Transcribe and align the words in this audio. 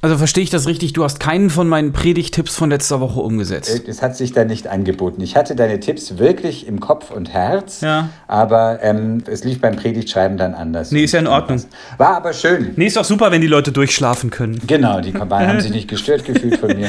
Also 0.00 0.16
verstehe 0.16 0.44
ich 0.44 0.50
das 0.50 0.68
richtig, 0.68 0.92
du 0.92 1.02
hast 1.02 1.18
keinen 1.18 1.50
von 1.50 1.68
meinen 1.68 1.92
Predigtipps 1.92 2.54
von 2.54 2.70
letzter 2.70 3.00
Woche 3.00 3.18
umgesetzt. 3.18 3.84
Äh, 3.84 3.90
Es 3.90 4.00
hat 4.00 4.16
sich 4.16 4.30
da 4.30 4.44
nicht 4.44 4.68
angeboten. 4.68 5.20
Ich 5.22 5.34
hatte 5.34 5.56
deine 5.56 5.80
Tipps 5.80 6.18
wirklich 6.18 6.68
im 6.68 6.78
Kopf 6.78 7.10
und 7.10 7.30
Herz, 7.32 7.80
Ja. 7.80 8.08
aber 8.28 8.78
ähm, 8.80 9.24
es 9.28 9.42
lief 9.42 9.60
beim 9.60 9.74
Predigtschreiben 9.74 10.36
dann 10.38 10.54
anders. 10.54 10.92
Nee, 10.92 11.02
ist 11.02 11.10
ja 11.14 11.18
in 11.18 11.26
Ordnung. 11.26 11.60
War 11.96 12.14
aber 12.16 12.32
schön. 12.32 12.74
Nee, 12.76 12.86
ist 12.86 12.96
doch 12.96 13.02
super, 13.04 13.32
wenn 13.32 13.40
die 13.40 13.48
Leute 13.48 13.72
durchschlafen 13.72 14.30
können. 14.30 14.60
Genau, 14.68 15.00
die 15.00 15.12
haben 15.12 15.60
sich 15.60 15.72
nicht 15.72 15.88
gestört 15.88 16.24
gefühlt 16.24 16.58
von 16.58 16.76
mir. 16.76 16.86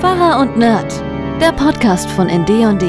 Pfarrer 0.00 0.40
und 0.40 0.56
Nerd, 0.56 0.90
der 1.42 1.52
Podcast 1.52 2.08
von 2.12 2.28
ndeon.de. 2.28 2.88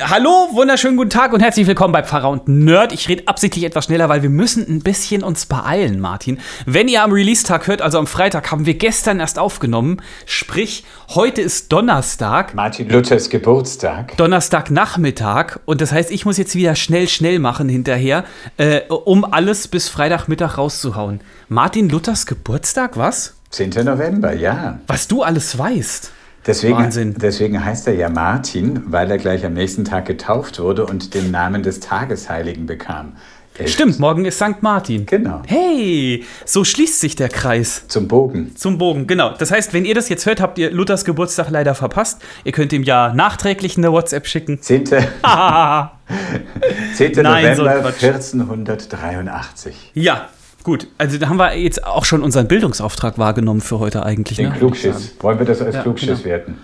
Hallo, 0.00 0.48
wunderschönen 0.52 0.96
guten 0.96 1.10
Tag 1.10 1.32
und 1.32 1.40
herzlich 1.40 1.68
willkommen 1.68 1.92
bei 1.92 2.02
Pfarrer 2.02 2.28
und 2.28 2.48
Nerd. 2.48 2.92
Ich 2.92 3.08
rede 3.08 3.28
absichtlich 3.28 3.64
etwas 3.64 3.84
schneller, 3.84 4.08
weil 4.08 4.22
wir 4.22 4.28
müssen 4.28 4.66
ein 4.68 4.80
bisschen 4.80 5.22
uns 5.22 5.46
beeilen, 5.46 6.00
Martin. 6.00 6.40
Wenn 6.66 6.88
ihr 6.88 7.04
am 7.04 7.12
Release-Tag 7.12 7.68
hört, 7.68 7.80
also 7.80 7.98
am 7.98 8.08
Freitag, 8.08 8.50
haben 8.50 8.66
wir 8.66 8.74
gestern 8.74 9.20
erst 9.20 9.38
aufgenommen. 9.38 10.02
Sprich, 10.26 10.84
heute 11.14 11.42
ist 11.42 11.70
Donnerstag. 11.70 12.54
Martin 12.54 12.88
Luthers 12.88 13.30
Geburtstag. 13.30 14.16
Donnerstagnachmittag 14.16 15.60
und 15.64 15.80
das 15.80 15.92
heißt, 15.92 16.10
ich 16.10 16.26
muss 16.26 16.38
jetzt 16.38 16.56
wieder 16.56 16.74
schnell, 16.74 17.06
schnell 17.06 17.38
machen 17.38 17.68
hinterher, 17.68 18.24
äh, 18.56 18.80
um 18.88 19.24
alles 19.24 19.68
bis 19.68 19.88
Freitagmittag 19.88 20.58
rauszuhauen. 20.58 21.20
Martin 21.48 21.88
Luthers 21.88 22.26
Geburtstag, 22.26 22.96
was? 22.96 23.34
10. 23.50 23.70
November, 23.84 24.32
ja. 24.32 24.80
Was 24.88 25.06
du 25.06 25.22
alles 25.22 25.56
weißt. 25.56 26.10
Deswegen, 26.46 26.76
Wahnsinn. 26.76 27.14
deswegen 27.16 27.64
heißt 27.64 27.86
er 27.88 27.94
ja 27.94 28.08
Martin, 28.10 28.82
weil 28.86 29.10
er 29.10 29.18
gleich 29.18 29.44
am 29.46 29.54
nächsten 29.54 29.84
Tag 29.84 30.04
getauft 30.06 30.58
wurde 30.60 30.84
und 30.86 31.14
den 31.14 31.30
Namen 31.30 31.62
des 31.62 31.80
Tagesheiligen 31.80 32.66
bekam. 32.66 33.12
Elf- 33.56 33.70
Stimmt, 33.72 34.00
morgen 34.00 34.24
ist 34.24 34.36
St. 34.38 34.62
Martin. 34.62 35.06
Genau. 35.06 35.40
Hey, 35.46 36.24
so 36.44 36.64
schließt 36.64 36.98
sich 37.00 37.14
der 37.14 37.28
Kreis. 37.28 37.84
Zum 37.86 38.08
Bogen. 38.08 38.56
Zum 38.56 38.78
Bogen, 38.78 39.06
genau. 39.06 39.32
Das 39.38 39.52
heißt, 39.52 39.72
wenn 39.72 39.84
ihr 39.84 39.94
das 39.94 40.08
jetzt 40.08 40.26
hört, 40.26 40.40
habt 40.40 40.58
ihr 40.58 40.72
Luthers 40.72 41.04
Geburtstag 41.04 41.50
leider 41.50 41.76
verpasst. 41.76 42.20
Ihr 42.42 42.50
könnt 42.50 42.72
ihm 42.72 42.82
ja 42.82 43.14
nachträglich 43.14 43.76
eine 43.78 43.92
WhatsApp 43.92 44.26
schicken. 44.26 44.60
10. 44.60 44.84
Ah, 45.22 45.92
10. 46.96 47.12
Nein, 47.22 47.54
so 47.56 47.62
ein 47.62 47.68
November 47.68 47.92
Quatsch. 47.92 48.02
1483. 48.02 49.92
ja, 49.94 50.28
gut. 50.64 50.88
Also 50.98 51.18
da 51.18 51.28
haben 51.28 51.36
wir 51.38 51.56
jetzt 51.56 51.84
auch 51.84 52.04
schon 52.04 52.22
unseren 52.22 52.48
Bildungsauftrag 52.48 53.16
wahrgenommen 53.18 53.60
für 53.60 53.78
heute 53.78 54.04
eigentlich. 54.04 54.36
Den 54.38 54.48
Ne? 54.50 54.56
Klugschiss. 54.58 55.14
Wollen 55.20 55.38
wir 55.38 55.46
das 55.46 55.62
als 55.62 55.76
Ja, 55.76 55.82
Klugschiss 55.82 56.08
genau. 56.08 56.24
werten? 56.24 56.58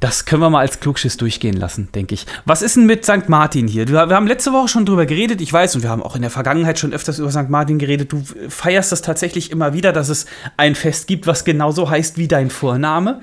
Das 0.00 0.24
können 0.26 0.42
wir 0.42 0.48
mal 0.50 0.60
als 0.60 0.78
Klugschiss 0.78 1.16
durchgehen 1.16 1.56
lassen, 1.56 1.88
denke 1.92 2.14
ich. 2.14 2.24
Was 2.44 2.62
ist 2.62 2.76
denn 2.76 2.86
mit 2.86 3.04
St. 3.04 3.28
Martin 3.28 3.66
hier? 3.66 3.88
Wir 3.88 3.98
haben 3.98 4.28
letzte 4.28 4.52
Woche 4.52 4.68
schon 4.68 4.86
drüber 4.86 5.06
geredet, 5.06 5.40
ich 5.40 5.52
weiß, 5.52 5.74
und 5.74 5.82
wir 5.82 5.90
haben 5.90 6.04
auch 6.04 6.14
in 6.14 6.22
der 6.22 6.30
Vergangenheit 6.30 6.78
schon 6.78 6.92
öfters 6.92 7.18
über 7.18 7.32
St. 7.32 7.48
Martin 7.50 7.78
geredet. 7.80 8.12
Du 8.12 8.22
feierst 8.48 8.92
das 8.92 9.02
tatsächlich 9.02 9.50
immer 9.50 9.72
wieder, 9.72 9.92
dass 9.92 10.08
es 10.08 10.26
ein 10.56 10.76
Fest 10.76 11.08
gibt, 11.08 11.26
was 11.26 11.44
genauso 11.44 11.90
heißt 11.90 12.16
wie 12.16 12.28
dein 12.28 12.48
Vorname. 12.50 13.22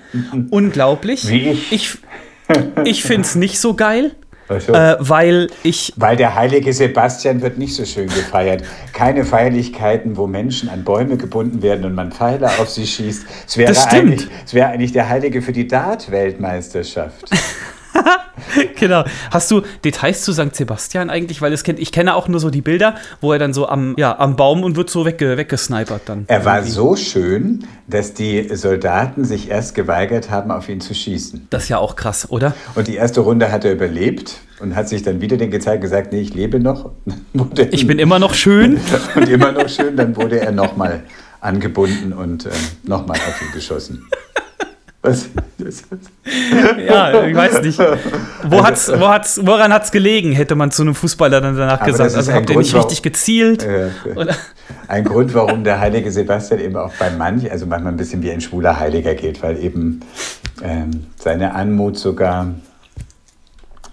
Unglaublich. 0.50 1.30
Wie 1.30 1.50
ich. 1.52 1.72
Ich, 1.72 1.98
ich 2.83 3.03
finde 3.03 3.22
es 3.22 3.36
nicht 3.36 3.59
so 3.59 3.73
geil, 3.73 4.11
so. 4.48 4.74
äh, 4.74 4.96
weil 5.00 5.50
ich 5.64 5.94
Weil 5.96 6.16
der 6.16 6.36
heilige 6.36 6.72
Sebastian 6.74 7.42
wird 7.42 7.58
nicht 7.58 7.76
so 7.76 7.86
schön 7.86 8.08
gefeiert. 8.08 8.64
Keine 8.94 9.26
Feierlichkeiten, 9.26 10.18
wo 10.18 10.28
Menschen 10.28 10.70
an 10.70 10.84
Bäume 10.84 11.18
gebunden 11.18 11.62
werden 11.62 11.86
und 11.86 11.96
man 11.96 12.12
Pfeile 12.12 12.48
auf 12.60 12.70
sie 12.70 12.86
schießt. 12.86 13.26
Es 13.48 13.58
wäre, 13.58 13.73
Das 13.73 13.84
stimmt. 13.84 14.02
eigentlich, 14.02 14.28
es 14.46 14.54
wäre 14.54 14.70
eigentlich 14.70 14.92
der 14.92 15.10
Heilige 15.10 15.42
für 15.42 15.52
die 15.52 15.68
Dart-Weltmeisterschaft. 15.68 17.30
Genau. 18.80 19.04
Hast 19.32 19.50
du 19.52 19.62
Details 19.84 20.22
zu 20.24 20.34
St. 20.34 20.56
Sebastian 20.56 21.10
eigentlich? 21.10 21.42
Weil 21.42 21.54
es 21.54 21.64
kennt, 21.64 21.80
ich 21.80 21.92
kenne 21.92 22.16
auch 22.16 22.28
nur 22.28 22.40
so 22.40 22.50
die 22.50 22.62
Bilder, 22.62 22.96
wo 23.22 23.34
er 23.34 23.40
dann 23.40 23.54
so 23.54 23.68
am, 23.68 23.96
ja, 23.98 24.18
am 24.20 24.36
Baum 24.36 24.64
und 24.64 24.76
wird 24.76 24.90
so 24.90 25.06
wegge, 25.06 25.38
weggesnipert 25.38 26.04
dann. 26.06 26.26
Er 26.28 26.46
war 26.46 26.58
Irgendwie. 26.58 26.72
so 26.72 26.96
schön, 26.96 27.68
dass 27.88 28.14
die 28.14 28.56
Soldaten 28.56 29.26
sich 29.26 29.50
erst 29.50 29.76
geweigert 29.76 30.30
haben, 30.30 30.52
auf 30.52 30.70
ihn 30.70 30.82
zu 30.82 30.94
schießen. 30.94 31.48
Das 31.50 31.64
ist 31.64 31.70
ja 31.70 31.78
auch 31.78 31.95
krass, 31.95 32.30
oder? 32.30 32.54
Und 32.76 32.88
die 32.88 32.95
erste 32.95 33.22
Runde 33.22 33.52
hat 33.52 33.66
er 33.66 33.73
überlebt 33.73 34.39
und 34.60 34.76
hat 34.76 34.89
sich 34.89 35.04
dann 35.04 35.22
wieder 35.22 35.38
den 35.38 35.52
gezeigt 35.52 35.78
und 35.78 35.82
gesagt, 35.89 36.14
nee, 36.14 36.22
ich 36.22 36.34
lebe 36.34 36.60
noch. 36.60 36.92
Ich 37.72 37.88
bin 37.88 38.00
immer 38.00 38.20
noch 38.20 38.34
schön. 38.34 38.80
und 39.16 39.30
immer 39.30 39.52
noch 39.52 39.70
schön, 39.70 39.95
dann 39.95 40.16
wurde 40.16 40.39
er 40.39 40.52
nochmal 40.52 41.04
angebunden 41.42 42.14
und 42.14 42.45
ähm, 42.45 42.52
nochmal 42.84 43.17
auf 43.17 43.42
ihn 43.42 43.52
geschossen. 43.54 44.05
Was? 45.05 45.30
Ja, 46.88 47.23
ich 47.23 47.36
weiß 47.36 47.61
nicht. 47.61 47.80
Wo 48.43 48.64
hat's, 48.64 48.92
wo 48.92 49.08
hat's, 49.08 49.39
woran 49.43 49.71
hat 49.73 49.83
es 49.86 49.92
gelegen, 49.92 50.32
hätte 50.33 50.55
man 50.55 50.71
zu 50.71 50.82
einem 50.83 50.95
Fußballer 50.95 51.42
dann 51.42 51.55
danach 51.58 51.82
Aber 51.82 51.92
gesagt. 51.92 52.16
Also 52.16 52.32
habt 52.33 52.49
ihr 52.49 52.54
Grund, 52.55 52.66
nicht 52.66 52.73
warum- 52.73 52.86
richtig 52.88 53.02
gezielt? 53.04 53.64
äh, 53.64 53.89
ein 54.88 55.04
Grund, 55.04 55.33
warum 55.33 55.64
der 55.64 55.80
heilige 55.80 56.11
Sebastian 56.11 56.60
eben 56.60 56.76
auch 56.76 56.92
bei 56.99 57.10
manch, 57.11 57.49
also 57.52 57.66
manchmal 57.66 57.93
ein 57.93 57.98
bisschen 57.98 58.21
wie 58.23 58.32
ein 58.32 58.42
schwuler 58.42 58.80
Heiliger 58.80 59.16
gilt, 59.16 59.42
weil 59.43 59.58
eben 59.64 60.02
ähm, 60.64 61.08
seine 61.17 61.54
Anmut 61.55 61.98
sogar 61.98 62.48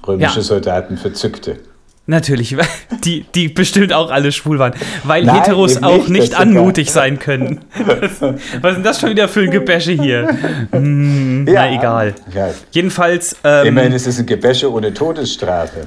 römische 0.07 0.37
Ja. 0.41 0.43
Soldaten 0.43 0.97
verzückte. 0.97 1.59
Natürlich, 2.07 2.57
die, 3.05 3.25
die 3.35 3.49
bestimmt 3.49 3.93
auch 3.93 4.11
alle 4.11 4.33
schwul 4.33 4.59
waren. 4.59 4.75
Weil 5.05 5.25
Nein, 5.25 5.37
Heteros 5.37 5.83
auch 5.83 6.09
nicht, 6.09 6.35
anmutig 6.35 6.91
sein 6.91 7.19
können. 7.19 7.61
Das, 7.87 8.21
was 8.21 8.73
ist 8.73 8.77
denn 8.77 8.83
das 8.83 9.01
schon 9.01 9.11
wieder 9.11 9.29
für 9.29 9.43
ein 9.43 9.51
Gebäsche 9.51 9.93
hier? 9.93 10.29
Hm, 10.73 11.45
na 11.45 11.73
egal. 11.73 12.15
Ja. 12.35 12.51
Jedenfalls, 12.73 13.37
ähm, 13.45 13.69
Immerhin 13.69 13.93
ist 13.93 14.07
es 14.07 14.19
ein 14.19 14.27
Gebäsche 14.27 14.73
ohne 14.73 14.93
Todesstrafe. 14.93 15.85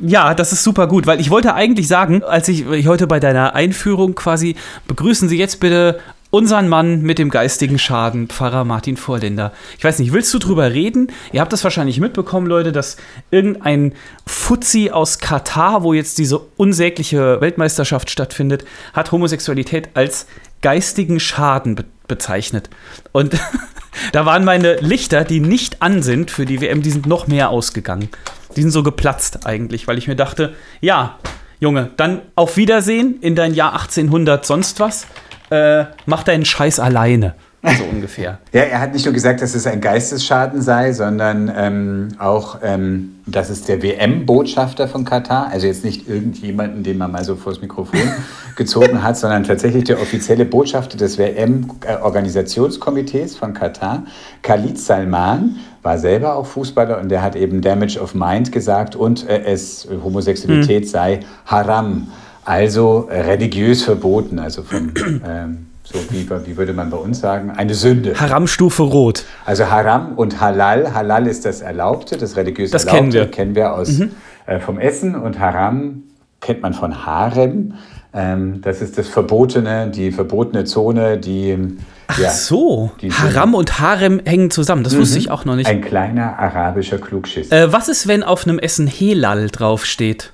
Ja, 0.00 0.34
das 0.34 0.52
ist 0.52 0.64
super 0.64 0.88
gut, 0.88 1.06
weil 1.06 1.20
ich 1.20 1.30
wollte 1.30 1.54
eigentlich 1.54 1.86
sagen, 1.86 2.22
als 2.24 2.48
ich, 2.48 2.68
ich 2.68 2.88
heute 2.88 3.06
bei 3.06 3.20
deiner 3.20 3.54
Einführung 3.54 4.14
quasi, 4.14 4.56
begrüßen 4.88 5.28
Sie 5.28 5.38
jetzt 5.38 5.60
bitte 5.60 6.00
unseren 6.34 6.68
Mann 6.68 7.02
mit 7.02 7.20
dem 7.20 7.30
geistigen 7.30 7.78
Schaden, 7.78 8.26
Pfarrer 8.26 8.64
Martin 8.64 8.96
Vorländer. 8.96 9.52
Ich 9.78 9.84
weiß 9.84 10.00
nicht, 10.00 10.12
willst 10.12 10.34
du 10.34 10.40
drüber 10.40 10.72
reden? 10.72 11.12
Ihr 11.30 11.40
habt 11.40 11.52
das 11.52 11.62
wahrscheinlich 11.62 12.00
mitbekommen, 12.00 12.48
Leute, 12.48 12.72
dass 12.72 12.96
irgendein 13.30 13.92
Fuzzi 14.26 14.90
aus 14.90 15.20
Katar, 15.20 15.84
wo 15.84 15.92
jetzt 15.92 16.18
diese 16.18 16.40
unsägliche 16.56 17.40
Weltmeisterschaft 17.40 18.10
stattfindet, 18.10 18.64
hat 18.92 19.12
Homosexualität 19.12 19.90
als 19.94 20.26
geistigen 20.60 21.20
Schaden 21.20 21.76
be 21.76 21.84
bezeichnet. 22.06 22.68
Und 23.12 23.34
da 24.12 24.26
waren 24.26 24.44
meine 24.44 24.74
Lichter, 24.80 25.24
die 25.24 25.40
nicht 25.40 25.82
an 25.82 26.02
sind 26.02 26.32
für 26.32 26.44
die 26.44 26.60
WM, 26.60 26.82
die 26.82 26.90
sind 26.90 27.06
noch 27.06 27.28
mehr 27.28 27.48
ausgegangen. 27.48 28.10
Die 28.56 28.60
sind 28.60 28.72
so 28.72 28.82
geplatzt 28.82 29.46
eigentlich, 29.46 29.86
weil 29.86 29.98
ich 29.98 30.08
mir 30.08 30.16
dachte, 30.16 30.54
ja, 30.82 31.18
Junge, 31.64 31.90
dann 31.96 32.20
auf 32.34 32.58
Wiedersehen 32.58 33.16
in 33.22 33.34
dein 33.34 33.54
Jahr 33.54 33.72
1800 33.72 34.44
sonst 34.44 34.80
was. 34.80 35.06
Äh, 35.48 35.86
mach 36.04 36.22
deinen 36.22 36.44
Scheiß 36.44 36.78
alleine. 36.78 37.34
So 37.62 37.84
ungefähr. 37.90 38.38
Ja, 38.52 38.64
er 38.64 38.80
hat 38.80 38.92
nicht 38.92 39.06
nur 39.06 39.14
gesagt, 39.14 39.40
dass 39.40 39.54
es 39.54 39.66
ein 39.66 39.80
Geistesschaden 39.80 40.60
sei, 40.60 40.92
sondern 40.92 41.50
ähm, 41.56 42.08
auch, 42.18 42.58
ähm, 42.62 43.14
dass 43.26 43.48
es 43.48 43.62
der 43.62 43.82
WM-Botschafter 43.82 44.88
von 44.88 45.06
Katar, 45.06 45.48
also 45.50 45.66
jetzt 45.66 45.84
nicht 45.84 46.06
irgendjemanden, 46.06 46.82
den 46.82 46.98
man 46.98 47.12
mal 47.12 47.24
so 47.24 47.36
vors 47.36 47.62
Mikrofon 47.62 48.12
gezogen 48.56 49.02
hat, 49.02 49.16
sondern 49.16 49.44
tatsächlich 49.44 49.84
der 49.84 50.02
offizielle 50.02 50.44
Botschafter 50.44 50.98
des 50.98 51.16
WM-Organisationskomitees 51.16 53.36
von 53.36 53.54
Katar, 53.54 54.02
Khalid 54.42 54.78
Salman, 54.78 55.56
war 55.84 55.98
selber 55.98 56.34
auch 56.34 56.46
Fußballer 56.46 56.98
und 56.98 57.10
der 57.10 57.22
hat 57.22 57.36
eben 57.36 57.60
Damage 57.60 58.00
of 58.00 58.14
Mind 58.14 58.50
gesagt 58.50 58.96
und 58.96 59.28
äh, 59.28 59.44
es 59.44 59.86
Homosexualität 60.02 60.88
sei 60.88 61.20
Haram, 61.46 62.08
also 62.44 63.08
äh, 63.10 63.20
religiös 63.20 63.82
verboten, 63.82 64.38
also 64.38 64.62
von 64.62 64.92
ähm, 65.26 65.66
so 65.84 65.98
wie, 66.10 66.26
wie 66.46 66.56
würde 66.56 66.72
man 66.72 66.88
bei 66.88 66.96
uns 66.96 67.20
sagen, 67.20 67.50
eine 67.50 67.74
Sünde. 67.74 68.18
Haramstufe 68.18 68.82
Rot. 68.82 69.24
Also 69.44 69.70
Haram 69.70 70.14
und 70.16 70.40
Halal. 70.40 70.94
Halal 70.94 71.26
ist 71.26 71.44
das 71.44 71.60
Erlaubte, 71.60 72.16
das 72.16 72.36
religiös 72.36 72.70
Das 72.70 72.86
Erlaubte. 72.86 73.02
kennen 73.02 73.12
wir. 73.12 73.26
Mhm. 73.26 73.30
Kennen 73.30 73.54
wir 73.54 73.74
aus, 73.74 74.00
äh, 74.46 74.60
vom 74.60 74.78
Essen. 74.78 75.14
Und 75.14 75.38
Haram 75.38 76.04
kennt 76.40 76.62
man 76.62 76.72
von 76.72 77.04
Harem. 77.04 77.74
Ähm, 78.14 78.60
das 78.62 78.80
ist 78.80 78.96
das 78.96 79.08
Verbotene, 79.08 79.90
die 79.90 80.12
verbotene 80.12 80.64
Zone, 80.64 81.18
die 81.18 81.76
Ach 82.06 82.18
ja, 82.18 82.30
so. 82.30 82.92
die 83.00 83.10
Haram 83.10 83.54
und 83.54 83.80
Harem 83.80 84.20
hängen 84.24 84.50
zusammen. 84.52 84.84
Das 84.84 84.96
wusste 84.96 85.18
ich 85.18 85.30
auch 85.30 85.44
noch 85.44 85.56
nicht. 85.56 85.66
ein 85.68 85.80
kleiner 85.80 86.38
arabischer 86.38 86.98
Klugschiss. 86.98 87.50
Äh, 87.50 87.72
was 87.72 87.88
ist, 87.88 88.06
wenn 88.06 88.22
auf 88.22 88.46
einem 88.46 88.60
Essen 88.60 88.86
Helal 88.86 89.48
draufsteht? 89.48 90.32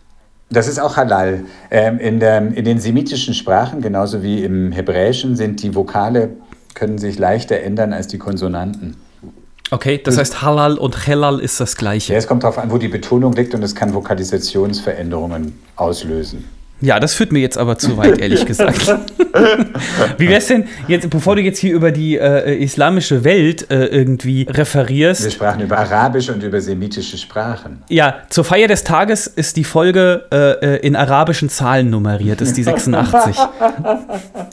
Das 0.51 0.69
ist 0.69 0.79
auch 0.79 0.97
Halal. 0.97 1.45
Ähm, 1.71 1.99
in, 1.99 2.21
der, 2.21 2.39
in 2.39 2.65
den 2.65 2.81
semitischen 2.81 3.35
Sprachen, 3.35 3.81
genauso 3.81 4.23
wie 4.23 4.45
im 4.45 4.73
Hebräischen, 4.73 5.37
sind 5.37 5.63
die 5.63 5.75
Vokale, 5.75 6.31
können 6.75 6.99
sich 6.99 7.19
leichter 7.19 7.61
ändern 7.61 7.93
als 7.93 8.09
die 8.09 8.19
Konsonanten. 8.19 8.97
Okay, 9.71 10.01
das 10.03 10.19
heißt 10.19 10.43
Halal 10.43 10.77
und 10.77 11.07
Helal 11.07 11.39
ist 11.39 11.61
das 11.61 11.77
gleiche. 11.77 12.13
Ja, 12.13 12.19
es 12.19 12.27
kommt 12.27 12.43
darauf 12.43 12.59
an, 12.59 12.73
wo 12.73 12.79
die 12.79 12.89
Betonung 12.89 13.33
liegt 13.33 13.55
und 13.55 13.63
es 13.63 13.75
kann 13.75 13.95
Vokalisationsveränderungen 13.95 15.59
auslösen. 15.77 16.45
Ja, 16.81 16.99
das 16.99 17.15
führt 17.15 17.31
mir 17.33 17.41
jetzt 17.41 17.59
aber 17.59 17.77
zu 17.79 17.97
weit, 17.99 18.19
ehrlich 18.21 18.47
gesagt. 18.47 18.87
Wie 20.19 20.29
wär's 20.29 20.47
denn 20.47 20.65
jetzt, 20.89 21.11
bevor 21.11 21.37
du 21.37 21.43
jetzt 21.43 21.59
hier 21.59 21.75
über 21.75 21.91
die 21.93 22.17
äh, 22.17 22.55
islamische 22.63 23.23
Welt 23.23 23.71
äh, 23.71 23.85
irgendwie 23.87 24.47
referierst? 24.49 25.25
Wir 25.25 25.31
sprachen 25.31 25.61
über 25.61 25.79
arabische 25.79 26.33
und 26.33 26.43
über 26.43 26.61
semitische 26.61 27.19
Sprachen. 27.19 27.83
Ja, 27.89 28.23
zur 28.31 28.45
Feier 28.45 28.67
des 28.67 28.85
Tages 28.85 29.27
ist 29.27 29.57
die 29.57 29.65
Folge 29.65 30.25
äh, 30.33 30.77
äh 30.77 30.81
in 30.81 30.97
arabischen 30.97 31.51
Zahlen 31.51 31.91
nummeriert, 31.91 32.41
ist 32.41 32.57
die 32.57 32.63
86. 32.63 33.37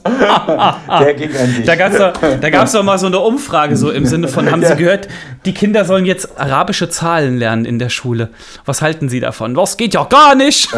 Der 0.04 1.14
ging 1.14 1.30
an 1.36 1.56
dich. 1.56 1.66
Da 1.66 1.76
gab 1.76 1.94
es 1.94 1.98
doch, 1.98 2.14
da 2.42 2.50
gab's 2.50 2.74
doch 2.74 2.84
mal 2.84 2.98
so 2.98 3.08
eine 3.08 3.20
Umfrage, 3.20 3.78
so 3.78 3.90
im 3.90 4.06
Sinne 4.06 4.28
von, 4.28 4.52
haben 4.52 4.66
Sie 4.66 4.76
gehört, 4.76 5.08
die 5.46 5.54
Kinder 5.54 5.86
sollen 5.86 6.06
jetzt 6.06 6.38
arabische 6.38 6.90
Zahlen 6.90 7.38
lernen 7.38 7.64
in 7.66 7.80
der 7.80 7.90
Schule. 7.90 8.30
Was 8.66 8.82
halten 8.82 9.08
Sie 9.08 9.22
davon? 9.22 9.56
Was 9.56 9.78
geht 9.78 9.94
ja 9.94 10.04
gar 10.04 10.36
nicht! 10.36 10.70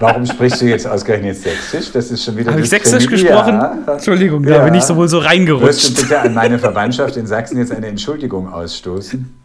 Warum 0.00 0.24
sprichst 0.24 0.62
du 0.62 0.66
jetzt 0.66 0.86
ausgerechnet 0.86 1.36
Sächsisch? 1.36 1.92
Das 1.92 2.10
ist 2.10 2.24
schon 2.24 2.36
wieder. 2.36 2.50
Habe 2.50 2.62
ich 2.62 2.70
Sächsisch 2.70 3.06
gesprochen? 3.06 3.52
Ja. 3.52 3.78
Entschuldigung, 3.86 4.42
ja. 4.44 4.58
da 4.58 4.64
bin 4.64 4.74
ich 4.74 4.82
sowohl 4.82 5.08
so 5.08 5.18
reingerutscht. 5.18 5.66
Wirst 5.66 5.98
du 5.98 6.02
bitte 6.02 6.20
an 6.20 6.32
meine 6.32 6.58
Verwandtschaft 6.58 7.18
in 7.18 7.26
Sachsen 7.26 7.58
jetzt 7.58 7.70
eine 7.70 7.86
Entschuldigung 7.86 8.50
ausstoßen? 8.50 9.39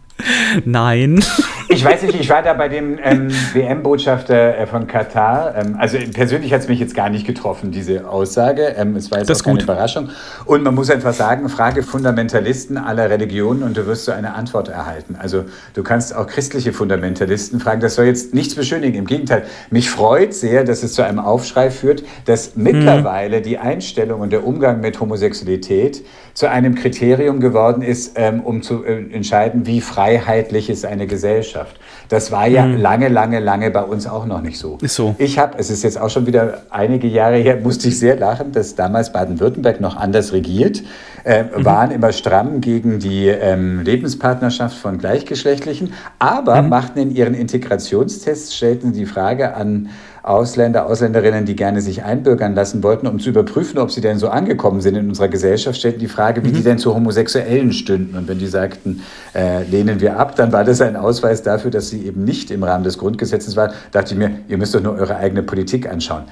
Nein. 0.65 1.23
Ich 1.67 1.83
weiß 1.83 2.03
nicht, 2.03 2.19
ich 2.19 2.29
war 2.29 2.43
da 2.43 2.53
bei 2.53 2.69
dem 2.69 2.99
ähm, 3.03 3.29
WM-Botschafter 3.53 4.57
äh, 4.57 4.67
von 4.67 4.87
Katar. 4.87 5.55
Ähm, 5.55 5.75
also 5.79 5.97
persönlich 6.13 6.53
hat 6.53 6.61
es 6.61 6.67
mich 6.67 6.79
jetzt 6.79 6.95
gar 6.95 7.09
nicht 7.09 7.25
getroffen, 7.25 7.71
diese 7.71 8.07
Aussage. 8.07 8.75
Ähm, 8.77 8.95
es 8.95 9.09
war 9.11 9.19
jetzt 9.19 9.29
das 9.29 9.41
auch 9.41 9.45
keine 9.45 9.57
gut. 9.57 9.63
Überraschung. 9.63 10.09
Und 10.45 10.63
man 10.63 10.75
muss 10.75 10.89
einfach 10.89 11.13
sagen, 11.13 11.49
frage 11.49 11.83
Fundamentalisten 11.83 12.77
aller 12.77 13.09
Religionen 13.09 13.63
und 13.63 13.75
du 13.75 13.87
wirst 13.87 14.05
so 14.05 14.11
eine 14.11 14.35
Antwort 14.35 14.69
erhalten. 14.69 15.15
Also 15.19 15.45
du 15.73 15.83
kannst 15.83 16.15
auch 16.15 16.27
christliche 16.27 16.71
Fundamentalisten 16.71 17.59
fragen. 17.59 17.81
Das 17.81 17.95
soll 17.95 18.05
jetzt 18.05 18.33
nichts 18.33 18.55
beschönigen. 18.55 18.97
Im 18.97 19.05
Gegenteil, 19.05 19.43
mich 19.71 19.89
freut 19.89 20.33
sehr, 20.33 20.63
dass 20.63 20.83
es 20.83 20.93
zu 20.93 21.01
einem 21.01 21.19
Aufschrei 21.19 21.71
führt, 21.71 22.03
dass 22.25 22.55
mhm. 22.55 22.63
mittlerweile 22.63 23.41
die 23.41 23.57
Einstellung 23.57 24.21
und 24.21 24.31
der 24.31 24.45
Umgang 24.45 24.81
mit 24.81 24.99
Homosexualität 24.99 26.03
zu 26.35 26.49
einem 26.49 26.75
Kriterium 26.75 27.39
geworden 27.39 27.81
ist, 27.81 28.11
ähm, 28.15 28.41
um 28.41 28.61
zu 28.61 28.83
äh, 28.83 29.09
entscheiden, 29.11 29.65
wie 29.65 29.79
freiheitlich 29.79 30.69
ist 30.69 30.85
eine 30.85 31.07
Gesellschaft. 31.07 31.79
Das 32.09 32.29
war 32.29 32.45
ja 32.45 32.65
mhm. 32.65 32.77
lange, 32.77 33.07
lange, 33.07 33.39
lange 33.39 33.71
bei 33.71 33.81
uns 33.81 34.05
auch 34.05 34.25
noch 34.25 34.41
nicht 34.41 34.59
so. 34.59 34.77
Ist 34.81 34.95
so. 34.95 35.15
Ich 35.17 35.39
habe, 35.39 35.57
es 35.57 35.69
ist 35.69 35.83
jetzt 35.83 35.99
auch 35.99 36.09
schon 36.09 36.27
wieder 36.27 36.63
einige 36.69 37.07
Jahre 37.07 37.37
her, 37.37 37.57
musste 37.63 37.87
ich 37.87 37.97
sehr 37.97 38.17
lachen, 38.17 38.51
dass 38.51 38.75
damals 38.75 39.13
Baden-Württemberg 39.13 39.79
noch 39.79 39.95
anders 39.95 40.33
regiert, 40.33 40.83
äh, 41.23 41.43
mhm. 41.43 41.63
waren 41.63 41.91
immer 41.91 42.11
stramm 42.11 42.59
gegen 42.59 42.99
die 42.99 43.27
ähm, 43.27 43.81
Lebenspartnerschaft 43.81 44.77
von 44.77 44.97
Gleichgeschlechtlichen, 44.97 45.93
aber 46.19 46.61
mhm. 46.61 46.69
machten 46.69 46.99
in 46.99 47.15
ihren 47.15 47.33
Integrationstests, 47.33 48.53
stellten 48.53 48.91
die 48.91 49.05
Frage 49.05 49.55
an 49.55 49.89
Ausländer, 50.25 50.87
Ausländerinnen, 50.87 51.45
die 51.45 51.55
gerne 51.55 51.81
sich 51.81 52.03
einbürgern 52.03 52.55
lassen 52.55 52.81
wollten, 52.81 53.05
um 53.05 53.19
zu 53.19 53.29
überprüfen, 53.29 53.77
ob 53.77 53.91
sie 53.91 54.01
denn 54.01 54.17
so 54.17 54.29
angekommen 54.29 54.81
sind 54.81 54.95
in 54.95 55.07
unserer 55.07 55.27
Gesellschaft, 55.27 55.77
stellten 55.77 55.99
die 55.99 56.07
Frage, 56.07 56.43
wie 56.43 56.49
mhm. 56.49 56.53
die 56.53 56.63
denn 56.63 56.77
zu 56.79 56.95
Homosexuellen 56.95 57.73
stünden. 57.73 58.17
Und 58.17 58.27
wenn 58.27 58.39
die 58.39 58.47
sagten, 58.47 59.03
äh, 59.35 59.63
lehnen 59.63 60.01
wir 60.01 60.17
ab, 60.17 60.35
dann 60.35 60.51
war 60.51 60.63
das 60.63 60.81
ein 60.81 60.95
Ausweis 60.95 61.43
dafür, 61.43 61.69
dass 61.69 61.89
sie 61.89 62.07
eben 62.07 62.23
nicht 62.23 62.49
im 62.49 62.63
Rahmen 62.63 62.83
des 62.83 62.97
Grundgesetzes 62.97 63.55
waren. 63.55 63.71
Da 63.91 64.01
dachte 64.01 64.13
ich 64.13 64.19
mir, 64.19 64.39
ihr 64.47 64.57
müsst 64.57 64.73
doch 64.73 64.81
nur 64.81 64.95
eure 64.95 65.17
eigene 65.17 65.43
Politik 65.43 65.87
anschauen 65.87 66.23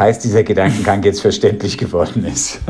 falls 0.00 0.18
dieser 0.18 0.44
Gedankengang 0.44 1.02
jetzt 1.02 1.20
verständlich 1.20 1.76
geworden 1.76 2.24
ist. 2.24 2.60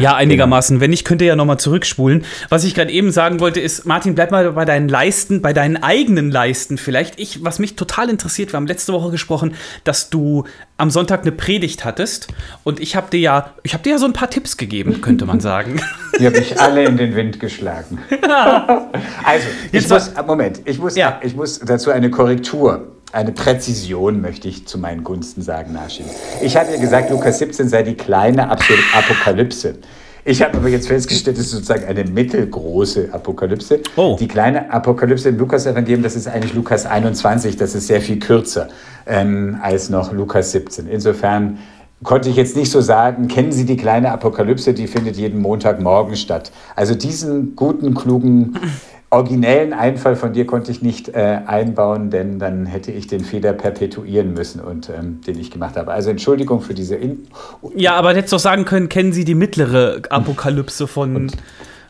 Ja, 0.00 0.16
einigermaßen. 0.16 0.80
Wenn 0.80 0.90
nicht, 0.90 1.04
könnt 1.04 1.22
ihr 1.22 1.28
ja 1.28 1.36
nochmal 1.36 1.60
zurückspulen. 1.60 2.24
Was 2.48 2.64
ich 2.64 2.74
gerade 2.74 2.90
eben 2.90 3.12
sagen 3.12 3.38
wollte, 3.38 3.60
ist, 3.60 3.86
Martin, 3.86 4.16
bleib 4.16 4.32
mal 4.32 4.50
bei 4.50 4.64
deinen 4.64 4.88
Leisten, 4.88 5.40
bei 5.40 5.52
deinen 5.52 5.80
eigenen 5.80 6.32
Leisten 6.32 6.78
vielleicht. 6.78 7.20
Ich, 7.20 7.44
was 7.44 7.60
mich 7.60 7.76
total 7.76 8.10
interessiert, 8.10 8.52
wir 8.52 8.56
haben 8.56 8.66
letzte 8.66 8.92
Woche 8.92 9.12
gesprochen, 9.12 9.54
dass 9.84 10.10
du 10.10 10.42
am 10.78 10.90
Sonntag 10.90 11.20
eine 11.20 11.30
Predigt 11.30 11.84
hattest 11.84 12.26
und 12.64 12.80
ich 12.80 12.96
habe 12.96 13.08
dir 13.08 13.20
ja, 13.20 13.54
ich 13.62 13.72
habe 13.72 13.84
dir 13.84 13.90
ja 13.90 13.98
so 13.98 14.06
ein 14.06 14.12
paar 14.12 14.30
Tipps 14.30 14.56
gegeben, 14.56 15.00
könnte 15.00 15.26
man 15.26 15.38
sagen. 15.38 15.80
Die 16.18 16.26
habe 16.26 16.38
ich 16.38 16.60
alle 16.60 16.82
in 16.86 16.96
den 16.96 17.14
Wind 17.14 17.38
geschlagen. 17.38 17.98
also, 19.24 19.46
ich 19.70 19.88
muss, 19.88 20.10
Moment, 20.26 20.62
ich 20.64 20.80
muss, 20.80 20.96
ja. 20.96 21.20
ich 21.22 21.36
muss 21.36 21.60
dazu 21.60 21.92
eine 21.92 22.10
Korrektur 22.10 22.88
eine 23.12 23.32
Präzision, 23.32 24.20
möchte 24.20 24.48
ich 24.48 24.66
zu 24.66 24.78
meinen 24.78 25.04
Gunsten 25.04 25.42
sagen, 25.42 25.72
nachschieben. 25.72 26.10
Ich 26.40 26.56
hatte 26.56 26.72
ja 26.72 26.80
gesagt, 26.80 27.10
Lukas 27.10 27.38
17 27.38 27.68
sei 27.68 27.82
die 27.82 27.94
kleine 27.94 28.50
Apokalypse. 28.50 29.76
Ich 30.24 30.42
habe 30.42 30.58
aber 30.58 30.68
jetzt 30.68 30.88
festgestellt, 30.88 31.38
es 31.38 31.46
ist 31.46 31.52
sozusagen 31.52 31.86
eine 31.86 32.04
mittelgroße 32.04 33.08
Apokalypse. 33.12 33.80
Oh. 33.96 34.16
Die 34.20 34.28
kleine 34.28 34.70
Apokalypse 34.70 35.30
im 35.30 35.38
Lukas-Evangelium, 35.38 36.02
das 36.02 36.14
ist 36.14 36.28
eigentlich 36.28 36.54
Lukas 36.54 36.84
21, 36.86 37.56
das 37.56 37.74
ist 37.74 37.86
sehr 37.86 38.00
viel 38.00 38.18
kürzer 38.18 38.68
ähm, 39.06 39.58
als 39.62 39.88
noch 39.88 40.12
Lukas 40.12 40.52
17. 40.52 40.86
Insofern 40.88 41.58
konnte 42.02 42.28
ich 42.28 42.36
jetzt 42.36 42.56
nicht 42.56 42.70
so 42.70 42.80
sagen, 42.80 43.28
kennen 43.28 43.52
Sie 43.52 43.64
die 43.64 43.76
kleine 43.76 44.12
Apokalypse, 44.12 44.74
die 44.74 44.86
findet 44.86 45.16
jeden 45.16 45.40
Montagmorgen 45.40 46.16
statt. 46.16 46.52
Also 46.76 46.94
diesen 46.94 47.56
guten, 47.56 47.94
klugen 47.94 48.56
originellen 49.10 49.72
Einfall 49.72 50.14
von 50.14 50.32
dir 50.32 50.46
konnte 50.46 50.70
ich 50.70 50.82
nicht 50.82 51.08
äh, 51.08 51.40
einbauen, 51.44 52.10
denn 52.10 52.38
dann 52.38 52.64
hätte 52.64 52.92
ich 52.92 53.08
den 53.08 53.24
Fehler 53.24 53.52
perpetuieren 53.52 54.32
müssen 54.32 54.60
und 54.60 54.88
ähm, 54.88 55.20
den 55.26 55.38
ich 55.38 55.50
gemacht 55.50 55.76
habe. 55.76 55.92
Also 55.92 56.10
Entschuldigung 56.10 56.60
für 56.60 56.74
diese. 56.74 56.94
In 56.94 57.26
ja, 57.74 57.94
aber 57.94 58.14
hättest 58.14 58.32
doch 58.32 58.38
sagen 58.38 58.64
können, 58.64 58.88
kennen 58.88 59.12
Sie 59.12 59.24
die 59.24 59.34
mittlere 59.34 60.02
Apokalypse 60.10 60.86
von. 60.86 61.16
Und 61.16 61.32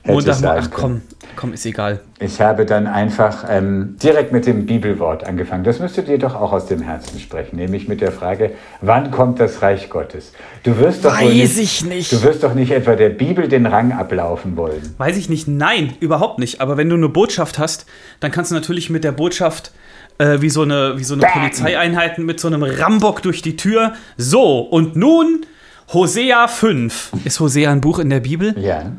Montag, 0.04 0.38
ach 0.44 0.70
komm, 0.70 1.02
komm, 1.36 1.52
ist 1.52 1.66
egal. 1.66 2.00
Ich 2.18 2.40
habe 2.40 2.64
dann 2.64 2.86
einfach 2.86 3.44
ähm, 3.48 3.96
direkt 4.02 4.32
mit 4.32 4.46
dem 4.46 4.64
Bibelwort 4.64 5.24
angefangen. 5.24 5.64
Das 5.64 5.78
müsstet 5.78 6.08
ihr 6.08 6.18
doch 6.18 6.34
auch 6.34 6.52
aus 6.52 6.66
dem 6.66 6.80
Herzen 6.80 7.20
sprechen, 7.20 7.56
nämlich 7.56 7.86
mit 7.86 8.00
der 8.00 8.10
Frage, 8.10 8.52
wann 8.80 9.10
kommt 9.10 9.40
das 9.40 9.60
Reich 9.60 9.90
Gottes? 9.90 10.32
Du 10.62 10.78
wirst 10.78 11.04
doch 11.04 11.14
Weiß 11.14 11.28
nicht, 11.28 11.58
ich 11.58 11.84
nicht. 11.84 12.12
Du 12.12 12.22
wirst 12.22 12.42
doch 12.42 12.54
nicht 12.54 12.70
etwa 12.70 12.96
der 12.96 13.10
Bibel 13.10 13.48
den 13.48 13.66
Rang 13.66 13.92
ablaufen 13.92 14.56
wollen. 14.56 14.94
Weiß 14.96 15.16
ich 15.16 15.28
nicht, 15.28 15.48
nein, 15.48 15.92
überhaupt 16.00 16.38
nicht. 16.38 16.60
Aber 16.60 16.76
wenn 16.76 16.88
du 16.88 16.96
eine 16.96 17.08
Botschaft 17.08 17.58
hast, 17.58 17.86
dann 18.20 18.30
kannst 18.30 18.50
du 18.50 18.54
natürlich 18.54 18.88
mit 18.88 19.04
der 19.04 19.12
Botschaft 19.12 19.72
äh, 20.18 20.40
wie 20.40 20.50
so 20.50 20.62
eine, 20.62 20.94
wie 20.98 21.04
so 21.04 21.14
eine 21.14 21.26
Polizeieinheit 21.26 22.18
mit 22.18 22.40
so 22.40 22.48
einem 22.48 22.62
Rambock 22.62 23.22
durch 23.22 23.42
die 23.42 23.56
Tür. 23.56 23.92
So, 24.16 24.60
und 24.60 24.96
nun 24.96 25.46
Hosea 25.92 26.48
5. 26.48 27.12
Ist 27.24 27.40
Hosea 27.40 27.70
ein 27.70 27.80
Buch 27.80 27.98
in 27.98 28.10
der 28.10 28.20
Bibel? 28.20 28.54
Ja. 28.58 28.92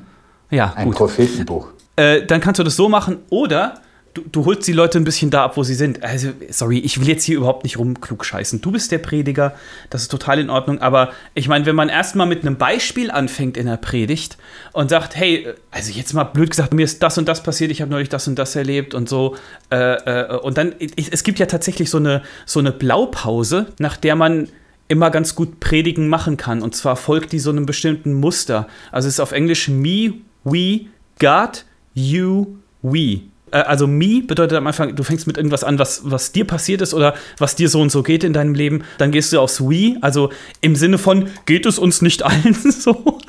Ja, 0.51 0.73
ein 0.75 0.87
gut. 0.87 0.97
Prophetenbuch. 0.97 1.69
Äh, 1.95 2.25
dann 2.25 2.41
kannst 2.41 2.59
du 2.59 2.63
das 2.63 2.75
so 2.75 2.89
machen 2.89 3.17
oder 3.29 3.81
du, 4.13 4.21
du, 4.29 4.45
holst 4.45 4.67
die 4.67 4.73
Leute 4.73 4.97
ein 4.97 5.03
bisschen 5.03 5.29
da 5.29 5.45
ab, 5.45 5.57
wo 5.57 5.63
sie 5.63 5.73
sind. 5.73 6.03
Also, 6.03 6.29
sorry, 6.49 6.79
ich 6.79 6.99
will 6.99 7.07
jetzt 7.07 7.23
hier 7.23 7.37
überhaupt 7.37 7.63
nicht 7.63 7.77
rumklug 7.77 8.25
scheißen. 8.25 8.61
Du 8.61 8.71
bist 8.71 8.91
der 8.91 8.97
Prediger, 8.97 9.53
das 9.89 10.03
ist 10.03 10.11
total 10.11 10.39
in 10.39 10.49
Ordnung. 10.49 10.79
Aber 10.79 11.11
ich 11.33 11.47
meine, 11.47 11.65
wenn 11.65 11.75
man 11.75 11.89
erstmal 11.89 12.27
mit 12.27 12.41
einem 12.41 12.57
Beispiel 12.57 13.11
anfängt 13.11 13.57
in 13.57 13.67
der 13.67 13.77
Predigt 13.77 14.37
und 14.73 14.89
sagt, 14.89 15.15
hey, 15.15 15.47
also 15.71 15.91
jetzt 15.91 16.13
mal 16.13 16.25
blöd 16.25 16.49
gesagt, 16.49 16.73
mir 16.73 16.83
ist 16.83 17.01
das 17.01 17.17
und 17.17 17.27
das 17.27 17.43
passiert, 17.43 17.71
ich 17.71 17.81
habe 17.81 17.91
neulich 17.91 18.09
das 18.09 18.27
und 18.27 18.37
das 18.37 18.55
erlebt 18.55 18.93
und 18.93 19.07
so. 19.07 19.35
Äh, 19.71 19.77
äh, 19.77 20.37
und 20.37 20.57
dann, 20.57 20.75
ich, 20.79 21.11
es 21.11 21.23
gibt 21.23 21.39
ja 21.39 21.45
tatsächlich 21.45 21.89
so 21.89 21.97
eine, 21.97 22.21
so 22.45 22.59
eine 22.59 22.71
Blaupause, 22.71 23.67
nach 23.79 23.97
der 23.97 24.15
man 24.15 24.49
immer 24.87 25.09
ganz 25.09 25.35
gut 25.35 25.61
Predigen 25.61 26.09
machen 26.09 26.35
kann. 26.35 26.61
Und 26.61 26.75
zwar 26.75 26.97
folgt 26.97 27.31
die 27.31 27.39
so 27.39 27.49
einem 27.49 27.65
bestimmten 27.65 28.13
Muster. 28.13 28.67
Also 28.91 29.07
es 29.07 29.15
ist 29.15 29.19
auf 29.21 29.31
Englisch 29.31 29.69
me, 29.69 30.15
we, 30.43 30.87
God, 31.19 31.63
you, 31.93 32.57
we. 32.81 33.21
Äh, 33.51 33.57
also 33.57 33.87
me 33.87 34.21
bedeutet 34.21 34.57
am 34.57 34.67
Anfang, 34.67 34.95
du 34.95 35.03
fängst 35.03 35.27
mit 35.27 35.37
irgendwas 35.37 35.63
an, 35.63 35.77
was, 35.79 36.01
was 36.03 36.31
dir 36.31 36.45
passiert 36.45 36.81
ist 36.81 36.93
oder 36.93 37.13
was 37.37 37.55
dir 37.55 37.69
so 37.69 37.81
und 37.81 37.91
so 37.91 38.03
geht 38.03 38.23
in 38.23 38.33
deinem 38.33 38.53
Leben. 38.53 38.83
Dann 38.97 39.11
gehst 39.11 39.31
du 39.33 39.39
aufs 39.39 39.61
we, 39.61 39.97
also 40.01 40.31
im 40.61 40.75
Sinne 40.75 40.97
von, 40.97 41.29
geht 41.45 41.65
es 41.65 41.77
uns 41.77 42.01
nicht 42.01 42.23
allen 42.23 42.53
so? 42.71 43.19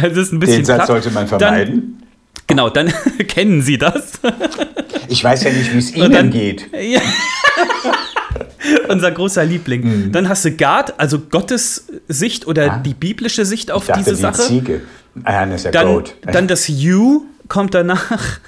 Das 0.00 0.16
ist 0.16 0.32
ein 0.32 0.38
bisschen 0.38 0.58
Den 0.58 0.64
Satz 0.64 0.76
platt. 0.76 0.86
sollte 0.86 1.10
man 1.10 1.26
vermeiden. 1.26 1.98
Dann, 1.98 2.08
genau, 2.46 2.70
dann 2.70 2.92
kennen 3.28 3.62
sie 3.62 3.78
das. 3.78 4.20
ich 5.08 5.22
weiß 5.24 5.44
ja 5.44 5.52
nicht, 5.52 5.72
wie 5.72 5.78
es 5.78 5.90
ihnen 5.94 6.12
dann, 6.12 6.30
geht. 6.30 6.70
Ja. 6.72 7.00
Unser 8.88 9.10
großer 9.10 9.44
Liebling. 9.44 10.06
Mhm. 10.06 10.12
Dann 10.12 10.28
hast 10.28 10.44
du 10.44 10.50
God, 10.50 10.94
also 10.96 11.18
Gottes 11.18 11.86
Sicht 12.08 12.46
oder 12.46 12.72
ah. 12.72 12.78
die 12.78 12.94
biblische 12.94 13.44
Sicht 13.44 13.70
auf 13.70 13.86
dachte, 13.86 14.00
diese 14.00 14.16
Sache. 14.16 14.42
Die 14.42 14.48
Ziege. 14.48 14.82
Ah, 15.22 15.46
das 15.46 15.56
ist 15.60 15.64
ja 15.66 15.70
dann, 15.70 15.86
Goat. 15.86 16.16
dann 16.22 16.48
das 16.48 16.66
You 16.68 17.22
kommt 17.48 17.74
danach. 17.74 18.40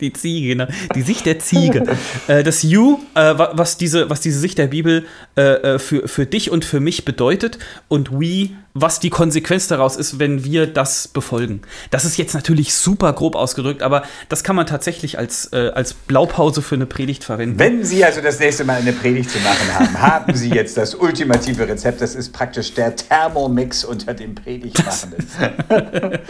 Die 0.00 0.12
Ziege, 0.12 0.48
genau. 0.48 0.66
Die 0.94 1.02
Sicht 1.02 1.26
der 1.26 1.38
Ziege. 1.38 1.84
Äh, 2.28 2.42
das 2.42 2.62
You, 2.62 2.98
äh, 3.14 3.34
was, 3.36 3.76
diese, 3.76 4.10
was 4.10 4.20
diese 4.20 4.38
Sicht 4.38 4.58
der 4.58 4.66
Bibel 4.66 5.06
äh, 5.36 5.78
für, 5.78 6.08
für 6.08 6.26
dich 6.26 6.50
und 6.50 6.64
für 6.64 6.80
mich 6.80 7.04
bedeutet. 7.04 7.58
Und 7.88 8.12
We, 8.12 8.50
was 8.74 9.00
die 9.00 9.10
Konsequenz 9.10 9.68
daraus 9.68 9.96
ist, 9.96 10.18
wenn 10.18 10.44
wir 10.44 10.66
das 10.66 11.08
befolgen. 11.08 11.62
Das 11.90 12.04
ist 12.04 12.18
jetzt 12.18 12.34
natürlich 12.34 12.74
super 12.74 13.12
grob 13.12 13.34
ausgedrückt, 13.34 13.82
aber 13.82 14.02
das 14.28 14.44
kann 14.44 14.54
man 14.54 14.66
tatsächlich 14.66 15.18
als, 15.18 15.52
als 15.52 15.92
Blaupause 15.92 16.62
für 16.62 16.76
eine 16.76 16.86
Predigt 16.86 17.24
verwenden. 17.24 17.58
Wenn 17.58 17.84
Sie 17.84 18.04
also 18.04 18.20
das 18.20 18.38
nächste 18.38 18.64
Mal 18.64 18.80
eine 18.80 18.92
Predigt 18.92 19.30
zu 19.30 19.38
machen 19.40 19.74
haben, 19.74 20.00
haben 20.00 20.34
Sie 20.36 20.50
jetzt 20.50 20.76
das 20.76 20.94
ultimative 20.94 21.66
Rezept. 21.66 22.00
Das 22.00 22.14
ist 22.14 22.32
praktisch 22.32 22.72
der 22.74 22.94
Thermomix 22.94 23.84
unter 23.84 24.14
dem 24.14 24.36
Predigtmachenden. 24.36 25.26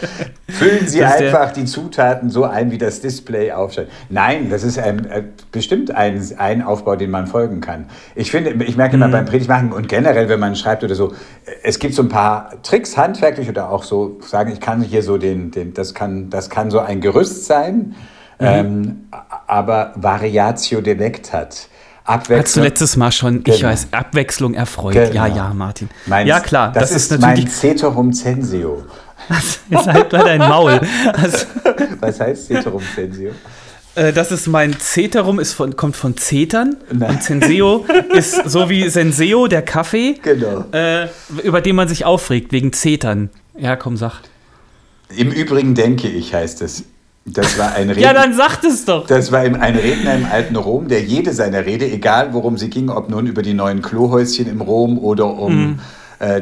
Füllen 0.49 0.87
Sie 0.87 1.03
einfach 1.03 1.51
die 1.53 1.65
Zutaten 1.65 2.10
Zutaten 2.11 2.29
so 2.29 2.43
ein, 2.45 2.71
wie 2.71 2.77
das 2.77 3.01
Display 3.01 3.51
aufstellt. 3.51 3.89
Nein, 4.09 4.49
das 4.49 4.63
ist 4.63 4.77
ein, 4.77 5.05
äh, 5.05 5.23
bestimmt 5.51 5.91
ein, 5.91 6.21
ein 6.37 6.61
Aufbau, 6.61 6.95
den 6.95 7.09
man 7.11 7.27
folgen 7.27 7.61
kann. 7.61 7.85
Ich 8.15 8.31
finde, 8.31 8.51
ich 8.65 8.75
merke 8.77 8.95
immer 8.95 9.07
beim 9.07 9.25
Predigtmachen 9.25 9.71
und 9.71 9.87
generell, 9.87 10.27
wenn 10.29 10.39
man 10.39 10.55
schreibt 10.55 10.83
oder 10.83 10.95
so, 10.95 11.13
es 11.63 11.79
gibt 11.79 11.93
so 11.93 12.01
ein 12.03 12.09
paar 12.09 12.51
Tricks 12.63 12.97
handwerklich 12.97 13.47
oder 13.49 13.69
auch 13.69 13.83
so 13.83 14.17
sagen, 14.21 14.51
ich 14.51 14.59
kann 14.59 14.81
hier 14.81 15.03
so 15.03 15.17
den, 15.17 15.51
den 15.51 15.73
das 15.73 15.93
kann, 15.93 16.29
das 16.29 16.49
kann 16.49 16.69
so 16.71 16.79
ein 16.79 17.01
Gerüst 17.01 17.45
sein, 17.45 17.95
ähm, 18.39 19.07
aber 19.47 19.93
Variatio 19.95 20.81
Delectat. 20.81 21.67
Abwechslung. 22.03 22.43
Hast 22.43 22.55
du 22.57 22.61
letztes 22.61 22.97
Mal 22.97 23.11
schon, 23.11 23.43
ich 23.45 23.57
Genau. 23.59 23.69
weiß, 23.71 23.89
Abwechslung 23.91 24.55
erfreut. 24.55 24.93
Genau. 24.95 25.13
Ja, 25.13 25.27
ja, 25.27 25.53
Martin. 25.53 25.87
Mein- 26.07 26.25
ja, 26.25 26.39
klar, 26.39 26.71
Das, 26.71 26.91
ist, 26.91 27.11
mein 27.11 27.19
natürlich. 27.35 27.51
Ceterum 27.51 28.11
censeo. 29.29 29.59
Jetzt 29.69 29.87
halt 29.87 30.11
mal 30.11 30.23
dein 30.23 30.39
Maul. 30.39 30.81
Also, 31.13 31.45
Was 31.99 32.19
heißt 32.19 32.47
Ceterum 32.47 32.81
censeo? 32.95 33.31
äh, 33.95 34.11
das 34.13 34.31
ist 34.31 34.47
mein 34.47 34.73
Ceterum, 34.79 35.39
ist 35.39 35.53
von, 35.53 35.75
kommt 35.75 35.95
von 35.95 36.17
Zetern. 36.17 36.77
Nein. 36.91 37.11
Und 37.11 37.23
Senseo 37.23 37.85
ist 38.13 38.49
so 38.49 38.69
wie 38.69 38.87
Senseo, 38.89 39.47
der 39.47 39.61
Kaffee, 39.61 40.15
Genau. 40.21 40.65
äh, 40.71 41.07
über 41.43 41.61
den 41.61 41.75
man 41.75 41.87
sich 41.87 42.05
aufregt, 42.05 42.51
wegen 42.51 42.73
Zetern. 42.73 43.29
Ja, 43.57 43.75
komm, 43.75 43.97
sag. 43.97 44.21
Im 45.15 45.31
Übrigen 45.31 45.75
denke 45.75 46.07
ich, 46.07 46.33
heißt 46.33 46.61
es. 46.61 46.83
Das 47.25 47.59
war 47.59 47.73
ein 47.75 47.89
Redner. 47.89 48.01
Ja, 48.03 48.13
dann 48.13 48.33
sagt 48.33 48.63
es 48.63 48.83
doch. 48.85 49.05
Das 49.05 49.31
war 49.31 49.41
ein 49.41 49.55
Redner 49.55 50.15
im 50.15 50.25
alten 50.25 50.55
Rom, 50.55 50.87
der 50.87 51.03
jede 51.03 51.33
seiner 51.33 51.65
Rede, 51.67 51.85
egal 51.85 52.33
worum 52.33 52.57
sie 52.57 52.69
ging, 52.71 52.89
ob 52.89 53.09
nun 53.09 53.27
über 53.27 53.43
die 53.43 53.53
neuen 53.53 53.83
Klohäuschen 53.83 54.47
im 54.47 54.59
Rom 54.61 54.97
oder 54.97 55.27
um 55.27 55.73
äh, 55.73 55.75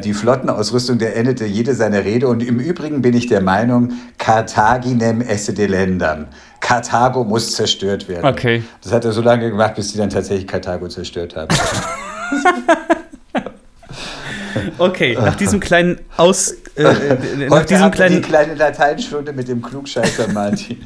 die 0.00 0.12
Flottenausrüstung, 0.12 0.98
der 0.98 1.16
endete 1.16 1.46
jede 1.46 1.74
seiner 1.74 2.04
Rede. 2.04 2.28
Und 2.28 2.42
im 2.42 2.58
Übrigen 2.58 3.02
bin 3.02 3.14
ich 3.14 3.26
der 3.26 3.40
Meinung, 3.40 3.92
Carthaginem 4.18 5.20
esse 5.20 5.54
delendam. 5.54 6.26
Karthago 6.60 7.24
muss 7.24 7.54
zerstört 7.54 8.08
werden. 8.08 8.26
Okay. 8.26 8.62
Das 8.82 8.92
hat 8.92 9.04
er 9.04 9.12
so 9.12 9.22
lange 9.22 9.50
gemacht, 9.50 9.74
bis 9.76 9.90
sie 9.90 9.98
dann 9.98 10.10
tatsächlich 10.10 10.46
Karthago 10.46 10.88
zerstört 10.88 11.36
haben. 11.36 11.48
Okay, 14.78 15.14
nach 15.20 15.34
diesem 15.36 15.60
kleinen 15.60 15.98
Aus. 16.16 16.52
Äh, 16.76 16.82
äh, 16.84 17.48
nach 17.48 17.64
diesem 17.64 17.82
wir 17.84 17.90
die 17.90 17.96
kleinen. 17.96 18.22
kleine 18.22 18.54
Lateinstunde 18.54 19.32
mit 19.32 19.48
dem 19.48 19.60
Klugscheißer 19.60 20.28
Martin. 20.32 20.78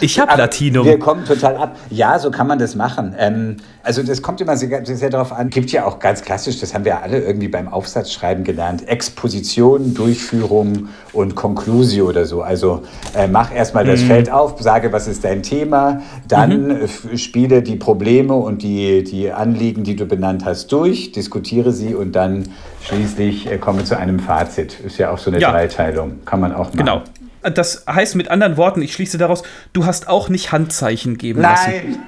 Ich 0.00 0.18
hab 0.18 0.30
Aber 0.30 0.42
Latinum. 0.42 0.84
Wir 0.86 0.98
kommen 0.98 1.24
total 1.24 1.56
ab. 1.56 1.76
Ja, 1.90 2.18
so 2.18 2.30
kann 2.30 2.46
man 2.46 2.58
das 2.58 2.74
machen. 2.74 3.14
Ähm, 3.18 3.56
also 3.82 4.02
das 4.02 4.22
kommt 4.22 4.40
immer 4.40 4.56
sehr, 4.56 4.84
sehr 4.84 5.10
darauf 5.10 5.32
an. 5.32 5.50
Gibt 5.50 5.70
ja 5.70 5.84
auch 5.84 5.98
ganz 6.00 6.22
klassisch, 6.22 6.58
das 6.58 6.74
haben 6.74 6.84
wir 6.84 7.02
alle 7.02 7.20
irgendwie 7.20 7.48
beim 7.48 7.68
Aufsatzschreiben 7.68 8.42
gelernt, 8.44 8.88
Exposition, 8.88 9.94
Durchführung 9.94 10.88
und 11.12 11.34
Conclusio 11.36 12.06
oder 12.08 12.24
so. 12.24 12.42
Also 12.42 12.82
äh, 13.14 13.28
mach 13.28 13.54
erstmal 13.54 13.84
das 13.84 14.00
Mhm. 14.02 14.06
Feld 14.06 14.30
auf, 14.30 14.54
sage, 14.60 14.92
was 14.92 15.06
ist 15.06 15.22
dein 15.24 15.42
Thema, 15.42 16.02
dann 16.26 16.70
f- 16.82 17.06
spiele 17.16 17.62
die 17.62 17.76
Probleme 17.76 18.34
und 18.34 18.62
die, 18.62 19.04
die 19.04 19.30
Anliegen, 19.30 19.84
die 19.84 19.94
du 19.96 20.06
benannt 20.06 20.44
hast, 20.44 20.72
durch, 20.72 21.12
diskutiere 21.12 21.72
sie 21.72 21.94
und 21.94 22.12
dann 22.16 22.48
schließlich 22.86 23.50
äh, 23.50 23.58
komme 23.58 23.84
zu 23.84 23.96
einem 23.98 24.18
Fazit. 24.20 24.78
Ist 24.80 24.98
ja 24.98 25.10
auch 25.10 25.18
so 25.18 25.30
eine 25.30 25.40
Ja. 25.40 25.50
Dreiteilung. 25.50 26.24
Kann 26.24 26.40
man 26.40 26.52
auch 26.52 26.66
machen. 26.66 26.76
Genau. 26.78 27.02
Das 27.42 27.84
heißt 27.88 28.16
mit 28.16 28.28
anderen 28.30 28.56
Worten, 28.56 28.82
ich 28.82 28.92
schließe 28.92 29.18
daraus, 29.18 29.42
du 29.72 29.86
hast 29.86 30.08
auch 30.08 30.28
nicht 30.28 30.50
Handzeichen 30.52 31.16
geben 31.16 31.40
lassen. 31.42 31.70
Nein! 31.70 31.98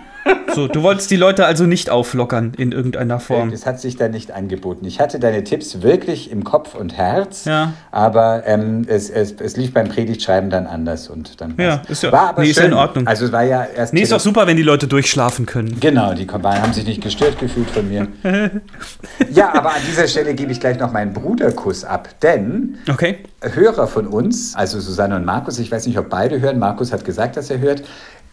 So, 0.54 0.66
du 0.66 0.82
wolltest 0.82 1.10
die 1.10 1.16
Leute 1.16 1.44
also 1.46 1.64
nicht 1.66 1.88
auflockern 1.90 2.52
in 2.56 2.72
irgendeiner 2.72 3.20
Form. 3.20 3.50
Das 3.50 3.64
hat 3.66 3.80
sich 3.80 3.96
da 3.96 4.08
nicht 4.08 4.32
angeboten. 4.32 4.84
Ich 4.86 4.98
hatte 4.98 5.20
deine 5.20 5.44
Tipps 5.44 5.82
wirklich 5.82 6.30
im 6.32 6.42
Kopf 6.42 6.74
und 6.74 6.96
Herz, 6.96 7.44
Ja. 7.44 7.74
aber 7.92 8.42
ähm, 8.46 8.84
es, 8.88 9.08
es, 9.10 9.32
es 9.40 9.56
lief 9.56 9.72
beim 9.72 9.88
Predigtschreiben 9.88 10.50
dann 10.50 10.66
anders 10.66 11.08
und 11.08 11.40
dann 11.40 11.54
Ja, 11.58 11.82
ist 11.88 12.02
ja- 12.02 12.10
war 12.12 12.30
aber 12.30 12.42
nee, 12.42 12.50
ist 12.50 12.56
ja 12.56 12.62
schön. 12.62 12.72
in 12.72 12.78
Ordnung. 12.78 13.06
Also 13.06 13.26
es 13.26 13.32
war 13.32 13.44
ja 13.44 13.64
erst 13.64 13.92
Nee, 13.94 14.00
ist 14.02 14.10
doch 14.10 14.16
Tele- 14.16 14.24
super, 14.24 14.46
wenn 14.46 14.56
die 14.56 14.62
Leute 14.64 14.88
durchschlafen 14.88 15.46
können. 15.46 15.78
Genau, 15.80 16.14
die 16.14 16.26
Kombine 16.26 16.60
haben 16.60 16.72
sich 16.72 16.84
nicht 16.86 17.02
gestört 17.02 17.38
gefühlt 17.38 17.70
von 17.70 17.88
mir. 17.88 18.08
ja, 19.32 19.52
aber 19.54 19.70
an 19.74 19.80
dieser 19.88 20.08
Stelle 20.08 20.34
gebe 20.34 20.50
ich 20.52 20.60
gleich 20.60 20.78
noch 20.78 20.92
meinen 20.92 21.12
Bruderkuss 21.12 21.84
ab, 21.84 22.08
denn 22.22 22.78
Okay. 22.90 23.18
Hörer 23.42 23.86
von 23.86 24.06
uns, 24.06 24.54
also 24.56 24.80
Susanne 24.80 25.14
und 25.16 25.24
Markus, 25.24 25.58
ich 25.58 25.70
weiß 25.70 25.86
nicht, 25.86 25.98
ob 25.98 26.08
beide 26.10 26.40
hören, 26.40 26.58
Markus 26.58 26.92
hat 26.92 27.04
gesagt, 27.04 27.36
dass 27.36 27.50
er 27.50 27.58
hört, 27.60 27.82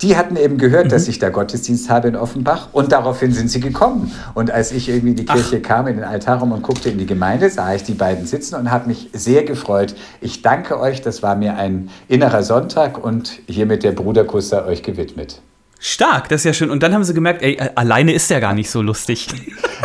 die 0.01 0.17
hatten 0.17 0.35
eben 0.35 0.57
gehört, 0.57 0.85
Mhm. 0.85 0.89
dass 0.89 1.07
ich 1.07 1.19
da 1.19 1.29
Gottesdienst 1.29 1.89
habe 1.89 2.07
in 2.09 2.15
Offenbach 2.15 2.69
und 2.73 2.91
daraufhin 2.91 3.31
sind 3.31 3.49
sie 3.49 3.59
gekommen. 3.59 4.11
Und 4.33 4.51
als 4.51 4.71
ich 4.71 4.89
irgendwie 4.89 5.09
in 5.11 5.15
die 5.15 5.25
Kirche 5.25 5.61
kam, 5.61 5.87
in 5.87 5.95
den 5.95 6.03
Altarraum 6.05 6.51
und 6.51 6.61
guckte 6.63 6.89
in 6.89 6.97
die 6.97 7.05
Gemeinde, 7.05 7.49
sah 7.49 7.73
ich 7.73 7.83
die 7.83 7.93
beiden 7.93 8.25
sitzen 8.25 8.55
und 8.55 8.71
habe 8.71 8.87
mich 8.87 9.09
sehr 9.13 9.43
gefreut. 9.43 9.95
Ich 10.21 10.41
danke 10.41 10.79
euch, 10.79 11.01
das 11.01 11.23
war 11.23 11.35
mir 11.35 11.55
ein 11.57 11.89
innerer 12.07 12.43
Sonntag 12.43 13.03
und 13.03 13.39
hiermit 13.47 13.83
der 13.83 13.93
Bruderkuss 13.93 14.49
sei 14.49 14.63
euch 14.65 14.83
gewidmet. 14.83 15.41
Stark, 15.79 16.29
das 16.29 16.41
ist 16.41 16.45
ja 16.45 16.53
schön. 16.53 16.71
Und 16.71 16.83
dann 16.83 16.93
haben 16.93 17.03
sie 17.03 17.13
gemerkt, 17.13 17.41
ey, 17.43 17.59
alleine 17.75 18.13
ist 18.13 18.29
der 18.29 18.39
gar 18.41 18.53
nicht 18.53 18.69
so 18.69 18.81
lustig. 18.81 19.27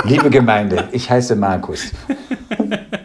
Liebe 0.04 0.30
Gemeinde, 0.30 0.88
ich 0.92 1.10
heiße 1.10 1.36
Markus. 1.36 1.90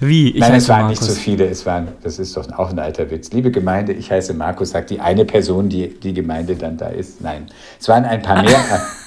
Wie? 0.00 0.30
Ich 0.30 0.40
Nein, 0.40 0.54
es 0.54 0.68
waren 0.68 0.82
Markus. 0.82 1.00
nicht 1.00 1.10
so 1.10 1.20
viele, 1.20 1.46
es 1.46 1.64
waren, 1.66 1.88
das 2.02 2.18
ist 2.18 2.36
doch 2.36 2.50
auch 2.58 2.70
ein 2.70 2.78
alter 2.78 3.10
Witz. 3.10 3.32
Liebe 3.32 3.50
Gemeinde, 3.50 3.92
ich 3.92 4.10
heiße 4.10 4.34
Markus, 4.34 4.70
sagt 4.70 4.90
die 4.90 5.00
eine 5.00 5.24
Person, 5.24 5.68
die 5.68 5.88
die 5.88 6.12
Gemeinde 6.12 6.56
dann 6.56 6.76
da 6.76 6.88
ist. 6.88 7.20
Nein, 7.20 7.46
es 7.80 7.88
waren 7.88 8.04
ein 8.04 8.22
paar 8.22 8.42
mehr. 8.42 8.58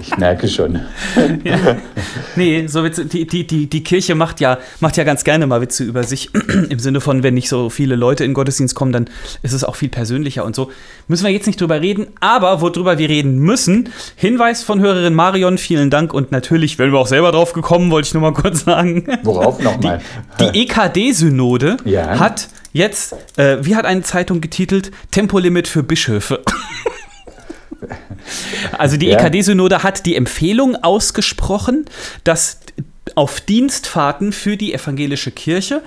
Ich 0.00 0.16
merke 0.16 0.48
schon. 0.48 0.80
Nee, 2.36 2.66
so 2.66 2.84
Witze, 2.84 3.06
die, 3.06 3.26
die, 3.26 3.46
die, 3.46 3.66
die 3.66 3.82
Kirche 3.82 4.14
macht 4.14 4.40
ja, 4.40 4.58
macht 4.80 4.96
ja 4.96 5.04
ganz 5.04 5.24
gerne 5.24 5.46
mal 5.46 5.60
Witze 5.60 5.84
über 5.84 6.04
sich. 6.04 6.30
Im 6.68 6.78
Sinne 6.78 7.00
von, 7.00 7.22
wenn 7.22 7.34
nicht 7.34 7.48
so 7.48 7.70
viele 7.70 7.96
Leute 7.96 8.24
in 8.24 8.34
Gottesdienst 8.34 8.74
kommen, 8.74 8.92
dann 8.92 9.10
ist 9.42 9.52
es 9.52 9.64
auch 9.64 9.76
viel 9.76 9.88
persönlicher 9.88 10.44
und 10.44 10.54
so. 10.54 10.70
Müssen 11.08 11.24
wir 11.24 11.32
jetzt 11.32 11.46
nicht 11.46 11.60
drüber 11.60 11.80
reden, 11.80 12.06
aber 12.20 12.60
worüber 12.60 12.98
wir 12.98 13.08
reden 13.08 13.38
müssen, 13.38 13.88
Hinweis 14.16 14.62
von 14.62 14.80
Hörerin 14.80 15.14
Marion, 15.14 15.58
vielen 15.58 15.90
Dank 15.90 16.12
und 16.14 16.32
natürlich, 16.32 16.78
wenn 16.78 16.92
wir 16.92 16.98
auch 16.98 17.06
selber 17.06 17.32
drauf 17.32 17.52
gekommen, 17.52 17.90
wollte 17.90 18.08
ich 18.08 18.14
nur 18.14 18.22
mal 18.22 18.32
kurz 18.34 18.64
sagen. 18.64 19.06
Worauf 19.22 19.60
nochmal? 19.60 20.00
Die 20.40 20.62
EKD-Synode 20.62 21.78
Ja. 21.84 22.18
hat 22.18 22.48
jetzt, 22.72 23.14
äh, 23.36 23.56
wie 23.62 23.74
hat 23.76 23.84
eine 23.86 24.02
Zeitung 24.02 24.40
getitelt, 24.40 24.90
Tempolimit 25.10 25.66
für 25.66 25.82
Bischöfe. 25.82 26.42
Also 28.76 28.96
die 28.96 29.06
Ja. 29.06 29.18
EKD-Synode 29.18 29.82
hat 29.82 30.06
die 30.06 30.16
Empfehlung 30.16 30.76
ausgesprochen, 30.76 31.84
dass 32.24 32.58
auf 33.14 33.40
Dienstfahrten 33.40 34.32
für 34.32 34.56
die 34.56 34.74
evangelische 34.74 35.30
Kirche 35.30 35.82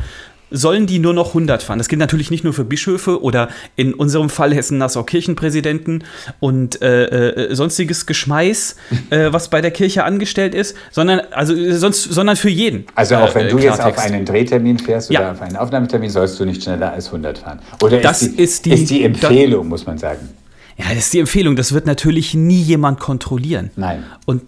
sollen 0.54 0.86
die 0.86 1.00
nur 1.00 1.14
noch 1.14 1.30
100 1.30 1.64
fahren. 1.64 1.78
Das 1.78 1.88
gilt 1.88 2.00
natürlich 2.02 2.30
nicht 2.30 2.44
nur 2.44 2.52
für 2.52 2.66
Bischöfe 2.66 3.24
oder 3.24 3.48
in 3.78 3.94
unserem 3.94 4.30
Fall 4.30 4.54
Hessen-Nassau 4.54 5.04
Kirchenpräsidenten 5.04 6.04
und 6.42 6.82
äh, 6.82 7.06
äh, 7.52 7.56
sonstiges 7.56 8.06
Geschmeiß, 8.06 8.76
äh, 9.12 9.32
was 9.32 9.50
bei 9.50 9.62
der 9.62 9.72
Kirche 9.72 10.04
angestellt 10.04 10.54
ist, 10.54 10.76
sondern, 10.92 11.22
also, 11.32 11.54
sonst, 11.78 12.04
sondern 12.04 12.36
für 12.36 12.50
jeden. 12.50 12.84
Also 12.96 13.16
auch 13.16 13.34
wenn 13.34 13.46
Äh, 13.48 13.52
du 13.52 13.60
jetzt 13.60 13.70
auf 13.76 13.78
Klartext. 13.94 14.06
einen 14.08 14.26
Drehtermin 14.26 14.78
fährst 14.78 15.10
oder 15.10 15.22
Ja. 15.22 15.32
auf 15.32 15.42
einen 15.42 15.56
Aufnahmetermin, 15.56 16.10
sollst 16.10 16.38
du 16.38 16.44
nicht 16.44 16.62
schneller 16.64 16.92
als 16.92 17.10
100 17.14 17.38
fahren. 17.38 17.60
Oder 17.82 18.00
Das 18.02 18.22
ist, 18.22 18.36
die, 18.38 18.44
ist 18.44 18.66
die- 18.66 18.72
ist 18.74 18.90
die 18.90 19.04
Empfehlung, 19.06 19.70
muss 19.70 19.86
man 19.86 19.98
sagen. 20.00 20.28
Ja, 20.82 20.90
das 20.96 21.06
ist 21.06 21.14
die 21.14 21.20
Empfehlung. 21.20 21.56
Das 21.56 21.74
wird 21.74 21.86
natürlich 21.86 22.34
nie 22.34 22.62
jemand 22.62 23.00
kontrollieren. 23.00 23.72
Nein. 23.76 24.04
Und 24.26 24.42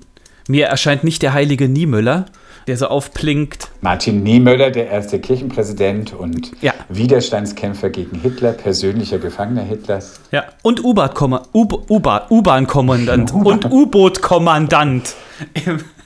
mir 0.48 0.68
erscheint 0.68 1.04
nicht 1.04 1.22
der 1.22 1.34
heilige 1.34 1.70
Niemöller, 1.70 2.26
der 2.68 2.78
so 2.78 2.88
aufplinkt. 2.88 3.70
Martin 3.82 4.24
Niemöller, 4.24 4.72
der 4.72 4.88
erste 4.90 5.20
Kirchenpräsident 5.20 6.14
und 6.14 6.52
Ja. 6.62 6.74
Widerstandskämpfer 6.90 7.90
gegen 7.90 8.20
Hitler, 8.20 8.54
persönlicher 8.54 9.20
Gefangener 9.20 9.64
Hitlers. 9.64 10.20
Ja. 10.32 10.46
Und 10.64 10.84
U-Bahn-Kommandant 10.84 11.54
und 13.34 13.66
U-Boot-Kommandant 13.72 15.14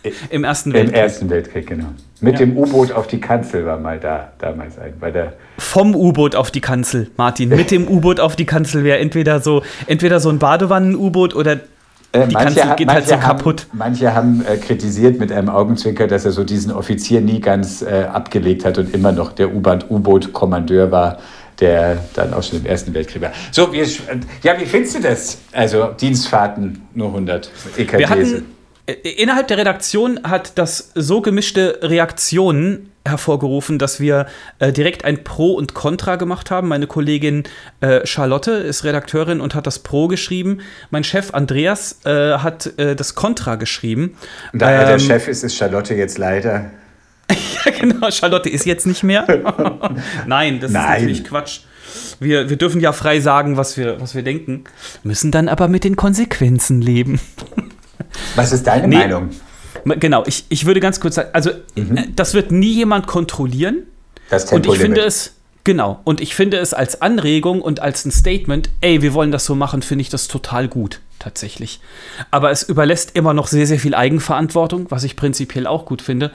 im, 0.08 0.14
im 0.30 0.44
Ersten 0.44 0.70
Im 0.72 0.76
Weltkrieg. 0.76 0.96
Ersten 1.00 1.30
Weltkrieg, 1.30 1.68
genau. 1.68 1.88
Mit 2.20 2.34
Ja. 2.40 2.46
dem 2.46 2.58
U-Boot 2.58 2.92
auf 2.92 3.08
die 3.08 3.20
Kanzel 3.20 3.66
war 3.66 3.80
mal 3.80 4.00
da, 4.00 4.32
damals 4.40 4.78
ein, 4.80 4.94
bei 5.00 5.12
der 5.12 5.34
Vom 5.60 5.96
U-Boot 5.96 6.36
auf 6.36 6.50
die 6.52 6.62
Kanzel, 6.62 7.10
Martin. 7.18 7.50
Mit 7.50 7.70
dem 7.72 7.88
U-Boot 7.88 8.20
auf 8.20 8.36
die 8.36 8.46
Kanzel 8.46 8.84
wäre 8.84 8.98
entweder 9.00 9.40
so, 9.40 9.62
entweder 9.86 10.20
so 10.20 10.30
ein 10.30 10.40
Badewannen-U-Boot 10.40 11.36
oder 11.36 11.60
Äh, 12.14 12.26
die 12.28 12.34
Kanzel 12.36 12.64
ha- 12.70 12.74
geht 12.76 12.88
halt 12.90 13.06
so 13.08 13.16
haben, 13.16 13.22
kaputt. 13.22 13.68
Manche 13.74 14.16
haben 14.16 14.44
äh, 14.46 14.58
kritisiert 14.58 15.20
mit 15.20 15.32
einem 15.32 15.50
Augenzwinker, 15.50 16.08
dass 16.08 16.26
er 16.26 16.32
so 16.32 16.44
diesen 16.44 16.72
Offizier 16.72 17.22
nie 17.22 17.40
ganz 17.42 17.82
äh, 17.82 18.06
abgelegt 18.12 18.66
hat 18.66 18.78
und 18.78 18.94
immer 18.96 19.12
noch 19.12 19.34
der 19.34 19.54
U-Boot-Kommandeur 19.54 20.90
war, 20.92 21.18
der 21.60 21.98
dann 22.14 22.34
auch 22.34 22.44
schon 22.44 22.60
im 22.60 22.66
Ersten 22.66 22.94
Weltkrieg 22.94 23.22
war. 23.22 23.32
So, 23.52 23.64
sch- 23.66 24.00
äh, 24.10 24.18
ja, 24.44 24.60
wie 24.60 24.66
findest 24.66 24.96
du 24.98 25.02
das? 25.02 25.40
Also 25.52 25.90
Dienstfahrten 26.00 26.82
nur 26.94 27.08
100 27.10 27.52
EKDs. 27.78 28.00
Wir 28.00 28.10
hatten, 28.10 28.46
innerhalb 28.88 29.48
der 29.48 29.58
Redaktion 29.58 30.22
hat 30.24 30.58
das 30.58 30.92
so 30.96 31.22
gemischte 31.22 31.80
Reaktionen 31.82 32.90
hervorgerufen, 33.06 33.80
dass 33.80 34.00
wir 34.00 34.28
äh, 34.60 34.72
direkt 34.72 35.06
ein 35.06 35.24
Pro 35.24 35.54
und 35.54 35.74
Contra 35.74 36.16
gemacht 36.16 36.52
haben. 36.52 36.68
Meine 36.68 36.88
Kollegin 36.88 37.44
äh, 37.82 38.06
Charlotte 38.06 38.52
ist 38.52 38.84
Redakteurin 38.84 39.42
und 39.42 39.56
hat 39.56 39.68
das 39.68 39.80
Pro 39.80 40.08
geschrieben. 40.08 40.60
Mein 40.90 41.04
Chef 41.04 41.34
Andreas 41.34 42.00
äh, 42.06 42.38
hat 42.38 42.78
äh, 42.78 42.96
das 42.96 43.16
Contra 43.16 43.56
geschrieben. 43.56 44.18
da 44.54 44.70
er 44.72 44.86
der 44.86 44.94
Ähm, 44.96 45.00
Chef 45.00 45.28
ist, 45.28 45.44
ist 45.44 45.56
Charlotte 45.56 45.94
jetzt 45.96 46.18
leider. 46.18 46.72
Ja, 47.66 47.72
genau, 47.78 48.10
Charlotte 48.12 48.50
ist 48.50 48.66
jetzt 48.66 48.88
nicht 48.88 49.04
mehr. 49.04 49.26
Nein, 50.28 50.62
das 50.62 50.72
Nein. 50.72 50.84
ist 50.84 51.02
natürlich 51.02 51.24
Quatsch. 51.26 51.60
wir, 52.22 52.50
wir 52.50 52.56
dürfen 52.56 52.80
ja 52.80 52.94
frei 52.94 53.20
sagen, 53.20 53.58
was 53.58 53.76
wir, 53.76 54.00
was 54.00 54.16
wir 54.16 54.22
denken, 54.24 54.64
müssen 55.04 55.32
dann 55.32 55.50
aber 55.50 55.68
mit 55.68 55.84
den 55.84 55.98
Konsequenzen 55.98 56.82
leben. 56.82 57.20
Was 58.36 58.52
ist 58.52 58.66
deine 58.68 58.88
Nee. 58.88 58.98
Meinung? 58.98 59.30
Genau, 59.86 60.24
ich, 60.26 60.46
ich 60.50 60.66
würde 60.66 60.80
ganz 60.80 61.00
kurz 61.00 61.16
sagen, 61.16 61.30
also 61.34 61.52
Mhm. 61.76 61.98
äh, 61.98 62.04
das 62.16 62.34
wird 62.34 62.52
nie 62.52 62.74
jemand 62.74 63.08
kontrollieren. 63.08 63.84
Das 64.30 64.52
Und 64.52 64.66
ich 64.66 64.78
finde 64.80 65.02
es, 65.02 65.34
genau, 65.64 66.00
und 66.04 66.20
ich 66.20 66.36
finde 66.36 66.58
es 66.58 66.74
als 66.74 67.02
Anregung 67.02 67.62
und 67.62 67.80
als 67.80 68.04
ein 68.04 68.12
Statement, 68.12 68.70
ey, 68.82 69.02
wir 69.02 69.14
wollen 69.14 69.32
das 69.32 69.46
so 69.46 69.56
machen, 69.56 69.82
finde 69.82 70.02
ich 70.02 70.10
das 70.10 70.28
total 70.28 70.68
gut, 70.68 71.00
tatsächlich. 71.20 71.80
Aber 72.32 72.52
es 72.52 72.64
überlässt 72.64 73.16
immer 73.16 73.34
noch 73.34 73.48
sehr, 73.48 73.66
sehr 73.68 73.80
viel 73.80 73.96
Eigenverantwortung, 73.96 74.88
was 74.90 75.04
ich 75.06 75.16
prinzipiell 75.16 75.68
auch 75.68 75.86
gut 75.86 76.02
finde. 76.02 76.32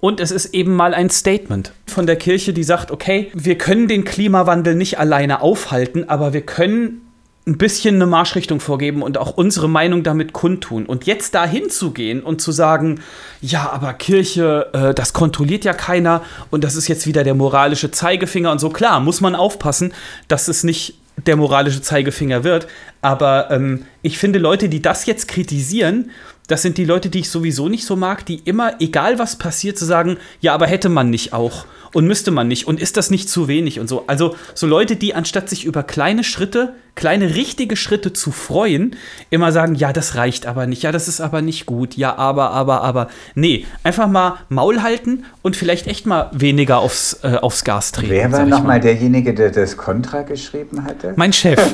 Und 0.00 0.18
es 0.18 0.32
ist 0.32 0.46
eben 0.52 0.74
mal 0.74 0.94
ein 0.94 1.10
Statement 1.10 1.72
von 1.86 2.06
der 2.06 2.16
Kirche, 2.16 2.52
die 2.52 2.64
sagt, 2.64 2.90
okay, 2.90 3.30
wir 3.34 3.56
können 3.56 3.86
den 3.86 4.02
Klimawandel 4.04 4.74
nicht 4.74 4.98
alleine 4.98 5.42
aufhalten, 5.42 6.08
aber 6.08 6.32
wir 6.32 6.40
können 6.40 7.02
ein 7.44 7.58
bisschen 7.58 7.96
eine 7.96 8.06
Marschrichtung 8.06 8.60
vorgeben 8.60 9.02
und 9.02 9.18
auch 9.18 9.36
unsere 9.36 9.68
Meinung 9.68 10.04
damit 10.04 10.32
kundtun. 10.32 10.86
Und 10.86 11.06
jetzt 11.06 11.34
da 11.34 11.44
hinzugehen 11.44 12.22
und 12.22 12.40
zu 12.40 12.52
sagen, 12.52 13.00
ja, 13.40 13.70
aber 13.70 13.94
Kirche, 13.94 14.70
äh, 14.72 14.94
das 14.94 15.12
kontrolliert 15.12 15.64
ja 15.64 15.72
keiner 15.72 16.22
und 16.50 16.62
das 16.62 16.76
ist 16.76 16.86
jetzt 16.86 17.06
wieder 17.06 17.24
der 17.24 17.34
moralische 17.34 17.90
Zeigefinger 17.90 18.52
und 18.52 18.60
so. 18.60 18.70
Klar, 18.70 19.00
muss 19.00 19.20
man 19.20 19.34
aufpassen, 19.34 19.92
dass 20.28 20.46
es 20.46 20.62
nicht 20.62 20.94
der 21.26 21.36
moralische 21.36 21.82
Zeigefinger 21.82 22.44
wird. 22.44 22.68
Aber 23.00 23.50
ähm, 23.50 23.86
ich 24.02 24.18
finde, 24.18 24.38
Leute, 24.38 24.68
die 24.68 24.80
das 24.80 25.06
jetzt 25.06 25.26
kritisieren, 25.26 26.10
das 26.52 26.60
sind 26.60 26.76
die 26.76 26.84
Leute, 26.84 27.08
die 27.08 27.20
ich 27.20 27.30
sowieso 27.30 27.70
nicht 27.70 27.86
so 27.86 27.96
mag, 27.96 28.26
die 28.26 28.42
immer, 28.44 28.74
egal 28.78 29.18
was 29.18 29.36
passiert, 29.36 29.78
zu 29.78 29.86
sagen, 29.86 30.18
ja, 30.42 30.52
aber 30.52 30.66
hätte 30.66 30.90
man 30.90 31.08
nicht 31.08 31.32
auch 31.32 31.64
und 31.94 32.06
müsste 32.06 32.30
man 32.30 32.46
nicht 32.46 32.66
und 32.66 32.78
ist 32.78 32.98
das 32.98 33.10
nicht 33.10 33.30
zu 33.30 33.48
wenig 33.48 33.80
und 33.80 33.88
so. 33.88 34.04
Also 34.06 34.36
so 34.52 34.66
Leute, 34.66 34.96
die 34.96 35.14
anstatt 35.14 35.48
sich 35.48 35.64
über 35.64 35.82
kleine 35.82 36.24
Schritte, 36.24 36.74
kleine 36.94 37.34
richtige 37.34 37.74
Schritte 37.74 38.12
zu 38.12 38.32
freuen, 38.32 38.96
immer 39.30 39.50
sagen, 39.50 39.74
ja, 39.74 39.94
das 39.94 40.14
reicht 40.14 40.44
aber 40.44 40.66
nicht, 40.66 40.82
ja, 40.82 40.92
das 40.92 41.08
ist 41.08 41.22
aber 41.22 41.40
nicht 41.40 41.64
gut, 41.64 41.96
ja, 41.96 42.16
aber, 42.16 42.50
aber, 42.50 42.82
aber. 42.82 43.08
Nee, 43.34 43.64
einfach 43.82 44.08
mal 44.08 44.34
Maul 44.50 44.82
halten 44.82 45.24
und 45.40 45.56
vielleicht 45.56 45.86
echt 45.86 46.04
mal 46.04 46.28
weniger 46.32 46.80
aufs, 46.80 47.20
äh, 47.22 47.38
aufs 47.40 47.64
Gas 47.64 47.92
treten. 47.92 48.12
Wer 48.12 48.30
war 48.30 48.44
nochmal 48.44 48.62
mal. 48.62 48.80
derjenige, 48.80 49.32
der 49.32 49.52
das 49.52 49.78
Kontra 49.78 50.20
geschrieben 50.20 50.84
hatte? 50.84 51.14
Mein 51.16 51.32
Chef. 51.32 51.58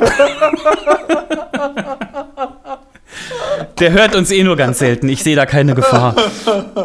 Der 3.79 3.93
hört 3.93 4.15
uns 4.15 4.31
eh 4.31 4.43
nur 4.45 4.57
ganz 4.57 4.79
selten. 4.79 5.09
Ich 5.09 5.23
sehe 5.23 5.37
da 5.37 5.47
keine 5.47 5.75
Gefahr. 5.75 6.15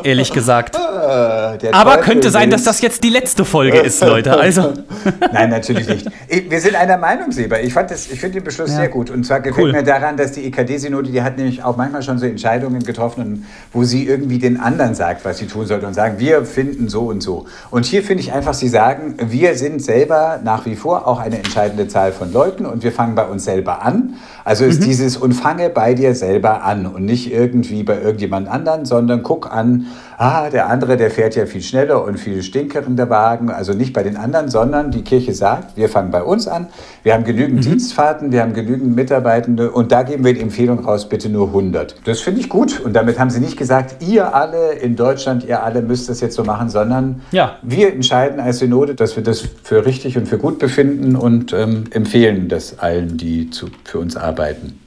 Ehrlich 0.04 0.32
gesagt. 0.32 0.76
Der 0.76 1.70
Aber 1.74 1.98
könnte 1.98 2.30
sein, 2.30 2.50
dass 2.50 2.64
das 2.64 2.82
jetzt 2.82 3.04
die 3.04 3.10
letzte 3.10 3.46
Folge 3.46 3.80
ist, 3.80 4.02
Leute. 4.04 4.38
Also, 4.38 4.74
Nein, 5.34 5.50
natürlich 5.50 5.88
nicht. 5.88 6.08
Ich- 6.28 6.50
Wir 6.50 6.60
sind 6.62 6.76
einer 6.76 6.98
Meinung, 6.98 7.32
Sieber. 7.32 7.62
Ich, 7.62 7.74
fand 7.74 7.92
das- 7.92 8.10
ich 8.12 8.20
finde 8.20 8.40
den 8.40 8.44
Beschluss 8.44 8.70
Ja. 8.70 8.78
sehr 8.78 8.90
gut. 8.90 9.10
Und 9.10 9.26
zwar 9.26 9.40
gefällt 9.40 9.66
Cool. 9.66 9.72
mir 9.72 9.84
daran, 9.84 10.18
dass 10.18 10.32
die 10.34 10.46
EKD-Synode, 10.46 11.10
die 11.12 11.22
hat 11.22 11.38
nämlich 11.38 11.64
auch 11.64 11.78
manchmal 11.78 12.04
schon 12.04 12.18
so 12.20 12.26
Entscheidungen 12.26 12.84
getroffen, 12.84 13.46
wo 13.72 13.84
sie 13.84 14.06
irgendwie 14.08 14.40
den 14.40 14.60
anderen 14.60 14.96
sagt, 14.96 15.26
was 15.26 15.38
sie 15.40 15.48
tun 15.48 15.66
sollte 15.66 15.86
und 15.88 15.94
sagen, 15.94 16.16
wir 16.20 16.46
finden 16.46 16.90
so 16.90 17.02
und 17.04 17.22
so. 17.22 17.46
Und 17.72 17.86
hier 17.86 18.04
finde 18.04 18.22
ich 18.24 18.34
einfach, 18.34 18.54
sie 18.54 18.68
sagen, 18.68 19.16
wir 19.20 19.56
sind 19.56 19.82
selber 19.84 20.40
nach 20.44 20.66
wie 20.66 20.76
vor 20.76 21.08
auch 21.08 21.20
eine 21.20 21.38
entscheidende 21.38 21.88
Zahl 21.88 22.12
von 22.12 22.32
Leuten 22.32 22.66
und 22.66 22.84
wir 22.84 22.92
fangen 22.92 23.16
bei 23.16 23.26
uns 23.26 23.46
selber 23.46 23.82
an. 23.84 24.16
Also 24.46 24.64
Mhm. 24.66 24.70
ist 24.72 24.84
dieses 24.86 25.18
und 25.18 25.34
fange 25.34 25.70
bei 25.70 25.94
dir 25.94 26.16
selber 26.16 26.63
an 26.64 26.86
und 26.86 27.06
nicht 27.06 27.32
irgendwie 27.32 27.84
bei 27.84 28.00
irgendjemand 28.02 28.48
anderen, 28.48 28.86
sondern 28.86 29.24
guck 29.24 29.52
an, 29.52 29.88
ah, 30.18 30.50
der 30.50 30.70
andere, 30.70 30.98
der 30.98 31.12
fährt 31.12 31.36
ja 31.36 31.46
viel 31.46 31.62
schneller 31.62 32.04
und 32.04 32.20
viel 32.20 32.42
stinkerender 32.44 33.10
Wagen, 33.10 33.50
also 33.50 33.74
nicht 33.74 33.94
bei 33.94 34.04
den 34.04 34.18
anderen, 34.18 34.50
sondern 34.50 34.92
die 34.92 35.04
Kirche 35.04 35.34
sagt, 35.34 35.76
wir 35.78 35.90
fangen 35.90 36.12
bei 36.12 36.24
uns 36.24 36.48
an, 36.48 36.68
wir 37.04 37.14
haben 37.14 37.24
genügend 37.24 37.66
Dienstfahrten, 37.66 38.32
wir 38.32 38.42
haben 38.42 38.54
genügend 38.54 38.96
Mitarbeitende 38.96 39.72
und 39.72 39.92
da 39.92 40.04
geben 40.04 40.24
wir 40.24 40.34
die 40.34 40.42
Empfehlung 40.42 40.80
raus, 40.80 41.10
bitte 41.10 41.30
nur 41.30 41.48
100. 41.48 41.96
Das 42.06 42.22
finde 42.22 42.40
ich 42.42 42.50
gut 42.50 42.80
und 42.80 42.94
damit 42.94 43.20
haben 43.20 43.30
sie 43.30 43.40
nicht 43.40 43.58
gesagt, 43.58 44.02
ihr 44.02 44.34
alle 44.36 44.74
in 44.74 44.96
Deutschland, 44.96 45.44
ihr 45.46 45.64
alle 45.64 45.82
müsst 45.82 46.10
das 46.10 46.22
jetzt 46.22 46.36
so 46.36 46.44
machen, 46.44 46.70
sondern 46.70 47.22
Ja. 47.32 47.58
wir 47.62 47.92
entscheiden 47.94 48.40
als 48.40 48.60
Synode, 48.60 48.96
dass 48.96 49.16
wir 49.16 49.24
das 49.24 49.42
für 49.64 49.86
richtig 49.86 50.18
und 50.18 50.28
für 50.28 50.38
gut 50.38 50.60
befinden 50.60 51.16
und 51.16 51.54
ähm, 51.54 51.86
empfehlen 51.92 52.48
das 52.50 52.80
allen, 52.80 53.18
die 53.18 53.50
zu, 53.50 53.68
für 53.84 54.00
uns 54.00 54.16
arbeiten. 54.16 54.80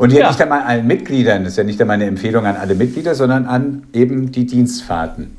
Und 0.00 0.12
ja, 0.12 0.20
Ja. 0.20 0.28
nicht 0.28 0.40
einmal 0.40 0.62
allen 0.62 0.86
Mitgliedern, 0.86 1.44
das 1.44 1.52
ist 1.52 1.56
ja 1.58 1.64
nicht 1.64 1.80
einmal 1.80 1.94
eine 1.94 2.06
Empfehlung 2.06 2.46
an 2.46 2.56
alle 2.56 2.74
Mitglieder, 2.74 3.14
sondern 3.14 3.44
an 3.44 3.82
eben 3.92 4.32
die 4.32 4.46
Dienstfahrten. 4.46 5.36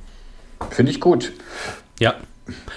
Finde 0.70 0.92
ich 0.92 1.00
gut. 1.02 1.34
ja. 2.00 2.14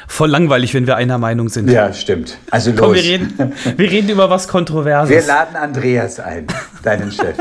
Voll 0.06 0.28
langweilig, 0.30 0.72
wenn 0.74 0.86
wir 0.86 0.94
einer 0.96 1.18
Meinung 1.18 1.48
sind. 1.48 1.68
Ja, 1.68 1.92
stimmt. 1.92 2.36
Also 2.50 2.70
los. 2.70 2.78
Komm, 2.78 2.94
wir 2.94 3.02
reden, 3.02 3.52
wir 3.76 3.90
reden 3.90 4.08
über 4.10 4.30
was 4.30 4.46
Wir 4.46 4.52
Kontroverses. 4.52 5.26
laden 5.26 5.56
Andreas 5.56 6.20
ein, 6.20 6.46
deinen 6.84 7.10
Chef. 7.10 7.34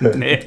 Nee, 0.16 0.40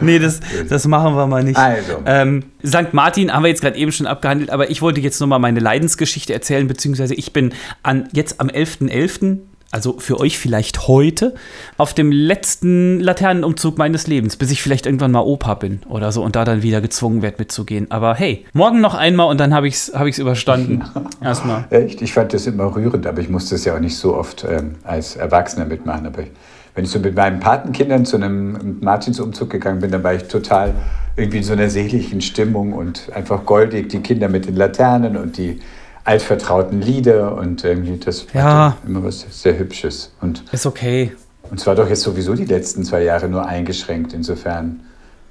nee 0.00 0.18
das, 0.20 0.38
das 0.68 0.86
machen 0.86 1.14
wir 1.16 1.26
mal 1.26 1.42
nicht. 1.42 1.56
Also. 1.58 2.02
Ähm, 2.06 2.44
St. 2.64 2.92
Martin 2.92 3.32
haben 3.32 3.42
wir 3.42 3.48
jetzt 3.48 3.62
gerade 3.62 3.76
eben 3.76 3.90
schon 3.90 4.06
abgehandelt, 4.06 4.50
aber 4.50 4.70
ich 4.70 4.82
wollte 4.82 5.00
jetzt 5.00 5.18
nur 5.18 5.26
mal 5.26 5.38
meine 5.40 5.58
Leidensgeschichte 5.58 6.32
erzählen, 6.32 6.68
beziehungsweise 6.68 7.14
ich 7.14 7.32
bin 7.32 7.52
an, 7.82 8.08
jetzt 8.12 8.40
am 8.40 8.48
11.11., 8.48 9.38
also 9.70 9.98
für 9.98 10.18
euch 10.18 10.38
vielleicht 10.38 10.88
heute, 10.88 11.34
auf 11.76 11.94
dem 11.94 12.10
letzten 12.10 12.98
Laternenumzug 12.98 13.78
meines 13.78 14.06
Lebens, 14.06 14.36
bis 14.36 14.50
ich 14.50 14.62
vielleicht 14.62 14.86
irgendwann 14.86 15.12
mal 15.12 15.20
Opa 15.20 15.54
bin 15.54 15.80
oder 15.88 16.10
so 16.10 16.24
und 16.24 16.34
da 16.34 16.44
dann 16.44 16.62
wieder 16.62 16.80
gezwungen 16.80 17.22
werde 17.22 17.36
mitzugehen. 17.38 17.90
Aber 17.90 18.14
hey, 18.14 18.44
morgen 18.52 18.80
noch 18.80 18.94
einmal 18.94 19.28
und 19.28 19.38
dann 19.38 19.54
habe 19.54 19.68
ich 19.68 19.74
es 19.74 19.92
hab 19.94 20.06
ich's 20.06 20.18
überstanden. 20.18 20.82
Erstmal. 21.22 21.66
Echt? 21.70 22.02
Ich 22.02 22.12
fand 22.12 22.32
das 22.32 22.46
immer 22.46 22.74
rührend, 22.74 23.06
aber 23.06 23.20
ich 23.20 23.28
musste 23.28 23.54
es 23.54 23.64
ja 23.64 23.76
auch 23.76 23.80
nicht 23.80 23.96
so 23.96 24.16
oft 24.16 24.44
ähm, 24.48 24.74
als 24.82 25.16
Erwachsener 25.16 25.66
mitmachen. 25.66 26.06
Aber 26.06 26.22
ich, 26.22 26.30
wenn 26.74 26.84
ich 26.84 26.90
so 26.90 26.98
mit 26.98 27.14
meinen 27.14 27.38
Patenkindern 27.38 28.04
zu 28.04 28.16
einem 28.16 28.78
Martinsumzug 28.80 29.50
gegangen 29.50 29.80
bin, 29.80 29.92
dann 29.92 30.02
war 30.02 30.14
ich 30.14 30.24
total 30.24 30.74
irgendwie 31.16 31.38
in 31.38 31.44
so 31.44 31.52
einer 31.52 31.70
seligen 31.70 32.20
Stimmung 32.20 32.72
und 32.72 33.10
einfach 33.14 33.44
goldig. 33.44 33.88
Die 33.90 34.00
Kinder 34.00 34.28
mit 34.28 34.46
den 34.46 34.56
Laternen 34.56 35.16
und 35.16 35.36
die 35.36 35.60
altvertrauten 36.04 36.80
Lieder 36.80 37.34
und 37.36 37.64
irgendwie 37.64 37.96
das 37.98 38.26
war 38.34 38.42
Ja. 38.42 38.76
immer 38.86 39.04
was 39.04 39.26
sehr 39.30 39.58
Hübsches. 39.58 40.12
Und 40.20 40.42
Ist 40.52 40.66
okay. 40.66 41.12
und 41.50 41.60
zwar 41.60 41.74
doch 41.74 41.88
jetzt 41.88 42.02
sowieso 42.02 42.34
die 42.34 42.44
letzten 42.46 42.84
zwei 42.84 43.02
Jahre 43.02 43.28
nur 43.28 43.46
eingeschränkt. 43.46 44.12
Insofern, 44.12 44.80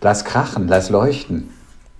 lass 0.02 0.26
krachen, 0.26 0.68
lass 0.68 0.90
leuchten. 0.90 1.50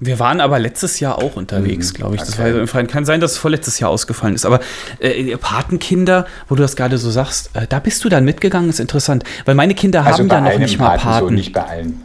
Wir 0.02 0.18
waren 0.18 0.40
aber 0.40 0.60
letztes 0.60 1.02
Jahr 1.02 1.18
auch 1.18 1.36
unterwegs, 1.36 1.92
Mhm, 1.92 1.98
glaube 1.98 2.16
ich. 2.16 2.22
Das 2.22 2.40
okay. 2.40 2.54
war 2.54 2.62
im 2.62 2.68
Freien. 2.70 2.88
Kann 2.88 3.04
sein, 3.04 3.20
dass 3.20 3.34
es 3.34 3.38
vorletztes 3.38 3.80
Jahr 3.82 3.90
ausgefallen 3.90 4.34
ist. 4.34 4.46
Aber 4.46 4.62
äh, 5.00 5.36
Patenkinder, 5.36 6.26
wo 6.48 6.56
du 6.56 6.62
das 6.62 6.78
gerade 6.78 6.98
so 6.98 7.12
sagst, 7.12 7.50
äh, 7.54 7.68
da 7.68 7.80
bist 7.80 8.06
du 8.06 8.08
dann 8.10 8.24
mitgegangen, 8.24 8.70
ist 8.70 8.80
interessant. 8.80 9.26
Weil 9.44 9.56
meine 9.56 9.76
Kinder 9.76 10.06
Also 10.06 10.20
haben 10.20 10.30
ja 10.30 10.40
noch 10.54 10.58
nicht 10.58 10.80
mal 10.80 10.92
Paten, 10.92 11.02
Paten. 11.04 11.26
so 11.28 11.32
nicht 11.34 11.52
bei 11.52 11.64
allen. 11.66 12.02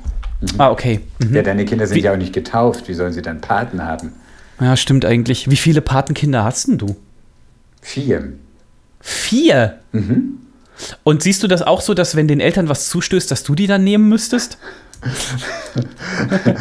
Ah, 0.58 0.70
okay. 0.72 1.02
Mhm. 1.20 1.36
Ja, 1.36 1.42
deine 1.42 1.64
Kinder 1.64 1.86
sind 1.86 1.96
Wie- 1.96 2.00
ja 2.02 2.12
auch 2.12 2.16
nicht 2.16 2.32
getauft. 2.32 2.88
Wie 2.88 2.94
sollen 2.94 3.12
sie 3.12 3.22
dann 3.22 3.40
Paten 3.40 3.84
haben? 3.84 4.12
Ja, 4.60 4.76
stimmt 4.76 5.04
eigentlich. 5.04 5.50
Wie 5.50 5.56
viele 5.56 5.80
Patenkinder 5.80 6.44
hast 6.44 6.68
denn 6.68 6.78
du? 6.78 6.96
Vier. 7.82 8.32
Vier. 9.00 9.78
Mhm. 9.92 10.38
Und 11.04 11.22
siehst 11.22 11.42
du 11.42 11.46
das 11.48 11.62
auch 11.62 11.80
so, 11.80 11.94
dass 11.94 12.16
wenn 12.16 12.26
den 12.28 12.40
Eltern 12.40 12.68
was 12.68 12.88
zustößt, 12.88 13.30
dass 13.30 13.42
du 13.44 13.54
die 13.54 13.66
dann 13.66 13.84
nehmen 13.84 14.08
müsstest? 14.08 14.58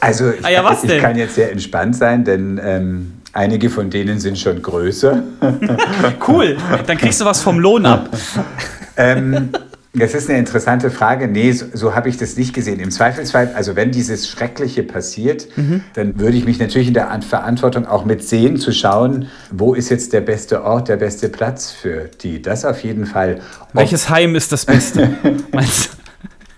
Also 0.00 0.30
ich, 0.30 0.44
Ah 0.44 0.50
ja, 0.50 0.62
was 0.64 0.84
ich 0.84 0.90
denn? 0.90 1.00
kann 1.00 1.16
jetzt 1.16 1.34
sehr 1.34 1.50
entspannt 1.50 1.96
sein, 1.96 2.24
denn 2.24 2.60
ähm, 2.62 3.12
einige 3.32 3.68
von 3.70 3.90
denen 3.90 4.20
sind 4.20 4.38
schon 4.38 4.62
größer. 4.62 5.22
Cool. 6.28 6.56
Dann 6.86 6.96
kriegst 6.98 7.20
du 7.20 7.24
was 7.24 7.40
vom 7.42 7.58
Lohn 7.58 7.86
ab. 7.86 8.08
ähm, 8.96 9.48
das 9.94 10.14
ist 10.14 10.28
eine 10.28 10.38
interessante 10.38 10.90
Frage. 10.90 11.28
Nee, 11.28 11.52
so, 11.52 11.66
so 11.72 11.94
habe 11.94 12.08
ich 12.08 12.16
das 12.16 12.36
nicht 12.36 12.52
gesehen. 12.52 12.80
Im 12.80 12.90
Zweifelsfall, 12.90 13.52
also 13.54 13.76
wenn 13.76 13.90
dieses 13.92 14.28
Schreckliche 14.28 14.82
passiert, 14.82 15.46
Mhm. 15.56 15.82
dann 15.94 16.18
würde 16.18 16.36
ich 16.36 16.44
mich 16.44 16.58
natürlich 16.58 16.88
in 16.88 16.94
der 16.94 17.10
An- 17.10 17.22
Verantwortung 17.22 17.86
auch 17.86 18.04
mitsehen, 18.04 18.56
zu 18.56 18.72
schauen, 18.72 19.28
wo 19.50 19.74
ist 19.74 19.88
jetzt 19.90 20.12
der 20.12 20.20
beste 20.20 20.64
Ort, 20.64 20.88
der 20.88 20.96
beste 20.96 21.28
Platz 21.28 21.70
für 21.70 22.10
die. 22.22 22.42
Das 22.42 22.64
auf 22.64 22.82
jeden 22.82 23.06
Fall. 23.06 23.40
Ob- 23.60 23.68
Welches 23.74 24.10
Heim 24.10 24.34
ist 24.34 24.50
das 24.52 24.66
Beste? 24.66 25.10
Meinst 25.52 25.90
du? 25.92 26.03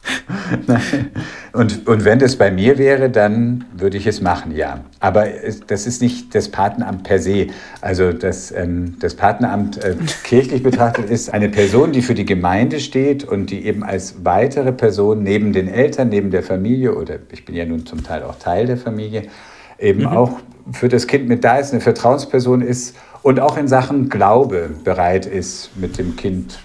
Und, 1.56 1.88
und 1.88 2.04
wenn 2.04 2.18
das 2.18 2.36
bei 2.36 2.50
mir 2.50 2.76
wäre, 2.76 3.08
dann 3.08 3.64
würde 3.74 3.96
ich 3.96 4.06
es 4.06 4.20
machen, 4.20 4.54
ja. 4.54 4.80
Aber 5.00 5.24
das 5.68 5.86
ist 5.86 6.02
nicht 6.02 6.34
das 6.34 6.50
Patenamt 6.50 7.04
per 7.04 7.18
se. 7.18 7.46
Also 7.80 8.12
das, 8.12 8.52
ähm, 8.52 8.96
das 9.00 9.14
Patenamt 9.14 9.82
äh, 9.82 9.96
kirchlich 10.24 10.62
betrachtet 10.62 11.08
ist 11.08 11.32
eine 11.32 11.48
Person, 11.48 11.92
die 11.92 12.02
für 12.02 12.12
die 12.12 12.26
Gemeinde 12.26 12.78
steht 12.78 13.24
und 13.24 13.50
die 13.50 13.64
eben 13.64 13.84
als 13.84 14.16
weitere 14.22 14.70
Person 14.70 15.22
neben 15.22 15.54
den 15.54 15.66
Eltern, 15.66 16.10
neben 16.10 16.30
der 16.30 16.42
Familie 16.42 16.94
oder 16.94 17.14
ich 17.32 17.46
bin 17.46 17.54
ja 17.54 17.64
nun 17.64 17.86
zum 17.86 18.04
Teil 18.04 18.22
auch 18.22 18.38
Teil 18.38 18.66
der 18.66 18.76
Familie, 18.76 19.22
eben 19.78 20.06
auch 20.06 20.40
für 20.72 20.90
das 20.90 21.06
Kind 21.06 21.26
mit 21.26 21.42
da 21.42 21.56
ist, 21.56 21.72
eine 21.72 21.80
Vertrauensperson 21.80 22.60
ist 22.60 22.96
und 23.22 23.40
auch 23.40 23.56
in 23.56 23.66
Sachen 23.66 24.10
Glaube 24.10 24.70
bereit 24.84 25.24
ist, 25.24 25.70
mit 25.76 25.96
dem 25.96 26.16
Kind 26.16 26.58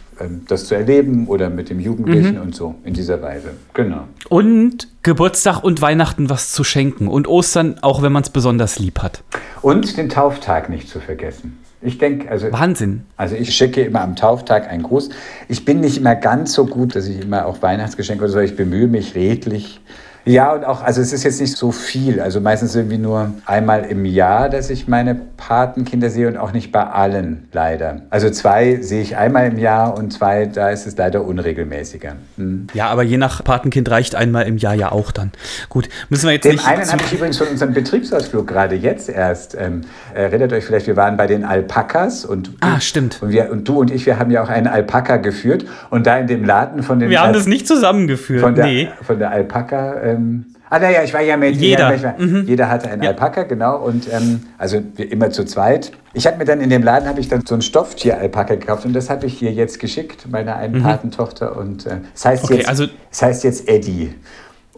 das 0.47 0.65
zu 0.65 0.75
erleben 0.75 1.27
oder 1.27 1.49
mit 1.49 1.69
dem 1.69 1.79
Jugendlichen 1.79 2.39
und 2.39 2.55
so 2.55 2.75
in 2.83 2.93
dieser 2.93 3.21
Weise. 3.21 3.51
Genau. 3.73 4.07
Und 4.29 4.87
Geburtstag 5.03 5.63
und 5.63 5.81
Weihnachten 5.81 6.29
was 6.29 6.51
zu 6.51 6.63
schenken. 6.63 7.07
Und 7.07 7.27
Ostern, 7.27 7.77
auch 7.81 8.01
wenn 8.01 8.11
man 8.11 8.23
es 8.23 8.29
besonders 8.29 8.79
lieb 8.79 8.99
hat. 8.99 9.23
Und 9.61 9.97
den 9.97 10.09
Tauftag 10.09 10.69
nicht 10.69 10.89
zu 10.89 10.99
vergessen. 10.99 11.57
Ich 11.81 11.97
denke, 11.97 12.29
also. 12.29 12.51
Wahnsinn. 12.51 13.05
Also 13.17 13.35
ich 13.35 13.55
schicke 13.55 13.81
immer 13.81 14.01
am 14.01 14.15
Tauftag 14.15 14.69
einen 14.69 14.83
Gruß. 14.83 15.09
Ich 15.47 15.65
bin 15.65 15.79
nicht 15.79 15.97
immer 15.97 16.15
ganz 16.15 16.53
so 16.53 16.65
gut, 16.65 16.95
dass 16.95 17.07
ich 17.07 17.21
immer 17.21 17.45
auch 17.45 17.61
Weihnachtsgeschenke 17.61 18.23
oder 18.23 18.33
so, 18.33 18.39
ich 18.39 18.55
bemühe 18.55 18.87
mich 18.87 19.15
redlich 19.15 19.81
ja, 20.25 20.53
und 20.53 20.65
auch, 20.65 20.83
also 20.83 21.01
es 21.01 21.13
ist 21.13 21.23
jetzt 21.23 21.41
nicht 21.41 21.57
so 21.57 21.71
viel. 21.71 22.21
Also 22.21 22.41
meistens 22.41 22.75
irgendwie 22.75 22.97
nur 22.97 23.33
einmal 23.45 23.85
im 23.85 24.05
Jahr, 24.05 24.49
dass 24.49 24.69
ich 24.69 24.87
meine 24.87 25.15
Patenkinder 25.15 26.09
sehe 26.09 26.27
und 26.27 26.37
auch 26.37 26.53
nicht 26.53 26.71
bei 26.71 26.83
allen, 26.83 27.47
leider. 27.51 28.01
Also 28.09 28.29
zwei 28.29 28.77
sehe 28.81 29.01
ich 29.01 29.17
einmal 29.17 29.47
im 29.47 29.57
Jahr 29.57 29.97
und 29.97 30.13
zwei, 30.13 30.45
da 30.45 30.69
ist 30.69 30.85
es 30.85 30.95
leider 30.95 31.23
unregelmäßiger. 31.23 32.13
Hm. 32.37 32.67
Ja, 32.73 32.87
aber 32.87 33.03
je 33.03 33.17
nach 33.17 33.43
Patenkind 33.43 33.89
reicht 33.89 34.15
einmal 34.15 34.47
im 34.47 34.57
Jahr 34.57 34.75
ja 34.75 34.91
auch 34.91 35.11
dann. 35.11 35.31
Gut, 35.69 35.89
müssen 36.09 36.27
wir 36.27 36.33
jetzt 36.33 36.45
Den 36.45 36.53
nicht. 36.53 36.67
einen 36.67 36.91
habe 36.91 37.01
ich 37.03 37.13
übrigens 37.13 37.37
von 37.37 37.47
unserem 37.47 37.73
Betriebsausflug 37.73 38.47
gerade 38.47 38.75
jetzt 38.75 39.09
erst. 39.09 39.57
Ähm, 39.59 39.81
erinnert 40.13 40.53
euch 40.53 40.65
vielleicht, 40.65 40.85
wir 40.85 40.95
waren 40.95 41.17
bei 41.17 41.25
den 41.25 41.43
Alpakas 41.43 42.25
und. 42.25 42.51
Ah, 42.59 42.79
stimmt. 42.79 43.19
Und, 43.21 43.31
wir, 43.31 43.51
und 43.51 43.67
du 43.67 43.79
und 43.79 43.89
ich, 43.89 44.05
wir 44.05 44.19
haben 44.19 44.29
ja 44.29 44.43
auch 44.43 44.49
einen 44.49 44.67
Alpaka 44.67 45.17
geführt 45.17 45.65
und 45.89 46.05
da 46.05 46.17
in 46.17 46.27
dem 46.27 46.43
Laden 46.43 46.83
von 46.83 46.99
den. 46.99 47.09
Wir 47.09 47.21
haben 47.21 47.33
das 47.33 47.47
nicht 47.47 47.67
zusammengeführt. 47.67 48.41
Von 48.41 48.55
der, 48.55 48.65
nee. 48.65 48.89
Von 49.01 49.17
der 49.17 49.31
Alpaka. 49.31 50.10
Ähm, 50.11 50.45
ah, 50.69 50.79
naja, 50.79 51.03
ich 51.03 51.13
war 51.13 51.21
ja 51.21 51.37
mit 51.37 51.55
jeder. 51.55 51.95
Ja, 51.95 52.15
mhm. 52.17 52.45
Jeder 52.45 52.69
hatte 52.69 52.89
einen 52.89 53.03
ja. 53.03 53.09
Alpaka, 53.09 53.43
genau. 53.43 53.77
Und 53.77 54.07
ähm, 54.11 54.41
also 54.57 54.81
immer 54.97 55.31
zu 55.31 55.45
zweit. 55.45 55.91
Ich 56.13 56.27
habe 56.27 56.37
mir 56.37 56.45
dann 56.45 56.61
in 56.61 56.69
dem 56.69 56.83
Laden 56.83 57.07
habe 57.07 57.19
ich 57.19 57.27
dann 57.27 57.45
so 57.45 57.55
ein 57.55 57.61
Stofftier-Alpaka 57.61 58.55
gekauft 58.55 58.85
und 58.85 58.93
das 58.93 59.09
habe 59.09 59.25
ich 59.25 59.37
hier 59.37 59.51
jetzt 59.51 59.79
geschickt, 59.79 60.27
meiner 60.29 60.55
einen 60.55 60.79
mhm. 60.79 60.83
Patentochter. 60.83 61.57
Und 61.57 61.85
äh, 61.85 61.97
das 62.13 62.25
heißt 62.25 62.43
okay, 62.43 62.57
jetzt, 62.57 62.69
also 62.69 62.87
das 63.09 63.21
heißt 63.21 63.43
jetzt 63.43 63.67
Eddie. 63.67 64.13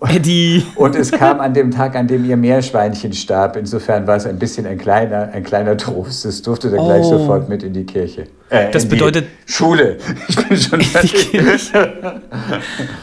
Eddie. 0.07 0.65
Und 0.75 0.95
es 0.95 1.11
kam 1.11 1.39
an 1.39 1.53
dem 1.53 1.71
Tag, 1.71 1.95
an 1.95 2.07
dem 2.07 2.25
ihr 2.25 2.37
Meerschweinchen 2.37 3.13
starb. 3.13 3.55
Insofern 3.55 4.05
war 4.07 4.15
es 4.15 4.25
ein 4.25 4.39
bisschen 4.39 4.65
ein 4.65 4.77
kleiner, 4.77 5.29
ein 5.33 5.43
kleiner 5.43 5.77
Trost. 5.77 6.25
Es 6.25 6.41
durfte 6.41 6.69
dann 6.69 6.79
oh. 6.79 6.85
gleich 6.87 7.05
sofort 7.05 7.49
mit 7.49 7.63
in 7.63 7.73
die 7.73 7.85
Kirche. 7.85 8.27
Äh, 8.49 8.71
das 8.71 8.87
bedeutet. 8.87 9.27
Schule. 9.45 9.97
Ich 10.27 10.47
bin 10.47 10.57
schon 10.57 10.81
fertig. 10.81 11.41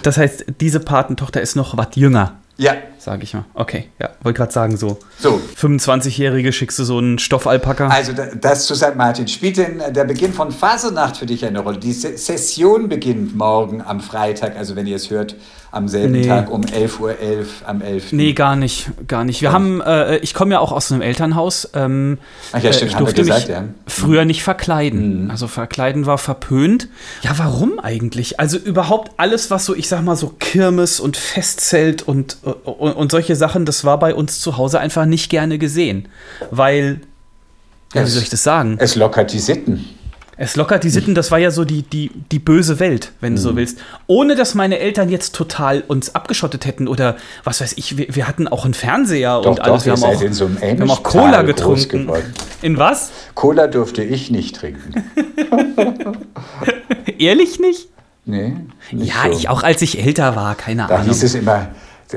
Das 0.02 0.16
heißt, 0.16 0.46
diese 0.60 0.80
Patentochter 0.80 1.40
ist 1.40 1.56
noch 1.56 1.76
was 1.76 1.88
jünger. 1.94 2.40
Ja. 2.60 2.74
Sage 2.98 3.22
ich 3.22 3.32
mal. 3.32 3.46
Okay, 3.54 3.88
ja. 3.98 4.10
Wollte 4.22 4.36
gerade 4.36 4.52
sagen, 4.52 4.76
so. 4.76 4.98
So. 5.18 5.40
25-Jährige 5.56 6.52
schickst 6.52 6.78
du 6.78 6.84
so 6.84 6.98
einen 6.98 7.18
Stoffalpaka. 7.18 7.88
Also, 7.88 8.12
das 8.38 8.66
zu 8.66 8.74
St. 8.74 8.96
Martin. 8.96 9.26
Spielt 9.28 9.56
denn 9.56 9.82
der 9.94 10.04
Beginn 10.04 10.34
von 10.34 10.52
Fasernacht 10.52 11.16
für 11.16 11.24
dich 11.24 11.42
eine 11.46 11.60
Rolle? 11.60 11.78
Die 11.78 11.94
Session 11.94 12.90
beginnt 12.90 13.34
morgen 13.34 13.80
am 13.80 14.00
Freitag, 14.00 14.56
also 14.56 14.76
wenn 14.76 14.86
ihr 14.86 14.96
es 14.96 15.08
hört, 15.08 15.36
am 15.72 15.86
selben 15.86 16.12
nee. 16.12 16.26
Tag 16.26 16.50
um 16.50 16.62
11.11 16.62 17.00
Uhr 17.00 17.14
am 17.64 17.80
11. 17.80 18.12
Nee, 18.12 18.32
gar 18.32 18.56
nicht, 18.56 18.90
gar 19.06 19.24
nicht. 19.24 19.40
Wir 19.40 19.50
ja. 19.50 19.52
haben, 19.52 19.80
äh, 19.80 20.16
ich 20.18 20.34
komme 20.34 20.52
ja 20.52 20.58
auch 20.58 20.72
aus 20.72 20.90
einem 20.90 21.00
Elternhaus. 21.00 21.70
Ähm, 21.74 22.18
Ach 22.52 22.62
ja, 22.62 22.72
stimmt, 22.72 22.90
ich 22.90 22.96
durfte 22.96 23.22
gesagt, 23.22 23.48
mich 23.48 23.56
ja. 23.56 23.64
früher 23.86 24.24
nicht 24.24 24.42
verkleiden. 24.42 25.24
Mhm. 25.24 25.30
Also 25.30 25.46
verkleiden 25.46 26.06
war 26.06 26.18
verpönt. 26.18 26.88
Ja, 27.22 27.38
warum 27.38 27.78
eigentlich? 27.78 28.40
Also 28.40 28.58
überhaupt 28.58 29.12
alles, 29.16 29.50
was 29.50 29.64
so, 29.64 29.76
ich 29.76 29.88
sag 29.88 30.02
mal 30.02 30.16
so 30.16 30.34
Kirmes 30.38 30.98
und 30.98 31.16
Festzelt 31.16 32.02
und, 32.02 32.38
und, 32.42 32.92
und 32.92 33.12
solche 33.12 33.36
Sachen, 33.36 33.64
das 33.64 33.84
war 33.84 33.98
bei 33.98 34.14
uns 34.14 34.40
zu 34.40 34.56
Hause 34.56 34.80
einfach 34.80 35.06
nicht 35.06 35.30
gerne 35.30 35.58
gesehen. 35.58 36.08
Weil, 36.50 37.00
ja, 37.94 38.04
wie 38.04 38.10
soll 38.10 38.22
ich 38.22 38.30
das 38.30 38.42
sagen? 38.42 38.76
Es 38.80 38.96
lockert 38.96 39.32
die 39.32 39.38
Sitten. 39.38 39.84
Es 40.42 40.56
lockert 40.56 40.84
die 40.84 40.88
Sitten, 40.88 41.14
das 41.14 41.30
war 41.30 41.36
ja 41.36 41.50
so 41.50 41.66
die, 41.66 41.82
die, 41.82 42.10
die 42.32 42.38
böse 42.38 42.80
Welt, 42.80 43.12
wenn 43.20 43.34
du 43.36 43.42
so 43.42 43.52
mhm. 43.52 43.56
willst. 43.56 43.78
Ohne 44.06 44.36
dass 44.36 44.54
meine 44.54 44.78
Eltern 44.78 45.10
jetzt 45.10 45.34
total 45.34 45.84
uns 45.86 46.14
abgeschottet 46.14 46.64
hätten 46.64 46.88
oder 46.88 47.16
was 47.44 47.60
weiß 47.60 47.74
ich, 47.76 47.98
wir, 47.98 48.06
wir 48.08 48.26
hatten 48.26 48.48
auch 48.48 48.64
einen 48.64 48.72
Fernseher 48.72 49.42
doch, 49.42 49.50
und 49.50 49.60
alles. 49.60 49.84
Doch, 49.84 49.86
wir, 49.86 49.92
haben 49.92 50.16
auch, 50.16 50.22
in 50.22 50.32
so 50.32 50.46
einem 50.46 50.58
wir 50.58 50.70
haben 50.70 50.90
auch 50.90 51.02
Cola 51.02 51.42
getrunken. 51.42 52.10
In 52.62 52.78
was? 52.78 53.10
Cola 53.34 53.66
durfte 53.66 54.02
ich 54.02 54.30
nicht 54.30 54.56
trinken. 54.56 55.04
Ehrlich 57.18 57.60
nicht? 57.60 57.90
Nee. 58.24 58.56
Ja, 58.92 59.24
so. 59.26 59.32
ich 59.32 59.50
auch 59.50 59.62
als 59.62 59.82
ich 59.82 60.02
älter 60.02 60.36
war, 60.36 60.54
keine 60.54 60.86
da 60.86 60.94
Ahnung. 60.94 61.08
Da 61.08 61.12
hieß 61.12 61.22
es 61.22 61.34
immer, 61.34 61.68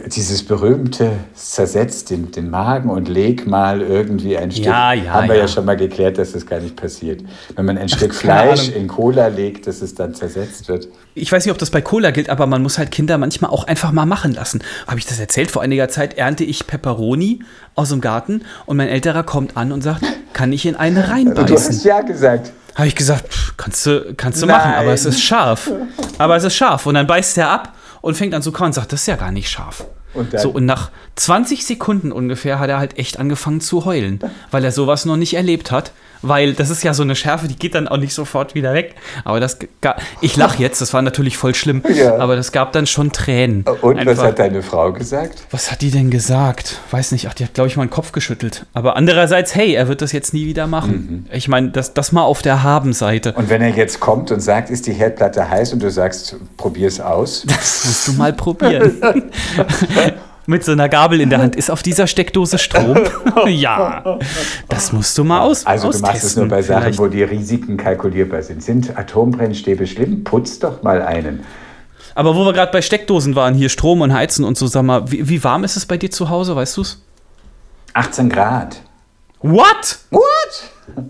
dieses 0.08 0.44
berühmte 0.44 1.12
zersetzt 1.34 2.10
den, 2.10 2.32
den 2.32 2.50
Magen 2.50 2.90
und 2.90 3.08
leg 3.08 3.46
mal 3.46 3.82
irgendwie 3.82 4.38
ein 4.38 4.52
Stück. 4.52 4.66
Ja, 4.66 4.94
ja, 4.94 5.12
haben 5.12 5.28
wir 5.28 5.36
ja. 5.36 5.42
ja 5.42 5.48
schon 5.48 5.66
mal 5.66 5.78
geklärt, 5.78 6.18
dass 6.18 6.32
das 6.32 6.46
gar 6.46 6.60
nicht 6.60 6.76
passiert. 6.76 7.22
Wenn 7.56 7.66
man 7.66 7.78
ein 7.78 7.90
Stück 7.90 8.14
Fleisch 8.14 8.70
in 8.70 8.88
Cola 8.88 9.28
legt, 9.28 9.68
dass 9.68 9.82
es 9.82 9.94
dann 9.96 10.16
zersetzt 10.16 10.68
wird. 10.68 10.88
Ich 11.16 11.32
weiß 11.32 11.46
nicht, 11.46 11.52
ob 11.52 11.58
das 11.58 11.70
bei 11.70 11.82
Cola 11.82 12.12
gilt, 12.12 12.30
aber 12.30 12.48
man 12.48 12.62
muss 12.64 12.78
halt 12.78 12.92
Kinder 12.92 13.18
manchmal 13.18 13.52
auch 13.52 13.66
einfach 13.66 13.92
mal 13.92 14.06
machen 14.06 14.34
lassen. 14.34 14.64
Habe 14.88 15.00
ich 15.00 15.06
das 15.06 15.20
erzählt? 15.20 15.52
Vor 15.52 15.62
einiger 15.62 15.90
Zeit 15.90 16.18
ernte 16.18 16.44
ich 16.44 16.66
Peperoni 16.66 17.40
aus 17.76 17.90
dem 17.90 18.02
Garten 18.02 18.42
und 18.66 18.78
mein 18.78 18.88
Älterer 18.88 19.24
kommt 19.24 19.58
an 19.58 19.72
und 19.72 19.82
sagt, 19.82 20.04
kann 20.34 20.52
ich 20.52 20.66
in 20.66 20.76
eine 20.76 21.10
reinbeißen? 21.10 21.44
Du 21.54 21.56
hast 21.56 21.84
ja 21.84 22.02
gesagt. 22.02 22.52
Habe 22.76 22.88
ich 22.88 22.96
gesagt, 22.96 23.28
kannst 23.58 23.86
du, 23.86 24.14
kannst 24.18 24.42
du 24.42 24.48
machen, 24.48 24.74
aber 24.74 24.94
es 24.94 25.06
ist 25.06 25.22
scharf. 25.22 25.70
Aber 26.18 26.36
es 26.36 26.44
ist 26.44 26.56
scharf. 26.56 26.88
Und 26.88 26.96
dann 26.96 27.06
beißt 27.06 27.38
er 27.38 27.50
ab 27.52 27.74
und 28.04 28.16
fängt 28.16 28.34
an 28.34 28.42
zu 28.42 28.52
kauen 28.52 28.68
und 28.68 28.74
sagt, 28.74 28.92
das 28.92 29.02
ist 29.02 29.08
ja 29.08 29.16
gar 29.16 29.32
nicht 29.32 29.50
scharf. 29.50 29.86
Und 30.14 30.38
so, 30.38 30.50
und 30.50 30.66
nach 30.66 30.92
20 31.16 31.66
Sekunden 31.66 32.12
ungefähr 32.12 32.60
hat 32.60 32.70
er 32.70 32.78
halt 32.78 33.00
echt 33.00 33.18
angefangen 33.18 33.62
zu 33.62 33.86
heulen, 33.86 34.20
weil 34.52 34.64
er 34.64 34.72
sowas 34.74 35.06
noch 35.06 35.16
nicht 35.16 35.36
erlebt 35.36 35.72
hat 35.72 35.94
weil 36.24 36.54
das 36.54 36.70
ist 36.70 36.84
ja 36.84 36.94
so 36.94 37.04
eine 37.04 37.16
Schärfe, 37.16 37.48
die 37.48 37.56
geht 37.56 37.76
dann 37.76 37.88
auch 37.88 37.98
nicht 37.98 38.14
sofort 38.14 38.56
wieder 38.56 38.74
weg. 38.74 38.96
Aber 39.24 39.40
das, 39.40 39.60
ich 40.22 40.36
lache 40.36 40.62
jetzt, 40.62 40.82
das 40.82 40.94
war 40.94 41.02
natürlich 41.02 41.38
voll 41.38 41.54
schlimm, 41.54 41.84
ja. 41.94 42.18
aber 42.18 42.36
das 42.36 42.52
gab 42.52 42.72
dann 42.72 42.88
schon 42.88 43.12
Tränen. 43.12 43.64
Und 43.82 44.00
Einfach. 44.00 44.18
was 44.18 44.24
hat 44.24 44.40
deine 44.40 44.64
Frau 44.64 44.92
gesagt? 44.92 45.44
Was 45.52 45.72
hat 45.72 45.82
die 45.82 45.92
denn 45.92 46.10
gesagt? 46.10 46.80
Weiß 46.92 47.12
nicht, 47.12 47.28
ach, 47.28 47.34
die 47.34 47.44
hat, 47.44 47.54
glaube 47.54 47.68
ich, 47.68 47.78
mal 47.78 47.86
den 47.86 47.92
Kopf 47.92 48.12
geschüttelt. 48.12 48.66
Aber 48.74 48.96
andererseits, 48.96 49.54
hey, 49.54 49.74
er 49.74 49.88
wird 49.88 50.02
das 50.02 50.12
jetzt 50.12 50.34
nie 50.34 50.46
wieder 50.46 50.68
machen. 50.68 51.26
Mhm. 51.30 51.36
Ich 51.36 51.48
meine, 51.48 51.70
das, 51.70 51.94
das 51.94 52.12
mal 52.12 52.24
auf 52.24 52.42
der 52.42 52.64
Habenseite. 52.64 53.34
Und 53.34 53.50
wenn 53.50 53.62
er 53.62 53.70
jetzt 53.70 54.00
kommt 54.00 54.32
und 54.32 54.40
sagt, 54.40 54.70
ist 54.70 54.88
die 54.88 54.94
Herdplatte 54.94 55.50
heiß 55.50 55.74
und 55.74 55.84
du 55.84 55.92
sagst, 55.92 56.38
probier's 56.58 57.00
aus? 57.00 57.44
Das 57.48 57.86
musst 57.86 58.08
du 58.08 58.14
mal 58.14 58.34
probieren. 58.34 59.02
mit 60.46 60.64
so 60.64 60.72
einer 60.72 60.90
Gabel 60.90 61.22
in 61.22 61.30
der 61.30 61.40
Hand. 61.40 61.56
Ist 61.56 61.72
auf 61.72 61.84
dieser 61.84 62.08
Steckdose 62.08 62.58
Strom? 62.58 62.98
ja, 63.48 64.20
das 64.70 64.92
musst 64.92 65.18
du 65.18 65.24
mal 65.24 65.42
aus 65.42 65.66
Also 65.66 65.92
du 65.92 66.00
machst 66.00 66.24
es 66.24 66.36
nur 66.36 66.48
bei 66.48 66.62
Sachen, 66.62 66.82
vielleicht. 66.84 67.00
wo 67.00 67.08
die 67.08 67.24
Risiken 67.24 67.78
kalkulierbar 67.78 68.42
sind. 68.42 68.64
Sind 68.64 68.98
Atombrennstäbe 68.98 69.88
schlimm? 69.88 70.24
Putz 70.24 70.60
doch 70.60 70.84
mal 70.84 71.02
einen. 71.02 71.44
Aber 72.16 72.36
wo 72.36 72.46
wir 72.46 72.54
gerade 72.54 72.72
bei 72.72 72.82
Steckdosen 72.82 73.36
waren, 73.36 73.56
hier 73.56 73.70
Strom 73.70 74.02
und 74.02 74.14
Heizen 74.14 74.46
und 74.46 74.58
so, 74.58 74.68
sag 74.68 74.84
mal, 74.84 75.12
wie, 75.12 75.28
wie 75.28 75.44
warm 75.44 75.64
ist 75.64 75.76
es 75.78 75.86
bei 75.86 75.98
dir 75.98 76.12
zu 76.12 76.30
Hause, 76.30 76.56
weißt 76.56 76.78
du 76.78 76.82
es? 76.82 77.02
18 77.94 78.30
Grad. 78.30 78.82
What? 79.42 80.00
What? 80.12 80.24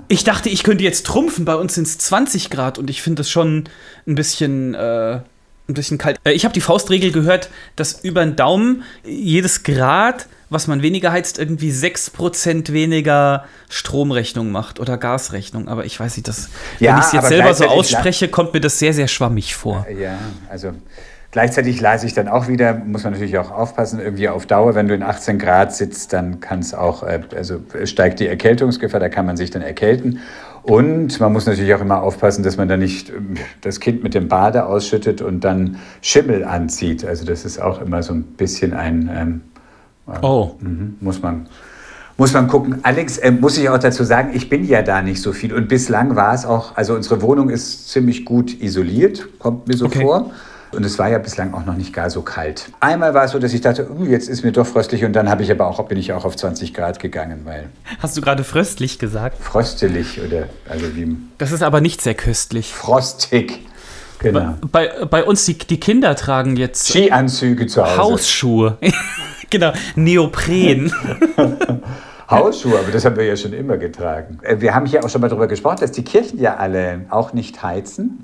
Ich 0.07 0.23
dachte, 0.23 0.49
ich 0.49 0.63
könnte 0.63 0.83
jetzt 0.83 1.05
trumpfen. 1.05 1.45
Bei 1.45 1.55
uns 1.55 1.75
sind 1.75 1.87
es 1.87 1.97
20 1.97 2.49
Grad 2.49 2.77
und 2.77 2.89
ich 2.89 3.01
finde 3.01 3.19
das 3.21 3.29
schon 3.29 3.65
ein 4.07 4.15
bisschen 4.15 4.73
äh, 4.75 5.19
ein 5.67 5.73
bisschen 5.73 5.97
kalt. 5.97 6.17
Äh, 6.23 6.31
ich 6.31 6.45
habe 6.45 6.53
die 6.53 6.61
Faustregel 6.61 7.11
gehört, 7.11 7.49
dass 7.75 8.03
über 8.03 8.23
den 8.23 8.35
Daumen 8.35 8.83
jedes 9.03 9.63
Grad, 9.63 10.27
was 10.49 10.67
man 10.67 10.81
weniger 10.81 11.11
heizt, 11.11 11.39
irgendwie 11.39 11.71
6% 11.71 12.73
weniger 12.73 13.45
Stromrechnung 13.69 14.51
macht 14.51 14.79
oder 14.79 14.97
Gasrechnung. 14.97 15.67
Aber 15.67 15.85
ich 15.85 15.99
weiß 15.99 16.17
nicht, 16.17 16.27
das, 16.27 16.49
ja, 16.79 16.93
wenn 16.93 16.99
ich 16.99 17.05
es 17.07 17.11
jetzt 17.13 17.27
selber 17.27 17.53
so 17.53 17.65
ausspreche, 17.65 18.27
kommt 18.27 18.53
mir 18.53 18.61
das 18.61 18.79
sehr, 18.79 18.93
sehr 18.93 19.07
schwammig 19.07 19.55
vor. 19.55 19.85
Ja, 19.89 20.17
also 20.49 20.73
Gleichzeitig 21.33 21.81
leise 21.81 22.05
ich 22.05 22.13
dann 22.13 22.27
auch 22.27 22.47
wieder, 22.47 22.75
muss 22.75 23.05
man 23.05 23.13
natürlich 23.13 23.39
auch 23.39 23.49
aufpassen, 23.49 23.99
irgendwie 23.99 24.29
auf 24.29 24.45
Dauer, 24.45 24.75
wenn 24.75 24.87
du 24.87 24.93
in 24.93 25.01
18 25.01 25.39
Grad 25.39 25.73
sitzt, 25.73 26.13
dann 26.13 26.39
kann 26.41 26.59
es 26.59 26.75
auch, 26.75 27.01
äh, 27.01 27.21
also 27.35 27.59
steigt 27.85 28.19
die 28.19 28.27
Erkältungsgefahr, 28.27 28.99
da 28.99 29.09
kann 29.09 29.25
man 29.25 29.35
sich 29.35 29.49
dann 29.49 29.63
erkälten. 29.63 30.19
Und 30.63 31.19
man 31.19 31.33
muss 31.33 31.45
natürlich 31.45 31.73
auch 31.73 31.81
immer 31.81 32.01
aufpassen, 32.01 32.43
dass 32.43 32.57
man 32.57 32.67
da 32.69 32.77
nicht 32.77 33.09
ähm, 33.09 33.35
das 33.61 33.79
Kind 33.79 34.01
mit 34.01 34.13
dem 34.13 34.27
Bade 34.27 34.65
ausschüttet 34.65 35.21
und 35.21 35.43
dann 35.43 35.77
Schimmel 36.01 36.45
anzieht. 36.45 37.05
Also 37.05 37.25
das 37.25 37.45
ist 37.45 37.61
auch 37.61 37.81
immer 37.81 38.01
so 38.01 38.13
ein 38.13 38.23
bisschen 38.23 38.73
ein... 38.73 39.09
Ähm, 39.13 39.41
äh, 40.07 40.25
oh. 40.25 40.55
Mhm, 40.61 40.95
muss 41.01 41.21
man 41.21 41.47
muss 42.15 42.33
man 42.33 42.47
gucken. 42.47 42.79
Alex, 42.83 43.17
äh, 43.17 43.31
muss 43.31 43.57
ich 43.57 43.69
auch 43.69 43.79
dazu 43.79 44.03
sagen, 44.03 44.31
ich 44.33 44.49
bin 44.49 44.65
ja 44.65 44.81
da 44.81 45.01
nicht 45.01 45.21
so 45.21 45.33
viel. 45.33 45.53
Und 45.53 45.67
bislang 45.67 46.15
war 46.15 46.33
es 46.33 46.45
auch, 46.45 46.75
also 46.77 46.93
unsere 46.93 47.21
Wohnung 47.21 47.49
ist 47.49 47.89
ziemlich 47.89 48.23
gut 48.23 48.61
isoliert, 48.61 49.39
kommt 49.39 49.67
mir 49.67 49.75
so 49.75 49.85
okay. 49.85 50.01
vor. 50.01 50.31
Und 50.73 50.85
es 50.85 50.99
war 50.99 51.09
ja 51.09 51.17
bislang 51.17 51.53
auch 51.53 51.65
noch 51.65 51.75
nicht 51.75 51.93
gar 51.93 52.09
so 52.09 52.21
kalt. 52.21 52.69
Einmal 52.79 53.13
war 53.13 53.25
es 53.25 53.31
so, 53.31 53.39
dass 53.39 53.53
ich 53.53 53.61
dachte, 53.61 53.89
uh, 53.89 54.05
jetzt 54.05 54.29
ist 54.29 54.43
mir 54.43 54.51
doch 54.51 54.65
fröstlich. 54.65 55.03
Und 55.05 55.13
dann 55.13 55.29
habe 55.29 55.43
ich 55.43 55.51
aber 55.51 55.67
auch, 55.67 55.83
bin 55.85 55.97
ich 55.97 56.13
auch 56.13 56.25
auf 56.25 56.35
20 56.35 56.73
Grad 56.73 56.99
gegangen, 56.99 57.41
weil. 57.45 57.69
Hast 57.99 58.17
du 58.17 58.21
gerade 58.21 58.43
fröstlich 58.43 58.99
gesagt? 58.99 59.41
Fröstelig 59.41 60.19
oder 60.21 60.47
also 60.67 60.95
wie. 60.95 61.17
Das 61.37 61.51
ist 61.51 61.63
aber 61.63 61.81
nicht 61.81 62.01
sehr 62.01 62.15
köstlich. 62.15 62.73
Frostig. 62.73 63.59
Genau. 64.19 64.55
Bei, 64.71 65.05
bei 65.05 65.23
uns, 65.23 65.45
die, 65.45 65.57
die 65.57 65.79
Kinder 65.79 66.15
tragen 66.15 66.55
jetzt. 66.55 66.87
Skianzüge 66.87 67.67
zu 67.67 67.83
Hause. 67.83 67.97
Hausschuhe. 67.97 68.77
genau, 69.49 69.73
Neopren. 69.95 70.93
Hausschuhe, 72.29 72.79
aber 72.79 72.91
das 72.91 73.05
haben 73.05 73.15
wir 73.17 73.25
ja 73.25 73.35
schon 73.35 73.53
immer 73.53 73.77
getragen. 73.77 74.39
Äh, 74.41 74.59
wir 74.59 74.73
haben 74.73 74.85
hier 74.85 75.03
auch 75.03 75.09
schon 75.09 75.21
mal 75.21 75.27
darüber 75.27 75.47
gesprochen, 75.47 75.77
dass 75.81 75.91
die 75.91 76.03
Kirchen 76.03 76.39
ja 76.39 76.55
alle 76.55 77.05
auch 77.09 77.33
nicht 77.33 77.61
heizen. 77.61 78.23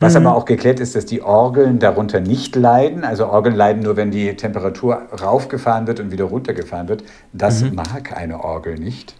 Was 0.00 0.14
mhm. 0.18 0.26
aber 0.26 0.36
auch 0.36 0.44
geklärt 0.44 0.80
ist, 0.80 0.94
dass 0.94 1.06
die 1.06 1.22
Orgeln 1.22 1.78
darunter 1.78 2.20
nicht 2.20 2.54
leiden. 2.56 3.04
Also 3.04 3.26
Orgeln 3.26 3.54
leiden 3.54 3.82
nur, 3.82 3.96
wenn 3.96 4.10
die 4.10 4.36
Temperatur 4.36 5.02
raufgefahren 5.20 5.86
wird 5.86 6.00
und 6.00 6.10
wieder 6.10 6.24
runtergefahren 6.24 6.88
wird. 6.88 7.04
Das 7.32 7.62
mhm. 7.62 7.76
mag 7.76 8.16
eine 8.16 8.44
Orgel 8.44 8.76
nicht. 8.76 9.14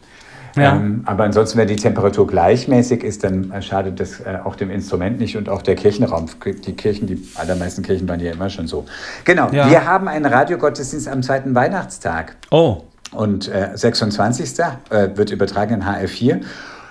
Ja. 0.56 0.74
Ähm, 0.74 1.02
aber 1.04 1.24
ansonsten, 1.24 1.58
wenn 1.58 1.68
die 1.68 1.76
Temperatur 1.76 2.26
gleichmäßig 2.26 3.04
ist, 3.04 3.24
dann 3.24 3.52
schadet 3.62 4.00
das 4.00 4.20
äh, 4.20 4.38
auch 4.42 4.56
dem 4.56 4.70
Instrument 4.70 5.18
nicht 5.18 5.36
und 5.36 5.48
auch 5.48 5.62
der 5.62 5.74
Kirchenraum. 5.74 6.26
Die 6.44 6.72
Kirchen, 6.72 7.06
die 7.06 7.22
allermeisten 7.34 7.82
Kirchen 7.82 8.08
waren 8.08 8.20
ja 8.20 8.32
immer 8.32 8.48
schon 8.48 8.66
so. 8.66 8.86
Genau, 9.24 9.50
Ja. 9.50 9.70
wir 9.70 9.86
haben 9.86 10.08
einen 10.08 10.24
Radiogottesdienst 10.24 11.08
am 11.08 11.22
zweiten 11.22 11.54
Weihnachtstag. 11.54 12.36
Oh, 12.50 12.78
Und 13.12 13.48
äh, 13.48 13.70
26. 13.74 14.58
Äh, 14.90 15.16
wird 15.16 15.30
übertragen 15.30 15.74
in 15.74 15.84
HR4. 15.84 16.40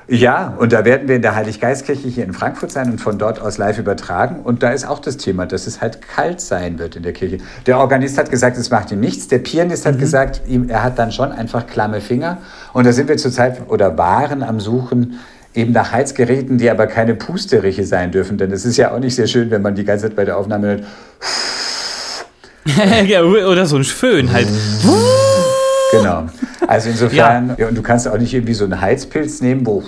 Ja, 0.08 0.54
und 0.60 0.72
da 0.72 0.86
werden 0.86 1.08
wir 1.08 1.16
in 1.16 1.24
der 1.24 1.36
Heiliggeistkirche 1.36 2.08
hier 2.08 2.26
in 2.26 2.34
Frankfurt 2.34 2.72
sein 2.72 2.92
und 2.92 3.02
von 3.02 3.18
dort 3.18 3.42
aus 3.42 3.58
live 3.58 3.80
übertragen. 3.80 4.42
Und 4.44 4.62
da 4.62 4.70
ist 4.70 4.88
auch 4.88 5.00
das 5.00 5.18
Thema, 5.18 5.48
dass 5.48 5.66
es 5.66 5.82
halt 5.82 6.02
kalt 6.02 6.42
sein 6.42 6.78
wird 6.78 6.96
in 6.96 7.04
der 7.04 7.14
Kirche. 7.14 7.40
Der 7.66 7.80
Organist 7.80 8.18
hat 8.20 8.30
gesagt, 8.30 8.56
es 8.58 8.70
macht 8.70 8.92
ihm 8.92 9.00
nichts. 9.00 9.28
Der 9.28 9.40
Pianist 9.40 9.86
hat 9.86 9.98
gesagt, 9.98 10.44
ihm, 10.48 10.70
er 10.70 10.84
hat 10.84 11.00
dann 11.00 11.12
schon 11.12 11.32
einfach 11.32 11.66
klamme 11.66 12.02
Finger. 12.02 12.38
Und 12.74 12.86
da 12.86 12.92
sind 12.92 13.10
wir 13.10 13.18
zurzeit 13.18 13.62
oder 13.68 13.98
waren 13.98 14.44
am 14.44 14.60
Suchen 14.60 15.20
eben 15.56 15.72
nach 15.72 15.92
Heizgeräten, 15.92 16.60
die 16.60 16.70
aber 16.70 16.86
keine 16.86 17.16
Pusteriche 17.16 17.84
sein 17.84 18.12
dürfen. 18.12 18.38
Denn 18.38 18.52
es 18.52 18.64
ist 18.64 18.78
ja 18.78 18.92
auch 18.92 19.00
nicht 19.00 19.16
sehr 19.16 19.28
schön, 19.28 19.50
wenn 19.50 19.64
man 19.64 19.74
die 19.74 19.86
ganze 19.86 20.08
Zeit 20.08 20.16
bei 20.16 20.26
der 20.26 20.38
Aufnahme 20.38 20.68
hört, 20.68 20.84
ja, 23.08 23.22
oder 23.22 23.66
so 23.66 23.78
ein 23.78 23.84
Föhn 23.84 24.32
halt. 24.34 24.48
Genau. 25.98 26.26
Also 26.68 26.90
insofern, 26.90 27.56
ja. 27.58 27.68
und 27.68 27.76
du 27.76 27.82
kannst 27.82 28.08
auch 28.08 28.18
nicht 28.18 28.34
irgendwie 28.34 28.54
so 28.54 28.66
einen 28.66 28.80
Heizpilz 28.82 29.42
nehmen, 29.42 29.66
wo 29.66 29.84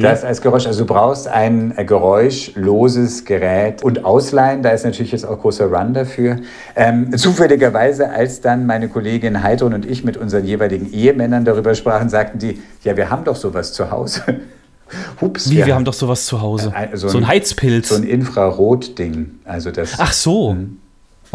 das 0.00 0.24
als 0.24 0.40
Geräusch, 0.40 0.66
also 0.66 0.84
du 0.84 0.86
brauchst 0.86 1.28
ein 1.28 1.76
äh, 1.76 1.84
geräuschloses 1.84 3.24
Gerät 3.24 3.82
und 3.82 4.04
ausleihen, 4.04 4.62
da 4.62 4.70
ist 4.70 4.84
natürlich 4.84 5.12
jetzt 5.12 5.24
auch 5.24 5.40
großer 5.40 5.66
Run 5.66 5.94
dafür. 5.94 6.38
Ähm, 6.74 7.16
zufälligerweise, 7.16 8.10
als 8.10 8.40
dann 8.40 8.66
meine 8.66 8.88
Kollegin 8.88 9.42
Heidrun 9.42 9.74
und 9.74 9.86
ich 9.86 10.04
mit 10.04 10.16
unseren 10.16 10.44
jeweiligen 10.44 10.92
Ehemännern 10.92 11.44
darüber 11.44 11.74
sprachen, 11.74 12.08
sagten 12.08 12.38
die, 12.38 12.60
ja, 12.82 12.96
wir 12.96 13.10
haben 13.10 13.24
doch 13.24 13.36
sowas 13.36 13.72
zu 13.72 13.90
Hause. 13.90 14.22
Hups, 15.20 15.50
Wie, 15.50 15.56
wir, 15.66 15.74
haben 15.74 15.84
doch 15.84 15.92
sowas 15.92 16.26
zu 16.26 16.40
Hause. 16.40 16.72
Äh, 16.74 16.96
so, 16.96 17.16
ein, 17.18 17.26
Heizpilz. 17.26 17.88
So 17.88 17.96
ein 17.96 18.04
Infrarot-Ding. 18.04 19.40
Also 19.44 19.72
das, 19.72 19.94
Ach 19.98 20.12
so. 20.12 20.56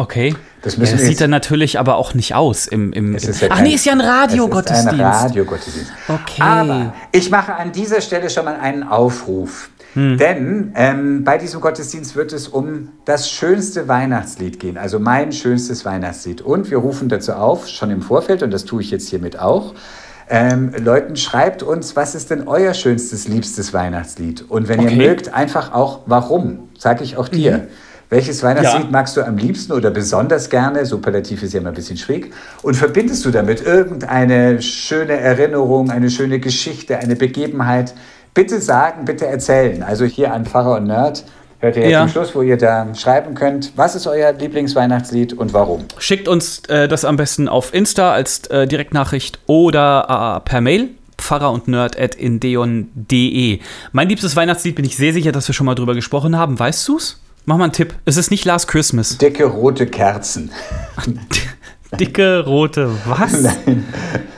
Okay. 0.02 0.34
Das, 0.62 0.76
ja, 0.76 0.82
das 0.82 1.00
sieht 1.02 1.20
dann 1.20 1.30
natürlich 1.30 1.78
aber 1.78 1.96
auch 1.96 2.14
nicht 2.14 2.34
aus 2.34 2.66
im. 2.66 2.92
im, 2.92 3.14
im 3.14 3.18
ja 3.18 3.30
Ach 3.50 3.56
kein- 3.56 3.64
nee, 3.64 3.74
ist 3.74 3.84
ja 3.84 3.92
ein 3.92 4.00
Radiogottesdienst. 4.00 4.88
Ein 4.88 5.00
Radiogottesdienst. 5.00 5.92
Okay. 6.08 6.42
Aber 6.42 6.94
ich 7.12 7.30
mache 7.30 7.54
an 7.54 7.72
dieser 7.72 8.00
Stelle 8.00 8.28
schon 8.30 8.44
mal 8.44 8.56
einen 8.56 8.82
Aufruf. 8.82 9.70
Hm. 9.94 10.16
Denn 10.16 10.72
ähm, 10.74 11.22
bei 11.24 11.36
diesem 11.38 11.60
Gottesdienst 11.60 12.16
wird 12.16 12.32
es 12.32 12.48
um 12.48 12.88
das 13.04 13.30
schönste 13.30 13.88
Weihnachtslied 13.88 14.58
gehen, 14.58 14.78
also 14.78 14.98
mein 14.98 15.32
schönstes 15.32 15.84
Weihnachtslied. 15.84 16.40
Und 16.40 16.70
wir 16.70 16.78
rufen 16.78 17.08
dazu 17.10 17.32
auf, 17.34 17.68
schon 17.68 17.90
im 17.90 18.00
Vorfeld, 18.00 18.42
und 18.42 18.50
das 18.52 18.64
tue 18.64 18.80
ich 18.82 18.90
jetzt 18.90 19.10
hiermit 19.10 19.38
auch, 19.38 19.74
ähm, 20.30 20.72
Leuten, 20.82 21.16
schreibt 21.16 21.62
uns, 21.62 21.94
was 21.94 22.14
ist 22.14 22.30
denn 22.30 22.48
euer 22.48 22.72
schönstes, 22.72 23.28
liebstes 23.28 23.74
Weihnachtslied? 23.74 24.46
Und 24.48 24.68
wenn 24.68 24.80
Okay. 24.80 24.94
ihr 24.96 25.08
mögt, 25.08 25.34
einfach 25.34 25.74
auch, 25.74 26.00
warum? 26.06 26.70
Sag 26.78 27.02
ich 27.02 27.18
auch 27.18 27.28
dir. 27.28 27.68
Welches 28.12 28.42
Weihnachtslied 28.42 28.84
Ja. 28.84 28.90
magst 28.90 29.16
du 29.16 29.22
am 29.22 29.38
liebsten 29.38 29.72
oder 29.72 29.90
besonders 29.90 30.50
gerne? 30.50 30.84
Superlativ 30.84 31.42
ist 31.42 31.54
ja 31.54 31.60
immer 31.60 31.70
ein 31.70 31.74
bisschen 31.74 31.96
schräg. 31.96 32.30
Und 32.60 32.74
verbindest 32.74 33.24
du 33.24 33.30
damit 33.30 33.64
irgendeine 33.64 34.60
schöne 34.60 35.14
Erinnerung, 35.14 35.90
eine 35.90 36.10
schöne 36.10 36.38
Geschichte, 36.38 36.98
eine 36.98 37.16
Begebenheit? 37.16 37.94
Bitte 38.34 38.60
sagen, 38.60 39.06
bitte 39.06 39.26
erzählen. 39.26 39.82
Also 39.82 40.04
hier 40.04 40.30
an 40.34 40.44
Pfarrer 40.44 40.76
und 40.76 40.88
Nerd 40.88 41.24
hört 41.60 41.76
ihr 41.76 41.84
jetzt 41.84 41.90
Ja. 41.92 42.00
zum 42.02 42.10
Schluss, 42.10 42.34
wo 42.34 42.42
ihr 42.42 42.58
da 42.58 42.94
schreiben 42.94 43.34
könnt, 43.34 43.72
was 43.76 43.94
ist 43.94 44.06
euer 44.06 44.32
Lieblingsweihnachtslied 44.34 45.32
und 45.32 45.54
warum? 45.54 45.86
Schickt 45.96 46.28
uns 46.28 46.58
äh, 46.68 46.88
das 46.88 47.06
am 47.06 47.16
besten 47.16 47.48
auf 47.48 47.72
Insta 47.72 48.12
als 48.12 48.46
äh, 48.48 48.66
Direktnachricht 48.66 49.38
oder 49.46 50.42
äh, 50.44 50.46
per 50.46 50.60
Mail. 50.60 50.90
Pfarrer 51.16 51.50
und 51.50 51.66
Nerd 51.66 51.98
at 51.98 52.14
indeon.de. 52.16 53.60
Mein 53.92 54.08
liebstes 54.10 54.36
Weihnachtslied 54.36 54.74
bin 54.74 54.84
ich 54.84 54.98
sehr 54.98 55.14
sicher, 55.14 55.32
dass 55.32 55.48
wir 55.48 55.54
schon 55.54 55.64
mal 55.64 55.74
drüber 55.74 55.94
gesprochen 55.94 56.36
haben. 56.36 56.58
Weißt 56.58 56.86
du's? 56.88 57.18
Mach 57.44 57.56
mal 57.56 57.64
einen 57.64 57.72
Tipp. 57.72 57.94
Es 58.04 58.16
ist 58.16 58.30
nicht 58.30 58.44
Last 58.44 58.68
Christmas. 58.68 59.18
Dicke 59.18 59.44
rote 59.44 59.86
Kerzen. 59.86 60.50
Dicke 61.98 62.44
rote 62.46 62.90
was? 63.04 63.34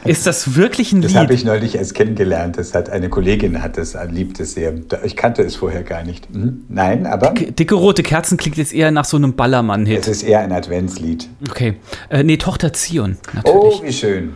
Ist 0.05 0.27
das 0.27 0.57
wirklich 0.57 0.93
ein 0.93 1.03
Das 1.03 1.15
habe 1.15 1.27
Lied? 1.33 1.41
ich 1.41 1.45
neulich 1.45 1.77
erst 1.77 1.95
kennengelernt. 1.95 2.59
Das 2.59 2.75
hat 2.75 2.91
eine 2.91 3.09
Kollegin 3.09 3.63
hat 3.63 3.77
das, 3.79 3.95
liebt 4.11 4.41
es 4.41 4.55
sehr. 4.55 4.73
Ich 5.05 5.15
kannte 5.17 5.43
es 5.43 5.55
vorher 5.57 5.83
gar 5.85 6.03
nicht. 6.03 6.29
Hm? 6.33 6.65
Nein, 6.69 7.07
aber 7.07 7.31
Dicke 7.33 7.75
rote 7.77 8.03
Kerzen 8.03 8.39
klingt 8.39 8.57
jetzt 8.57 8.75
eher 8.75 8.91
nach 8.91 9.05
so 9.05 9.17
einem 9.17 9.31
es 9.31 9.37
Ballermann-Hit. 9.37 10.07
ist 10.09 10.23
eher 10.25 10.41
ein 10.41 10.51
Adventslied. 10.53 11.29
Okay. 11.49 11.77
Äh, 12.09 12.25
nee, 12.25 12.39
Tochter 12.39 12.73
Zion, 12.73 13.19
natürlich. 13.33 13.55
Oh, 13.57 13.83
wie 13.85 13.93
schön. 13.93 14.33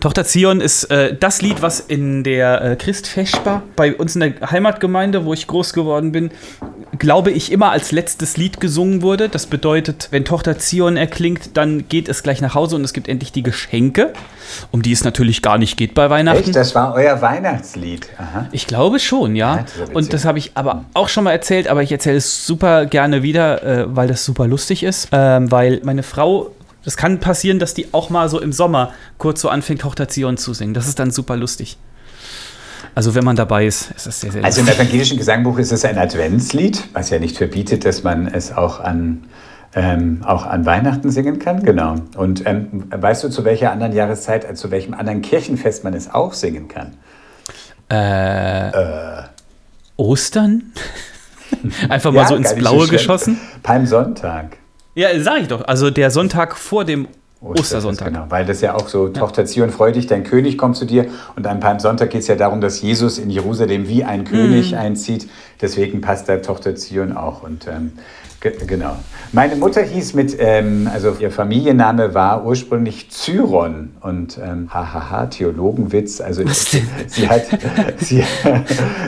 Tochter 0.00 0.24
Zion 0.24 0.62
ist 0.62 0.84
äh, 0.84 1.14
das 1.14 1.42
Lied, 1.42 1.60
was 1.60 1.78
in 1.78 2.24
der 2.24 2.62
äh, 2.62 2.76
Christfestbar 2.76 3.62
bei 3.76 3.94
uns 3.94 4.16
in 4.16 4.20
der 4.20 4.50
Heimatgemeinde, 4.50 5.26
wo 5.26 5.34
ich 5.34 5.46
groß 5.46 5.74
geworden 5.74 6.10
bin, 6.10 6.30
glaube 6.98 7.30
ich, 7.30 7.52
immer 7.52 7.70
als 7.70 7.92
letztes 7.92 8.38
Lied 8.38 8.60
gesungen 8.60 9.02
wurde. 9.02 9.28
Das 9.28 9.44
bedeutet, 9.44 10.08
wenn 10.10 10.24
Tochter 10.24 10.58
Zion 10.58 10.96
erklingt, 10.96 11.56
dann 11.58 11.86
geht 11.88 12.08
es 12.08 12.22
gleich 12.22 12.40
nach 12.40 12.54
Hause 12.54 12.76
und 12.76 12.84
es 12.84 12.94
gibt 12.94 13.08
endlich 13.08 13.32
die 13.32 13.42
Geschenke, 13.42 14.14
um 14.70 14.80
die 14.80 14.92
es 14.92 15.04
natürlich 15.04 15.42
gar 15.42 15.58
nicht 15.58 15.76
geht 15.76 15.92
bei 15.92 16.08
Weihnachten. 16.08 16.44
Echt? 16.44 16.56
Das 16.56 16.74
war 16.74 16.94
euer 16.94 17.20
Weihnachtslied. 17.20 18.08
Aha. 18.16 18.48
Ich 18.52 18.66
glaube 18.66 19.00
schon, 19.00 19.36
ja. 19.36 19.56
Ja, 19.56 19.64
das 19.78 19.90
und 19.90 20.12
das 20.14 20.24
habe 20.24 20.38
ich 20.38 20.52
aber 20.54 20.86
auch 20.94 21.10
schon 21.10 21.24
mal 21.24 21.32
erzählt, 21.32 21.68
aber 21.68 21.82
ich 21.82 21.92
erzähle 21.92 22.16
es 22.16 22.46
super 22.46 22.86
gerne 22.86 23.22
wieder, 23.22 23.62
äh, 23.62 23.84
weil 23.94 24.08
das 24.08 24.24
super 24.24 24.46
lustig 24.46 24.82
ist. 24.82 25.08
Ähm, 25.12 25.50
weil 25.50 25.80
meine 25.84 26.02
Frau, 26.02 26.52
das 26.84 26.96
kann 26.96 27.20
passieren, 27.20 27.58
dass 27.58 27.74
die 27.74 27.92
auch 27.92 28.10
mal 28.10 28.28
so 28.28 28.40
im 28.40 28.52
Sommer 28.52 28.92
kurz 29.18 29.40
so 29.40 29.48
anfängt, 29.48 29.82
Tochter 29.82 30.08
Zion 30.08 30.36
zu 30.36 30.54
singen. 30.54 30.74
Das 30.74 30.88
ist 30.88 30.98
dann 30.98 31.10
super 31.10 31.36
lustig. 31.36 31.78
Also 32.94 33.14
wenn 33.14 33.24
man 33.24 33.36
dabei 33.36 33.66
ist, 33.66 33.90
ist 33.92 34.06
das 34.06 34.20
sehr, 34.20 34.32
sehr 34.32 34.44
Also 34.44 34.62
im 34.62 34.68
evangelischen 34.68 35.16
Gesangbuch 35.16 35.58
ist 35.58 35.70
es 35.72 35.84
ein 35.84 35.98
Adventslied, 35.98 36.82
was 36.92 37.10
ja 37.10 37.18
nicht 37.18 37.36
verbietet, 37.36 37.84
dass 37.84 38.02
man 38.02 38.26
es 38.26 38.52
auch 38.52 38.80
an, 38.80 39.24
ähm, 39.74 40.22
auch 40.24 40.44
an 40.44 40.66
Weihnachten 40.66 41.10
singen 41.10 41.38
kann. 41.38 41.62
Genau. 41.62 41.96
Und 42.16 42.46
ähm, 42.46 42.84
weißt 42.90 43.24
du, 43.24 43.28
zu 43.28 43.44
welcher 43.44 43.70
anderen 43.70 43.92
Jahreszeit, 43.92 44.48
äh, 44.48 44.54
zu 44.54 44.70
welchem 44.70 44.94
anderen 44.94 45.22
Kirchenfest 45.22 45.84
man 45.84 45.94
es 45.94 46.12
auch 46.12 46.32
singen 46.32 46.68
kann? 46.68 46.94
Ostern? 49.96 50.72
Einfach 51.88 52.12
mal 52.12 52.26
so 52.26 52.36
ins 52.36 52.54
Blaue 52.54 52.86
schlimm. 52.86 52.90
geschossen? 52.90 53.40
Palmsonntag. 53.62 54.59
Ja, 55.00 55.08
sag 55.18 55.40
ich 55.40 55.48
doch. 55.48 55.62
Also 55.66 55.88
der 55.88 56.10
Sonntag 56.10 56.54
vor 56.58 56.84
dem 56.84 57.08
Ostersonntag. 57.40 58.08
Genau, 58.08 58.26
weil 58.28 58.44
das 58.44 58.60
ja 58.60 58.74
auch 58.74 58.86
so, 58.86 59.08
Tochter 59.08 59.46
Zion, 59.46 59.70
freu 59.70 59.92
dich, 59.92 60.06
dein 60.06 60.24
König 60.24 60.58
kommt 60.58 60.76
zu 60.76 60.84
dir. 60.84 61.06
Und 61.36 61.46
an 61.46 61.58
Palmsonntag 61.58 62.10
geht 62.10 62.20
es 62.20 62.26
ja 62.28 62.36
darum, 62.36 62.60
dass 62.60 62.82
Jesus 62.82 63.16
in 63.16 63.30
Jerusalem 63.30 63.88
wie 63.88 64.04
ein 64.04 64.20
Mhm. 64.20 64.24
König 64.26 64.76
einzieht. 64.76 65.26
Deswegen 65.62 66.02
passt 66.02 66.28
da 66.28 66.36
Tochter 66.36 66.74
Zion 66.76 67.16
auch. 67.16 67.42
Und 67.42 67.66
ähm, 67.66 67.92
genau. 68.40 68.96
Meine 69.32 69.56
Mutter 69.56 69.82
hieß 69.82 70.14
mit, 70.14 70.36
ähm, 70.38 70.88
also 70.92 71.16
ihr 71.18 71.30
Familienname 71.30 72.14
war 72.14 72.44
ursprünglich 72.44 73.10
Zyron. 73.10 73.90
Und 74.00 74.38
ähm, 74.42 74.72
hahaha, 74.72 75.26
Theologenwitz. 75.26 76.20
Also 76.20 76.42
sie 76.46 77.28
hat, 77.28 77.44
sie, 77.98 78.24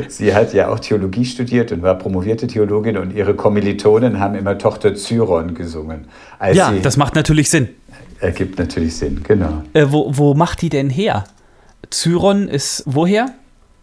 sie 0.09 0.35
hat 0.35 0.53
ja 0.55 0.69
auch 0.69 0.79
Theologie 0.79 1.25
studiert 1.25 1.73
und 1.73 1.83
war 1.83 1.97
promovierte 1.97 2.47
Theologin. 2.47 2.97
Und 2.97 3.15
ihre 3.15 3.35
Kommilitonen 3.35 4.21
haben 4.21 4.35
immer 4.35 4.59
Tochter 4.59 4.95
Zyron 4.95 5.55
gesungen. 5.55 6.07
Als 6.39 6.57
Ja, 6.57 6.71
sie, 6.71 6.81
das 6.81 6.97
macht 6.97 7.15
natürlich 7.15 7.51
Sinn. 7.51 7.69
Ergibt 8.21 8.59
natürlich 8.59 8.97
Sinn, 8.97 9.23
genau. 9.27 9.63
Äh, 9.73 9.87
wo, 9.89 10.11
wo 10.17 10.35
macht 10.35 10.63
die 10.63 10.69
denn 10.69 10.91
her? 10.91 11.25
Zyron 11.91 12.47
ist 12.49 12.85
woher? 12.87 13.27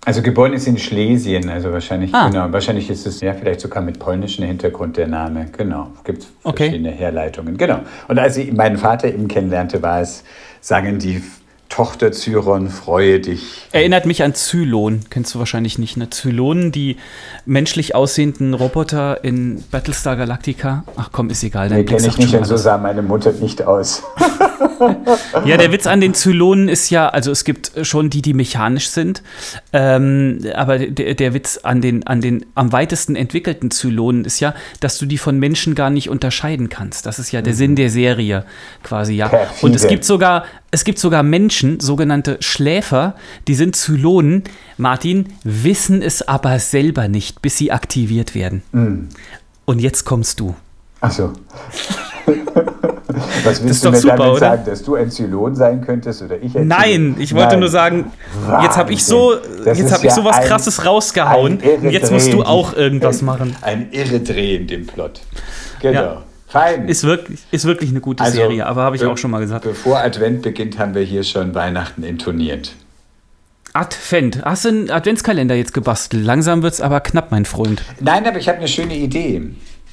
Also 0.05 0.21
geboren 0.21 0.53
ist 0.53 0.65
in 0.65 0.77
Schlesien, 0.77 1.49
also 1.49 1.73
wahrscheinlich, 1.73 2.13
Ah. 2.13 2.29
genau, 2.29 2.51
wahrscheinlich 2.51 2.89
ist 2.89 3.05
es 3.05 3.19
ja 3.19 3.33
vielleicht 3.33 3.59
sogar 3.59 3.83
mit 3.83 3.99
polnischem 3.99 4.45
Hintergrund 4.45 4.95
der 4.97 5.07
Name, 5.07 5.47
genau. 5.55 5.91
Gibt 6.05 6.25
Okay. 6.43 6.65
verschiedene 6.69 6.91
Herleitungen, 6.91 7.57
genau. 7.57 7.79
Und 8.07 8.17
als 8.17 8.37
ich 8.37 8.51
meinen 8.53 8.77
Vater 8.77 9.09
eben 9.09 9.27
kennenlernte, 9.27 9.81
war 9.81 9.99
es, 10.01 10.23
sagen 10.61 10.99
die 10.99 11.21
Tochter 11.67 12.11
Zyron, 12.11 12.69
freue 12.69 13.19
dich. 13.19 13.67
Erinnert 13.73 14.07
mich 14.07 14.23
an 14.23 14.33
Zylon. 14.33 15.01
Kennst 15.11 15.35
du 15.35 15.39
wahrscheinlich 15.39 15.77
nicht, 15.77 15.97
ne? 15.97 16.09
Zylonen, 16.09 16.71
die 16.71 16.97
menschlich 17.45 17.93
aussehenden 17.93 18.55
Roboter 18.55 19.23
in 19.23 19.63
Battlestar 19.69 20.15
Galactica. 20.15 20.83
Ach 20.95 21.09
komm, 21.11 21.29
ist 21.29 21.43
egal. 21.43 21.69
Nee, 21.69 21.83
kenne 21.83 22.07
ich 22.07 22.17
nicht, 22.17 22.33
und 22.33 22.45
so 22.45 22.57
sah 22.57 22.79
meine 22.79 23.03
Mutter 23.03 23.31
nicht 23.33 23.61
aus. 23.61 24.01
Ja, 25.45 25.57
der 25.57 25.71
Witz 25.71 25.87
an 25.87 26.01
den 26.01 26.13
Zylonen 26.13 26.69
ist 26.69 26.89
ja, 26.89 27.09
also 27.09 27.31
es 27.31 27.43
gibt 27.43 27.71
schon 27.83 28.09
die, 28.09 28.21
die 28.21 28.33
mechanisch 28.33 28.89
sind, 28.89 29.23
ähm, 29.73 30.39
aber 30.55 30.79
der, 30.79 31.15
der 31.15 31.33
Witz 31.33 31.59
an 31.63 31.81
den, 31.81 32.05
an 32.07 32.21
den 32.21 32.45
am 32.55 32.71
weitesten 32.71 33.15
entwickelten 33.15 33.71
Zylonen 33.71 34.25
ist 34.25 34.39
ja, 34.39 34.53
dass 34.79 34.97
du 34.97 35.05
die 35.05 35.17
von 35.17 35.39
Menschen 35.39 35.75
gar 35.75 35.89
nicht 35.89 36.09
unterscheiden 36.09 36.69
kannst. 36.69 37.05
Das 37.05 37.19
ist 37.19 37.31
ja 37.31 37.41
der 37.41 37.53
Sinn 37.53 37.75
der 37.75 37.89
Serie 37.89 38.45
quasi, 38.83 39.13
ja. 39.13 39.27
Perfide. 39.27 39.65
Und 39.65 39.75
es 39.75 39.87
gibt 39.87 40.05
sogar, 40.05 40.45
es 40.71 40.83
gibt 40.83 40.99
sogar 40.99 41.23
Menschen, 41.23 41.79
sogenannte 41.79 42.37
Schläfer, 42.41 43.15
die 43.47 43.55
sind 43.55 43.75
Zylonen, 43.75 44.43
Martin, 44.77 45.33
wissen 45.43 46.01
es 46.01 46.27
aber 46.27 46.59
selber 46.59 47.07
nicht, 47.07 47.41
bis 47.41 47.57
sie 47.57 47.71
aktiviert 47.71 48.35
werden. 48.35 48.61
Und 49.65 49.79
jetzt 49.79 50.05
kommst 50.05 50.39
du. 50.39 50.55
Ach 51.01 51.11
so. 51.11 51.33
Was 53.43 53.61
willst 53.63 53.65
ist 53.75 53.83
du 53.83 53.87
doch 53.87 53.91
mir 53.93 53.99
super, 54.01 54.15
damit 54.17 54.31
oder? 54.31 54.39
sagen, 54.39 54.63
dass 54.65 54.83
du 54.83 54.95
ein 54.95 55.11
Zylon 55.11 55.55
sein 55.55 55.81
könntest 55.81 56.21
oder 56.21 56.41
ich 56.41 56.57
ein 56.57 56.67
Nein, 56.67 57.15
ich 57.19 57.33
wollte 57.33 57.49
Nein. 57.51 57.59
nur 57.59 57.69
sagen, 57.69 58.11
jetzt 58.61 58.77
habe 58.77 58.91
ich 58.93 58.99
Wahnsinn. 58.99 59.17
so, 59.17 59.35
Das 59.65 59.77
jetzt 59.77 59.91
habe 59.91 60.03
ich 60.05 60.09
ja 60.09 60.15
so 60.15 60.23
was 60.25 60.37
ein- 60.37 60.45
krasses 60.47 60.85
rausgehauen. 60.85 61.59
Und 61.81 61.91
jetzt 61.91 62.11
musst 62.11 62.31
du 62.33 62.43
auch 62.43 62.73
irgendwas 62.75 63.21
machen. 63.21 63.55
Ein 63.61 63.87
irre 63.91 64.19
Dreh 64.19 64.55
in 64.55 64.67
dem 64.67 64.85
Plot. 64.87 65.21
Genau. 65.81 66.01
Ja. 66.01 66.23
Fein. 66.47 66.87
Ist 66.89 67.03
wirklich, 67.03 67.39
ist 67.51 67.65
wirklich 67.65 67.91
eine 67.91 67.99
gute 68.01 68.23
Also, 68.23 68.37
Serie, 68.37 68.65
aber 68.65 68.81
habe 68.81 68.95
ich 68.95 69.05
auch 69.05 69.17
schon 69.17 69.29
mal 69.29 69.39
gesagt. 69.39 69.63
Bevor 69.65 69.99
Advent 69.99 70.41
beginnt, 70.41 70.79
haben 70.79 70.95
wir 70.95 71.03
hier 71.03 71.23
schon 71.23 71.53
Weihnachten 71.53 72.01
intoniert. 72.01 72.73
Advent. 73.73 74.43
Hast 74.43 74.65
du 74.65 74.69
einen 74.69 74.89
Adventskalender 74.89 75.53
jetzt 75.53 75.75
gebastelt? 75.75 76.25
Langsam 76.25 76.63
wird 76.63 76.73
es 76.73 76.81
aber 76.81 77.01
knapp, 77.01 77.29
mein 77.31 77.45
Freund. 77.45 77.83
Nein, 77.99 78.25
aber 78.25 78.39
ich 78.39 78.47
habe 78.49 78.57
eine 78.57 78.67
schöne 78.67 78.95
Idee. 78.95 79.43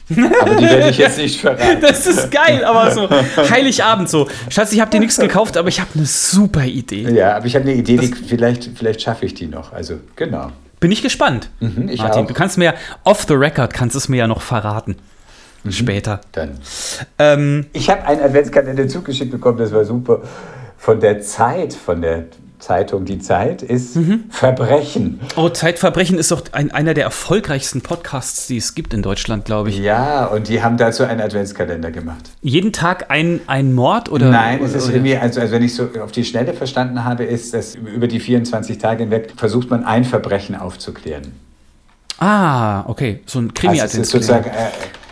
Aber 0.08 0.54
die 0.54 0.64
werde 0.64 0.90
ich 0.90 0.98
jetzt 0.98 1.18
nicht 1.18 1.40
verraten. 1.40 1.80
Das 1.80 2.06
ist 2.06 2.30
geil, 2.30 2.64
aber 2.64 2.90
so 2.92 3.08
Heiligabend 3.50 4.08
so. 4.08 4.28
Schatz, 4.48 4.72
ich 4.72 4.80
habe 4.80 4.90
dir 4.90 5.00
nichts 5.00 5.16
gekauft, 5.18 5.56
aber 5.56 5.68
ich 5.68 5.80
habe 5.80 5.90
eine 5.94 6.06
super 6.06 6.64
Idee. 6.64 7.08
Ja, 7.10 7.36
aber 7.36 7.46
ich 7.46 7.54
habe 7.56 7.64
eine 7.68 7.74
Idee, 7.74 7.96
die, 7.96 8.06
vielleicht, 8.08 8.70
vielleicht 8.76 9.02
schaffe 9.02 9.26
ich 9.26 9.34
die 9.34 9.46
noch. 9.46 9.72
Also, 9.72 9.96
genau. 10.14 10.52
Bin 10.78 10.92
ich 10.92 11.02
gespannt. 11.02 11.48
Mhm, 11.60 11.88
ich 11.88 12.00
Martin, 12.00 12.22
auch. 12.24 12.26
du 12.28 12.34
kannst 12.34 12.58
mir 12.58 12.66
ja 12.66 12.74
off 13.02 13.24
the 13.26 13.34
record 13.34 13.72
kannst 13.74 13.96
es 13.96 14.08
mir 14.08 14.18
ja 14.18 14.26
noch 14.28 14.42
verraten. 14.42 14.96
Später. 15.68 16.20
Dann. 16.32 16.58
Ähm, 17.18 17.66
Ich 17.72 17.90
habe 17.90 18.04
einen 18.04 18.20
Adventskalender 18.20 18.86
zugeschickt 18.86 19.32
bekommen, 19.32 19.58
das 19.58 19.72
war 19.72 19.84
super. 19.84 20.20
Von 20.78 21.00
der 21.00 21.20
Zeit, 21.22 21.72
von 21.74 22.00
der 22.02 22.26
Zeitung 22.66 23.04
Die 23.04 23.20
Zeit, 23.20 23.62
ist 23.62 23.94
Mhm. 23.94 24.24
Verbrechen. 24.28 25.20
oh, 25.36 25.48
Zeitverbrechen 25.48 26.18
ist 26.18 26.32
doch 26.32 26.42
ein, 26.50 26.72
einer 26.72 26.94
der 26.94 27.04
erfolgreichsten 27.04 27.80
Podcasts, 27.80 28.48
die 28.48 28.56
es 28.56 28.74
gibt 28.74 28.92
in 28.92 29.02
Deutschland, 29.02 29.44
glaube 29.44 29.68
ich. 29.70 29.78
Ja, 29.78 30.26
und 30.26 30.48
die 30.48 30.64
haben 30.64 30.76
dazu 30.76 31.04
einen 31.04 31.20
Adventskalender 31.20 31.92
gemacht. 31.92 32.24
Jeden 32.42 32.72
Tag 32.72 33.06
ein, 33.08 33.40
ein 33.46 33.72
Mord 33.72 34.10
oder? 34.10 34.30
Nein, 34.30 34.60
es 34.64 34.74
ist 34.74 34.88
irgendwie, 34.88 35.16
also, 35.16 35.40
also 35.40 35.52
wenn 35.52 35.62
ich 35.62 35.76
so 35.76 35.88
auf 36.02 36.10
die 36.10 36.24
Schnelle 36.24 36.54
verstanden 36.54 37.04
habe, 37.04 37.22
ist, 37.22 37.54
dass 37.54 37.76
über 37.76 38.08
die 38.08 38.18
24 38.18 38.78
Tage 38.78 39.04
hinweg 39.04 39.34
versucht 39.36 39.70
man 39.70 39.84
ein 39.84 40.04
Verbrechen 40.04 40.56
aufzuklären. 40.56 41.32
Ah, 42.18 42.82
okay. 42.88 43.20
So 43.26 43.38
ein 43.38 43.54
krimi 43.54 43.80
Also 43.80 43.98
es 43.98 44.06
ist 44.06 44.10
sozusagen 44.10 44.50
äh, 44.50 44.70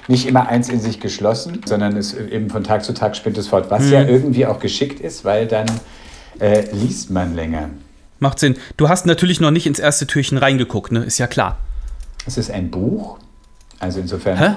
nicht 0.09 0.27
immer 0.27 0.49
eins 0.49 0.69
in 0.71 0.81
sich 0.81 0.99
geschlossen, 0.99 1.61
sondern 1.67 1.97
es 1.97 2.15
eben 2.15 2.51
von 2.51 2.65
Tag 2.65 2.85
zu 2.85 2.95
Tag 2.95 3.15
spinnt 3.15 3.39
es 3.39 3.47
fort, 3.47 3.71
was 3.71 3.91
ja 3.91 4.03
irgendwie 4.03 4.47
auch 4.47 4.59
geschickt 4.59 4.99
ist, 5.01 5.25
weil 5.25 5.47
dann 5.47 5.67
äh, 6.41 6.65
liest 6.73 7.11
man 7.11 7.35
länger. 7.35 7.71
Macht 8.21 8.39
Sinn. 8.39 8.57
Du 8.77 8.89
hast 8.89 9.07
natürlich 9.07 9.41
noch 9.41 9.51
nicht 9.51 9.67
ins 9.67 9.79
erste 9.79 10.07
Türchen 10.07 10.39
reingeguckt, 10.39 10.93
ne? 10.93 11.05
Ist 11.05 11.19
ja 11.19 11.27
klar. 11.27 11.59
Es 12.27 12.39
ist 12.39 12.51
ein 12.51 12.71
Buch, 12.71 13.19
also 13.81 14.01
insofern. 14.01 14.39
Hä? 14.39 14.55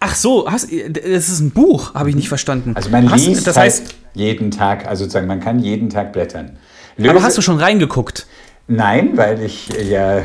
Ach 0.00 0.14
so, 0.14 0.50
hast, 0.50 0.68
das 0.70 1.28
ist 1.28 1.40
ein 1.40 1.50
Buch, 1.50 1.94
habe 1.94 2.08
ich 2.08 2.16
nicht 2.16 2.28
verstanden. 2.28 2.72
Also 2.76 2.88
man 2.90 3.10
hast, 3.10 3.26
liest 3.26 3.46
das 3.46 3.56
halt 3.56 3.72
heißt, 3.72 3.94
jeden 4.14 4.50
Tag, 4.50 4.86
also 4.86 5.04
sozusagen 5.04 5.26
man 5.26 5.40
kann 5.40 5.58
jeden 5.58 5.90
Tag 5.90 6.12
blättern. 6.12 6.56
aber 6.98 7.08
Löse- 7.14 7.22
hast 7.22 7.36
du 7.38 7.42
schon 7.42 7.58
reingeguckt? 7.58 8.26
Nein, 8.74 9.10
weil 9.16 9.42
ich 9.42 9.68
äh, 9.78 9.82
ja 9.84 10.22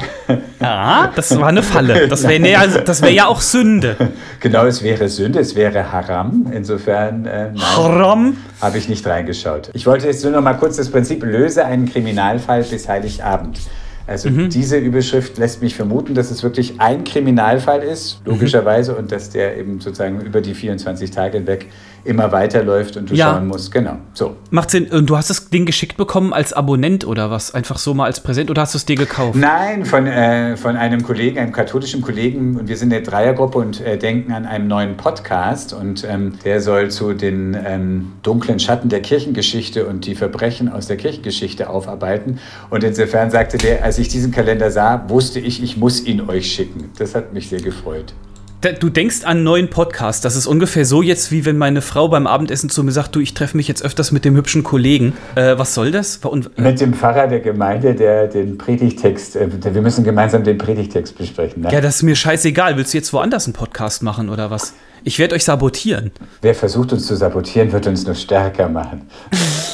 Ja, 0.62 1.12
das 1.16 1.38
war 1.38 1.48
eine 1.50 1.64
Falle. 1.64 2.08
Das 2.08 2.28
wäre 2.28 2.48
ja, 2.48 2.66
das 2.68 3.02
wär 3.02 3.12
ja 3.12 3.28
auch 3.28 3.42
Sünde. 3.42 3.96
genau, 4.40 4.66
es 4.66 4.82
wäre 4.84 5.10
Sünde, 5.10 5.40
es 5.40 5.56
wäre 5.56 5.92
Haram. 5.92 6.48
Insofern 6.54 7.26
äh, 7.26 7.50
nein, 7.52 7.62
Haram? 7.62 8.38
habe 8.62 8.78
ich 8.78 8.88
nicht 8.88 9.06
reingeschaut. 9.06 9.70
Ich 9.74 9.86
wollte 9.86 10.08
jetzt 10.08 10.24
nur 10.24 10.32
noch 10.32 10.42
mal 10.42 10.54
kurz 10.54 10.78
das 10.78 10.90
Prinzip 10.90 11.24
löse 11.24 11.66
einen 11.66 11.88
Kriminalfall 11.88 12.64
bis 12.64 12.88
Heiligabend. 12.88 13.60
Also 14.08 14.30
Mhm. 14.30 14.50
diese 14.50 14.78
Überschrift 14.78 15.38
lässt 15.38 15.62
mich 15.62 15.76
vermuten, 15.76 16.16
dass 16.16 16.32
es 16.32 16.42
wirklich 16.42 16.80
ein 16.80 17.04
Kriminalfall 17.04 17.84
ist, 17.84 18.22
Mhm. 18.26 18.32
logischerweise, 18.32 18.96
und 18.96 19.12
dass 19.12 19.30
der 19.32 19.58
eben 19.58 19.82
sozusagen 19.82 20.22
über 20.22 20.40
die 20.40 20.54
24 20.54 21.12
Tage 21.12 21.38
hinweg 21.40 21.66
immer 22.04 22.32
weiterläuft 22.32 22.98
und 22.98 23.10
du 23.10 23.16
Ja. 23.16 23.34
schauen 23.34 23.48
musst. 23.48 23.72
Genau, 23.72 23.98
so. 24.14 24.36
Macht 24.50 24.72
Sinn. 24.72 24.88
Und 24.88 25.10
du 25.10 25.18
hast 25.18 25.30
das 25.30 25.50
Ding 25.50 25.66
geschickt 25.66 25.98
bekommen 25.98 26.34
als 26.34 26.54
Abonnent 26.54 27.06
oder 27.06 27.30
was? 27.32 27.54
Einfach 27.54 27.78
so 27.78 27.94
mal 27.94 28.06
als 28.06 28.22
Präsent 28.22 28.50
oder 28.50 28.62
hast 28.62 28.74
du 28.74 28.78
es 28.78 28.86
dir 28.86 28.96
gekauft? 28.96 29.36
Nein, 29.38 29.86
von, 29.86 30.08
äh, 30.08 30.56
von 30.58 30.76
einem 30.78 31.04
Kollegen, 31.04 31.38
einem 31.40 31.52
katholischen 31.52 32.02
Kollegen. 32.02 32.58
Und 32.58 32.68
wir 32.70 32.78
sind 32.78 32.94
eine 32.94 33.02
Dreiergruppe 33.04 33.58
und 33.60 33.82
äh, 33.82 33.98
denken 33.98 34.32
an 34.32 34.46
einen 34.46 34.68
neuen 34.68 34.98
Podcast. 34.98 35.74
Und 35.74 36.06
ähm, 36.10 36.34
der 36.46 36.62
soll 36.62 36.90
zu 36.92 37.14
den 37.14 37.58
ähm, 37.66 38.14
dunklen 38.24 38.60
Schatten 38.60 38.90
der 38.90 39.02
Kirchengeschichte 39.02 39.86
und 39.86 40.06
die 40.06 40.16
Verbrechen 40.16 40.70
aus 40.70 40.88
der 40.88 40.98
Kirchengeschichte 40.98 41.70
aufarbeiten. 41.70 42.40
Und 42.70 42.84
insofern 42.84 43.32
sagte 43.32 43.58
der, 43.58 43.84
als 43.84 43.98
ich 43.98 44.08
diesen 44.08 44.32
Kalender 44.32 44.72
sah, 44.72 45.04
wusste 45.10 45.40
ich, 45.40 45.62
ich 45.62 45.78
muss 45.78 46.04
ihn 46.06 46.22
euch 46.30 46.52
schicken. 46.52 46.92
Das 46.98 47.16
hat 47.16 47.34
mich 47.34 47.50
sehr 47.50 47.62
gefreut. 47.62 48.14
Du 48.60 48.90
denkst 48.90 49.24
an 49.24 49.38
einen 49.38 49.44
neuen 49.44 49.70
Podcast. 49.70 50.26
Das 50.26 50.36
ist 50.36 50.48
ungefähr 50.48 50.84
so 50.84 51.04
jetzt, 51.04 51.32
wie 51.32 51.46
wenn 51.46 51.60
meine 51.60 51.84
Frau 51.84 52.08
beim 52.08 52.26
Abendessen 52.26 52.72
zu 52.72 52.84
mir 52.84 52.92
sagt, 52.92 53.16
du, 53.16 53.20
ich 53.20 53.36
treffe 53.36 53.56
mich 53.56 53.68
jetzt 53.68 53.86
öfters 53.86 54.12
mit 54.12 54.26
dem 54.26 54.36
hübschen 54.36 54.64
Kollegen. 54.64 55.14
Äh, 55.36 55.60
was 55.60 55.76
soll 55.76 55.92
das? 55.92 56.18
Und, 56.18 56.58
Mit 56.58 56.82
dem 56.82 56.96
Pfarrer 56.96 57.28
der 57.28 57.42
Gemeinde, 57.42 57.94
der 57.94 58.28
den 58.28 58.58
Predigtext, 58.58 59.36
äh, 59.36 59.48
wir 59.76 59.82
müssen 59.84 60.04
gemeinsam 60.04 60.44
den 60.44 60.58
Predigtext 60.58 61.16
besprechen. 61.16 61.62
Ne? 61.62 61.72
ja, 61.72 61.82
das 61.82 61.98
ist 61.98 62.04
mir 62.04 62.16
scheißegal. 62.16 62.78
Willst 62.78 62.96
du 62.96 62.98
jetzt 62.98 63.14
woanders 63.14 63.46
einen 63.46 63.54
Podcast 63.54 64.02
machen 64.02 64.28
oder 64.28 64.50
was? 64.50 64.74
Ich 65.04 65.20
werde 65.20 65.36
euch 65.36 65.44
sabotieren. 65.44 66.12
Wer 66.42 66.56
versucht 66.56 66.94
uns 66.94 67.06
zu 67.06 67.16
sabotieren, 67.16 67.72
wird 67.72 67.86
uns 67.86 68.08
nur 68.08 68.16
stärker 68.16 68.70
machen. 68.70 69.08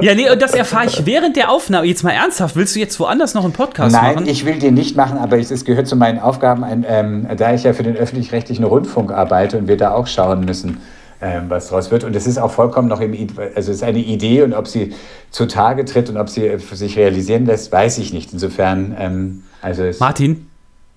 Ja, 0.00 0.14
nee, 0.14 0.30
und 0.30 0.40
das 0.40 0.54
erfahre 0.54 0.86
ich 0.86 1.06
während 1.06 1.36
der 1.36 1.50
Aufnahme. 1.50 1.86
Jetzt 1.86 2.04
mal 2.04 2.12
ernsthaft, 2.12 2.56
willst 2.56 2.76
du 2.76 2.80
jetzt 2.80 2.98
woanders 3.00 3.34
noch 3.34 3.44
einen 3.44 3.52
Podcast 3.52 3.94
Nein, 3.94 4.14
machen? 4.14 4.28
ich 4.28 4.44
will 4.44 4.58
den 4.58 4.74
nicht 4.74 4.96
machen, 4.96 5.18
aber 5.18 5.38
es 5.38 5.50
es 5.50 5.64
gehört 5.64 5.86
zu 5.86 5.96
meinen 5.96 6.18
Aufgaben, 6.18 6.64
ein, 6.64 6.84
ähm, 6.88 7.26
da 7.36 7.54
ich 7.54 7.64
ja 7.64 7.72
für 7.72 7.82
den 7.82 7.96
öffentlich-rechtlichen 7.96 8.64
Rundfunk 8.64 9.10
arbeite 9.10 9.58
und 9.58 9.68
wir 9.68 9.76
da 9.76 9.92
auch 9.92 10.06
schauen 10.06 10.44
müssen, 10.44 10.78
ähm, 11.20 11.44
was 11.48 11.68
draus 11.68 11.90
wird. 11.90 12.04
Und 12.04 12.14
es 12.14 12.26
ist 12.26 12.38
auch 12.38 12.50
vollkommen 12.50 12.88
noch 12.88 13.00
im, 13.00 13.12
also 13.38 13.70
es 13.70 13.78
ist 13.78 13.82
eine 13.82 13.98
Idee 13.98 14.42
und 14.42 14.52
ob 14.52 14.68
sie 14.68 14.94
zutage 15.30 15.84
tritt 15.84 16.10
und 16.10 16.16
ob 16.16 16.28
sie 16.28 16.46
äh, 16.46 16.58
sich 16.58 16.96
realisieren 16.96 17.46
lässt, 17.46 17.72
weiß 17.72 17.98
ich 17.98 18.12
nicht. 18.12 18.32
Insofern, 18.32 18.94
ähm, 18.98 19.42
also 19.62 19.84
Martin, 19.98 20.48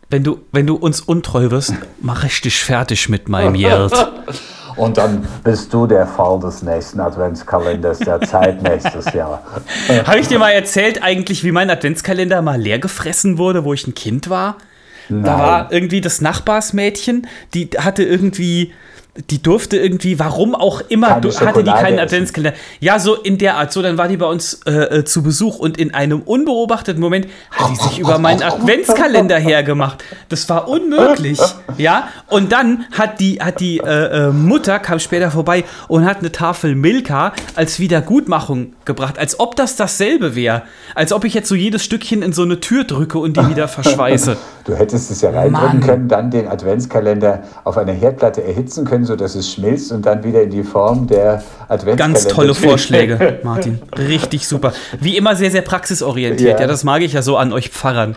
wenn 0.10 0.23
du, 0.23 0.39
wenn 0.51 0.67
du 0.67 0.75
uns 0.75 1.01
untreu 1.01 1.51
wirst, 1.51 1.73
mach 2.01 2.23
ich 2.23 2.41
dich 2.41 2.63
fertig 2.63 3.10
mit 3.10 3.29
meinem 3.29 3.53
Geld. 3.53 3.93
und 4.80 4.98
dann 4.98 5.28
bist 5.44 5.74
du 5.74 5.86
der 5.86 6.08
Fall 6.08 6.39
des 6.39 6.63
nächsten 6.63 7.00
Adventskalenders 7.00 8.00
der 8.00 8.22
Zeit 8.22 8.62
nächstes 8.63 9.13
Jahr. 9.13 9.44
Habe 10.06 10.20
ich 10.20 10.28
dir 10.28 10.39
mal 10.39 10.52
erzählt 10.52 11.04
eigentlich, 11.04 11.44
wie 11.44 11.52
mein 11.52 11.70
Adventskalender 11.70 12.42
mal 12.42 12.60
leer 12.60 12.80
gefressen 12.80 13.38
wurde, 13.38 13.65
wo 13.65 13.74
ich 13.74 13.86
ein 13.88 13.94
Kind 13.94 14.30
war? 14.30 14.58
Da 15.10 15.39
war 15.39 15.72
irgendwie 15.72 16.02
das 16.02 16.22
Nachbarsmädchen, 16.22 17.28
die 17.56 17.70
hatte 17.78 18.04
irgendwie, 18.04 18.74
die 19.29 19.41
durfte 19.41 19.77
irgendwie, 19.77 20.19
warum 20.19 20.55
auch 20.55 20.82
immer, 20.89 21.10
hatte 21.10 21.29
die 21.63 21.71
keinen 21.71 21.95
essen. 21.95 21.99
Adventskalender. 21.99 22.58
Ja, 22.79 22.99
so 22.99 23.15
in 23.15 23.38
der 23.38 23.55
Art. 23.58 23.73
So, 23.73 23.82
dann 23.82 23.97
war 23.97 24.08
die 24.08 24.17
bei 24.17 24.25
uns 24.25 24.62
äh, 24.65 24.71
äh, 24.71 25.05
zu 25.05 25.23
Besuch 25.23 25.60
und 25.60 25.77
in 25.77 25.93
einem 25.93 26.21
unbeobachteten 26.21 27.01
Moment 27.01 27.27
hat 27.51 27.71
die 27.71 27.75
sich 27.75 27.99
über 27.99 28.17
meinen 28.19 28.43
Adventskalender 28.43 29.38
hergemacht. 29.38 30.03
Das 30.29 30.47
war 30.49 30.67
unmöglich. 30.67 31.39
Ja, 31.77 32.10
und 32.27 32.51
dann 32.51 32.86
hat 32.91 33.19
die, 33.19 33.41
hat 33.41 33.60
die 33.60 33.77
äh, 33.79 34.27
äh, 34.27 34.32
Mutter, 34.32 34.79
kam 34.79 34.99
später 34.99 35.32
vorbei 35.32 35.63
und 35.88 36.05
hat 36.05 36.19
eine 36.19 36.32
Tafel 36.32 36.75
Milka 36.75 37.34
als 37.55 37.79
Wiedergutmachung 37.79 38.73
gebracht. 38.86 39.17
Als 39.19 39.39
ob 39.39 39.55
das 39.55 39.75
dasselbe 39.75 40.36
wäre. 40.36 40.63
Als 40.95 41.13
ob 41.13 41.25
ich 41.25 41.34
jetzt 41.34 41.49
so 41.49 41.55
jedes 41.55 41.84
Stückchen 41.84 42.21
in 42.21 42.34
so 42.34 42.43
eine 42.43 42.60
Tür 42.60 42.84
drücke 42.84 43.19
und 43.19 43.38
die 43.38 43.49
wieder 43.49 43.67
verschweiße. 43.67 44.38
Du 44.65 44.75
hättest 44.75 45.10
es 45.10 45.21
ja 45.21 45.32
reindrücken 45.32 45.79
Mann. 45.79 45.88
können, 45.88 46.08
dann 46.10 46.29
den 46.29 46.47
Adventskalender 46.47 47.41
auf 47.63 47.75
einer 47.77 47.93
Herdplatte 47.93 48.43
erhitzen 48.43 48.86
können, 48.86 49.03
sodass 49.10 49.36
es 49.36 49.52
schmilzt 49.52 49.91
und 49.91 50.06
dann 50.06 50.24
wieder 50.24 50.43
in 50.43 50.52
die 50.52 50.63
Form 50.63 51.08
der 51.08 51.43
Adventskalender. 51.67 52.19
Ganz 52.19 52.28
tolle 52.28 52.56
Vorschläge, 52.56 53.39
Martin. 53.43 53.80
Richtig 53.98 54.48
super. 54.48 54.72
Wie 55.02 55.17
immer 55.17 55.36
sehr, 55.36 55.52
sehr 55.52 55.63
praxisorientiert. 55.63 56.60
Ja. 56.60 56.62
Ja, 56.62 56.67
das 56.67 56.84
mag 56.84 57.02
ich 57.02 57.13
ja 57.13 57.22
so 57.22 57.36
an 57.38 57.52
euch 57.52 57.69
Pfarrern. 57.69 58.15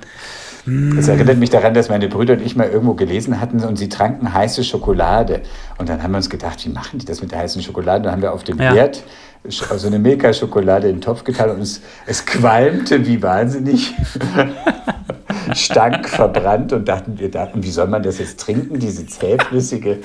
Das 0.65 1.09
erinnert 1.09 1.39
mich 1.39 1.51
daran, 1.51 1.75
dass 1.75 1.89
meine 1.89 2.07
Brüder 2.07 2.35
und 2.35 2.43
ich 2.47 2.55
mal 2.55 2.69
irgendwo 2.69 2.95
gelesen 2.95 3.41
hatten 3.41 3.65
und 3.65 3.77
sie 3.77 3.89
tranken 3.89 4.33
heiße 4.33 4.63
Schokolade. 4.63 5.41
Und 5.79 5.89
dann 5.89 6.03
haben 6.03 6.13
wir 6.13 6.19
uns 6.19 6.31
gedacht, 6.31 6.65
wie 6.65 6.69
machen 6.69 7.01
die 7.01 7.05
das 7.05 7.21
mit 7.21 7.33
der 7.33 7.41
heißen 7.41 7.61
Schokolade? 7.63 8.05
Dann 8.05 8.13
haben 8.13 8.23
wir 8.23 8.33
auf 8.33 8.45
dem 8.45 8.59
Ja. 8.61 8.73
Herd 8.73 9.03
so 9.49 9.89
eine 9.89 9.99
Milka-Schokolade 9.99 10.89
in 10.89 10.97
den 10.97 11.01
Topf 11.01 11.25
getan 11.25 11.51
und 11.51 11.63
es, 11.63 11.81
es 12.07 12.25
qualmte 12.25 13.05
wie 13.07 13.21
wahnsinnig. 13.21 13.93
Stank 15.55 16.09
verbrannt 16.09 16.73
und 16.73 16.87
dachten 16.87 17.19
wir 17.19 17.31
dachten, 17.31 17.65
wie 17.65 17.71
soll 17.71 17.89
man 17.89 18.03
das 18.05 18.19
jetzt 18.19 18.39
trinken, 18.39 18.79
diese 18.79 19.05
zähflüssige. 19.07 19.99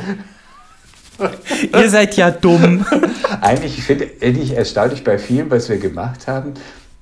Ihr 1.74 1.90
seid 1.90 2.16
ja 2.16 2.32
dumm. 2.32 2.86
Eigentlich 3.42 3.84
finde 3.84 4.06
ich 4.22 4.54
erstaunlich 4.54 5.04
bei 5.04 5.18
vielen, 5.18 5.50
was 5.50 5.70
wir 5.70 5.78
gemacht 5.78 6.28
haben, 6.28 6.54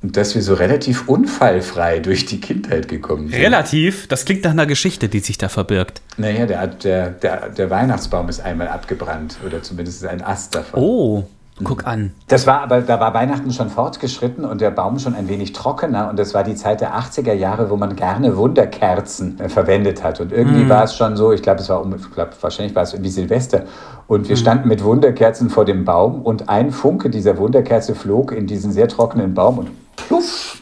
dass 0.01 0.35
wir 0.35 0.41
so 0.41 0.53
relativ 0.53 1.07
unfallfrei 1.07 1.99
durch 1.99 2.25
die 2.25 2.39
Kindheit 2.39 2.87
gekommen 2.87 3.29
sind. 3.29 3.41
Relativ. 3.41 4.07
Das 4.07 4.25
klingt 4.25 4.43
nach 4.43 4.51
einer 4.51 4.65
Geschichte, 4.65 5.09
die 5.09 5.19
sich 5.19 5.37
da 5.37 5.49
verbirgt. 5.49 6.01
Naja, 6.17 6.45
der, 6.45 6.67
der, 6.67 7.09
der, 7.09 7.49
der 7.49 7.69
Weihnachtsbaum 7.69 8.29
ist 8.29 8.39
einmal 8.39 8.67
abgebrannt 8.67 9.37
oder 9.45 9.63
zumindest 9.63 10.05
ein 10.05 10.21
Ast 10.21 10.55
davon. 10.55 10.79
Oh. 10.79 11.27
Guck 11.63 11.87
an. 11.87 12.11
Das 12.27 12.47
war 12.47 12.61
aber, 12.61 12.81
da 12.81 12.99
war 12.99 13.13
Weihnachten 13.13 13.53
schon 13.53 13.69
fortgeschritten 13.69 14.43
und 14.43 14.59
der 14.59 14.71
Baum 14.71 14.99
schon 14.99 15.15
ein 15.15 15.29
wenig 15.29 15.53
trockener 15.53 16.09
und 16.09 16.19
das 16.19 16.33
war 16.33 16.43
die 16.43 16.55
Zeit 16.55 16.81
der 16.81 16.95
80er 16.99 17.31
Jahre, 17.31 17.69
wo 17.69 17.77
man 17.77 17.95
gerne 17.95 18.35
Wunderkerzen 18.35 19.39
äh, 19.39 19.47
verwendet 19.47 20.03
hat. 20.03 20.19
Und 20.19 20.33
irgendwie 20.33 20.67
war 20.67 20.83
es 20.83 20.95
schon 20.97 21.15
so, 21.15 21.31
ich 21.31 21.41
glaube, 21.41 21.61
es 21.61 21.69
war 21.69 21.81
um, 21.81 21.95
ich 21.95 22.11
glaub, 22.11 22.31
wahrscheinlich 22.41 22.75
war 22.75 22.83
es 22.83 22.93
irgendwie 22.93 23.11
Silvester. 23.11 23.63
Und 24.07 24.27
wir 24.27 24.35
standen 24.35 24.67
mit 24.67 24.83
Wunderkerzen 24.83 25.49
vor 25.49 25.63
dem 25.63 25.85
Baum 25.85 26.21
und 26.23 26.49
ein 26.49 26.71
Funke 26.71 27.09
dieser 27.09 27.37
Wunderkerze 27.37 27.95
flog 27.95 28.33
in 28.33 28.47
diesen 28.47 28.73
sehr 28.73 28.89
trockenen 28.89 29.33
Baum 29.33 29.59
und 29.59 29.69
pluff, 29.95 30.57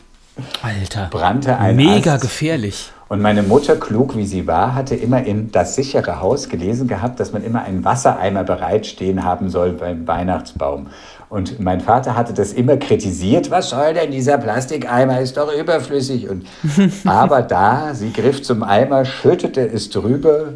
Alter. 0.62 1.08
brannte 1.10 1.58
ein 1.58 1.76
Mega 1.76 2.14
Ast. 2.14 2.22
gefährlich. 2.22 2.92
Und 3.14 3.22
meine 3.22 3.44
Mutter, 3.44 3.76
klug 3.76 4.18
wie 4.18 4.26
sie 4.26 4.48
war, 4.48 4.74
hatte 4.74 4.96
immer 4.96 5.24
in 5.24 5.52
das 5.52 5.76
sichere 5.76 6.20
Haus 6.20 6.50
gelesen 6.50 6.88
gehabt, 6.88 7.20
dass 7.20 7.32
man 7.32 7.44
immer 7.44 7.62
einen 7.62 7.86
Wassereimer 7.86 8.44
bereitstehen 8.44 9.24
haben 9.24 9.50
soll 9.50 9.74
beim 9.74 10.08
Weihnachtsbaum. 10.08 10.88
Und 11.30 11.60
mein 11.60 11.80
Vater 11.80 12.16
hatte 12.18 12.34
das 12.34 12.54
immer 12.54 12.76
kritisiert. 12.78 13.52
Was 13.52 13.70
soll 13.70 13.94
denn 13.94 14.10
dieser 14.10 14.40
Plastikeimer? 14.40 15.20
Ist 15.20 15.38
doch 15.38 15.54
überflüssig. 15.54 16.28
Und, 16.28 16.48
aber 17.06 17.44
da, 17.44 17.94
sie 17.94 18.12
griff 18.12 18.42
zum 18.42 18.64
Eimer, 18.64 19.06
schüttete 19.06 19.62
es 19.62 19.92
drüber. 19.92 20.54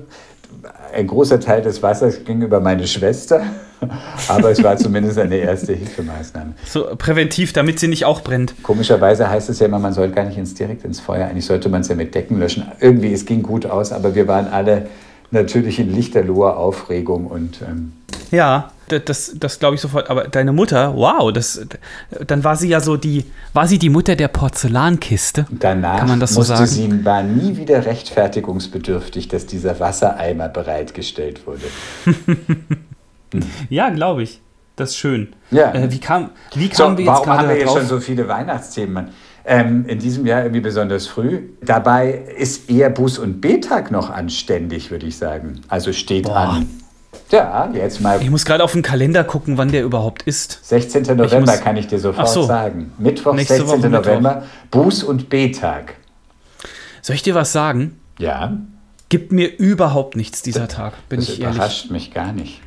Ein 0.93 1.07
großer 1.07 1.39
Teil 1.39 1.61
des 1.61 1.83
Wassers 1.83 2.23
ging 2.23 2.41
über 2.41 2.59
meine 2.59 2.87
Schwester. 2.87 3.41
Aber 4.27 4.51
es 4.51 4.63
war 4.63 4.77
zumindest 4.77 5.19
eine 5.19 5.35
erste 5.35 5.73
Hilfemaßnahme. 5.73 6.53
So 6.65 6.87
präventiv, 6.97 7.53
damit 7.53 7.79
sie 7.79 7.87
nicht 7.87 8.05
auch 8.05 8.21
brennt. 8.21 8.55
Komischerweise 8.63 9.29
heißt 9.29 9.49
es 9.49 9.59
ja 9.59 9.67
immer, 9.67 9.79
man 9.79 9.93
soll 9.93 10.09
gar 10.09 10.25
nicht 10.25 10.37
ins, 10.37 10.53
direkt 10.55 10.83
ins 10.83 10.99
Feuer. 10.99 11.27
Eigentlich 11.27 11.45
sollte 11.45 11.69
man 11.69 11.81
es 11.81 11.87
ja 11.87 11.95
mit 11.95 12.15
Decken 12.15 12.39
löschen. 12.39 12.65
Irgendwie, 12.79 13.13
es 13.13 13.25
ging 13.25 13.43
gut 13.43 13.65
aus, 13.65 13.91
aber 13.91 14.15
wir 14.15 14.27
waren 14.27 14.47
alle 14.47 14.87
natürlich 15.29 15.79
in 15.79 15.93
lichterloher 15.93 16.57
Aufregung 16.57 17.27
und 17.27 17.61
ähm, 17.61 17.93
Ja, 18.31 18.71
das, 18.87 19.01
das, 19.05 19.31
das 19.35 19.59
glaube 19.59 19.75
ich 19.75 19.81
sofort. 19.81 20.09
Aber 20.09 20.27
deine 20.27 20.51
Mutter, 20.53 20.95
wow, 20.95 21.31
das, 21.31 21.65
dann 22.25 22.43
war 22.43 22.55
sie 22.55 22.69
ja 22.69 22.79
so 22.79 22.97
die, 22.97 23.25
war 23.53 23.67
sie 23.67 23.79
die 23.79 23.89
Mutter 23.89 24.15
der 24.15 24.27
Porzellankiste? 24.27 25.45
danach 25.49 25.99
Kann 25.99 26.07
man 26.07 26.19
das 26.19 26.33
so 26.33 26.39
musste 26.39 26.55
sagen? 26.55 26.67
sie, 26.67 27.05
war 27.05 27.23
nie 27.23 27.57
wieder 27.57 27.85
rechtfertigungsbedürftig, 27.85 29.27
dass 29.27 29.45
dieser 29.45 29.79
Wassereimer 29.79 30.49
bereitgestellt 30.49 31.45
wurde. 31.47 31.61
Ja, 33.69 33.89
glaube 33.89 34.23
ich. 34.23 34.41
Das 34.77 34.91
ist 34.91 34.97
schön. 34.97 35.33
Ja. 35.51 35.73
Äh, 35.73 35.91
wie 35.91 35.99
kam, 35.99 36.29
wie 36.53 36.69
So, 36.71 36.83
kamen 36.83 36.97
wir 36.97 37.05
jetzt 37.05 37.13
warum 37.13 37.29
haben 37.29 37.49
wir 37.49 37.57
jetzt 37.57 37.67
drauf? 37.67 37.77
schon 37.79 37.87
so 37.87 37.99
viele 37.99 38.27
Weihnachtsthemen? 38.27 39.09
Ähm, 39.43 39.85
in 39.87 39.99
diesem 39.99 40.25
Jahr 40.25 40.41
irgendwie 40.43 40.61
besonders 40.61 41.07
früh. 41.07 41.49
Dabei 41.61 42.11
ist 42.37 42.69
eher 42.69 42.93
Buß- 42.93 43.19
und 43.19 43.41
Betag 43.41 43.91
noch 43.91 44.09
anständig, 44.09 44.91
würde 44.91 45.05
ich 45.07 45.17
sagen. 45.17 45.61
Also 45.67 45.93
steht 45.93 46.23
Boah. 46.25 46.37
an. 46.37 46.69
Ja, 47.31 47.69
jetzt 47.73 47.99
mal 47.99 48.21
ich 48.21 48.29
muss 48.29 48.45
gerade 48.45 48.63
auf 48.63 48.71
den 48.71 48.81
Kalender 48.83 49.23
gucken, 49.23 49.57
wann 49.57 49.69
der 49.71 49.83
überhaupt 49.83 50.23
ist. 50.23 50.59
16. 50.63 51.03
November 51.17 51.51
muss- 51.53 51.61
kann 51.61 51.75
ich 51.77 51.87
dir 51.87 51.99
sofort 51.99 52.29
so. 52.29 52.43
sagen. 52.43 52.93
Mittwoch, 52.97 53.33
Nächste 53.33 53.55
16. 53.57 53.81
Woche 53.81 53.89
November, 53.89 54.43
Buß- 54.71 55.03
und 55.03 55.29
B-Tag. 55.29 55.95
Soll 57.01 57.15
ich 57.15 57.23
dir 57.23 57.35
was 57.35 57.51
sagen? 57.51 57.99
Ja, 58.19 58.57
Gibt 59.09 59.31
mir 59.31 59.57
überhaupt 59.57 60.17
nichts 60.17 60.41
dieser 60.41 60.67
Tag, 60.67 60.93
bin 61.07 61.21
das 61.21 61.29
ich 61.29 61.39
ehrlich. 61.41 61.55
überrascht 61.55 61.91
mich 61.91 62.13
gar 62.13 62.33
nicht. 62.33 62.59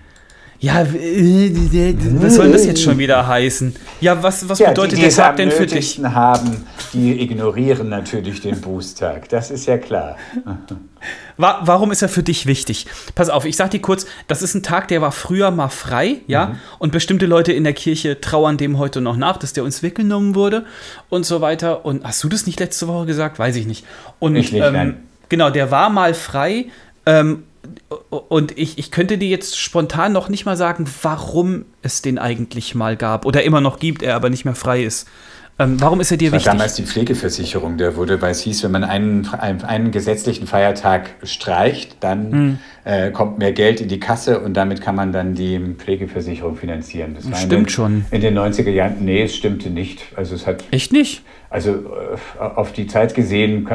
Ja, 0.62 0.82
äh, 0.82 1.94
was 2.20 2.34
soll 2.34 2.52
das 2.52 2.66
jetzt 2.66 2.82
schon 2.82 2.98
wieder 2.98 3.26
heißen? 3.26 3.74
Ja, 4.02 4.22
was, 4.22 4.46
was 4.46 4.58
bedeutet 4.58 4.98
die, 4.98 5.02
der 5.02 5.10
Tag 5.10 5.36
denn 5.38 5.50
für 5.50 5.66
dich? 5.66 5.98
haben, 6.04 6.64
die 6.92 7.18
ignorieren 7.22 7.88
natürlich 7.88 8.42
den 8.42 8.60
Bußtag. 8.60 9.30
Das 9.30 9.50
ist 9.50 9.64
ja 9.64 9.78
klar. 9.78 10.16
Wa 11.38 11.60
warum 11.64 11.92
ist 11.92 12.02
er 12.02 12.10
für 12.10 12.22
dich 12.22 12.44
wichtig? 12.44 12.86
Pass 13.14 13.30
auf, 13.30 13.46
ich 13.46 13.56
sag 13.56 13.70
dir 13.70 13.80
kurz, 13.80 14.04
das 14.28 14.42
ist 14.42 14.54
ein 14.54 14.62
Tag, 14.62 14.88
der 14.88 15.00
war 15.00 15.12
früher 15.12 15.50
mal 15.50 15.70
frei, 15.70 16.18
ja, 16.26 16.48
Mhm. 16.48 16.54
und 16.78 16.92
bestimmte 16.92 17.24
Leute 17.24 17.52
in 17.54 17.64
der 17.64 17.72
Kirche 17.72 18.20
trauern 18.20 18.58
dem 18.58 18.76
heute 18.76 19.00
noch 19.00 19.16
nach, 19.16 19.38
dass 19.38 19.54
der 19.54 19.64
uns 19.64 19.82
weggenommen 19.82 20.34
wurde 20.34 20.66
und 21.08 21.24
so 21.24 21.40
weiter. 21.40 21.86
Und 21.86 22.04
hast 22.04 22.22
du 22.22 22.28
das 22.28 22.44
nicht 22.46 22.60
letzte 22.60 22.86
Woche 22.86 23.06
gesagt? 23.06 23.38
Weiß 23.38 23.56
ich 23.56 23.66
nicht. 23.66 23.86
Und 24.18 24.36
Ich 24.36 24.52
nicht, 24.52 24.62
ähm, 24.62 24.72
nein. 24.74 24.96
genau, 25.30 25.48
der 25.48 25.70
war 25.70 25.88
mal 25.88 26.12
frei. 26.12 26.66
Ähm, 27.06 27.44
und 28.10 28.56
ich, 28.56 28.78
ich 28.78 28.90
könnte 28.90 29.18
dir 29.18 29.28
jetzt 29.28 29.58
spontan 29.58 30.12
noch 30.12 30.28
nicht 30.28 30.44
mal 30.46 30.56
sagen, 30.56 30.84
warum 31.02 31.64
es 31.82 32.02
den 32.02 32.18
eigentlich 32.18 32.74
mal 32.74 32.96
gab 32.96 33.26
oder 33.26 33.42
immer 33.42 33.60
noch 33.60 33.78
gibt, 33.80 34.02
er 34.02 34.14
aber 34.14 34.30
nicht 34.30 34.44
mehr 34.44 34.54
frei 34.54 34.82
ist. 34.84 35.08
Ähm, 35.58 35.78
warum 35.78 36.00
ist 36.00 36.10
er 36.10 36.16
dir 36.16 36.30
Das 36.30 36.32
war 36.32 36.38
wichtig? 36.38 36.52
damals 36.52 36.74
die 36.76 36.84
Pflegeversicherung, 36.84 37.76
der 37.76 37.96
wurde, 37.96 38.22
weil 38.22 38.30
es 38.30 38.40
hieß, 38.40 38.62
wenn 38.62 38.70
man 38.70 38.84
einen, 38.84 39.26
einen, 39.28 39.62
einen 39.62 39.90
gesetzlichen 39.90 40.46
Feiertag 40.46 41.10
streicht, 41.24 41.96
dann 42.00 42.32
Hm. 42.32 42.58
äh, 42.84 43.10
kommt 43.10 43.38
mehr 43.38 43.52
Geld 43.52 43.80
in 43.82 43.88
die 43.88 44.00
Kasse 44.00 44.40
und 44.40 44.54
damit 44.54 44.80
kann 44.80 44.94
man 44.94 45.12
dann 45.12 45.34
die 45.34 45.58
Pflegeversicherung 45.76 46.56
finanzieren. 46.56 47.14
Das 47.14 47.24
war 47.24 47.32
in 47.32 47.46
Stimmt 47.46 47.66
den, 47.66 47.68
schon. 47.68 48.04
In 48.10 48.20
den 48.22 48.38
90er 48.38 48.70
Jahren, 48.70 49.04
nee, 49.04 49.22
es 49.24 49.34
stimmte 49.36 49.68
nicht. 49.68 50.04
Also 50.16 50.34
es 50.34 50.46
hat 50.46 50.64
Echt 50.70 50.92
nicht? 50.92 51.22
Also 51.50 51.72
äh, 51.72 52.38
auf 52.38 52.72
die 52.72 52.86
Zeit 52.86 53.14
gesehen 53.14 53.68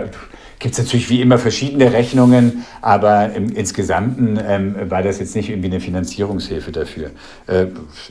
gibt 0.60 0.74
es 0.74 0.80
natürlich 0.80 1.10
wie 1.10 1.22
immer 1.22 1.38
verschiedene 1.38 1.91
Rechnungen, 1.91 2.66
aber 2.82 3.34
im, 3.34 3.49
insgesamt 3.49 4.39
ähm, 4.47 4.76
war 4.89 5.03
das 5.03 5.20
jetzt 5.20 5.36
nicht 5.36 5.49
irgendwie 5.49 5.68
eine 5.68 5.80
Finanzierungshilfe 5.80 6.72
dafür. 6.72 7.12
Äh, 7.47 7.68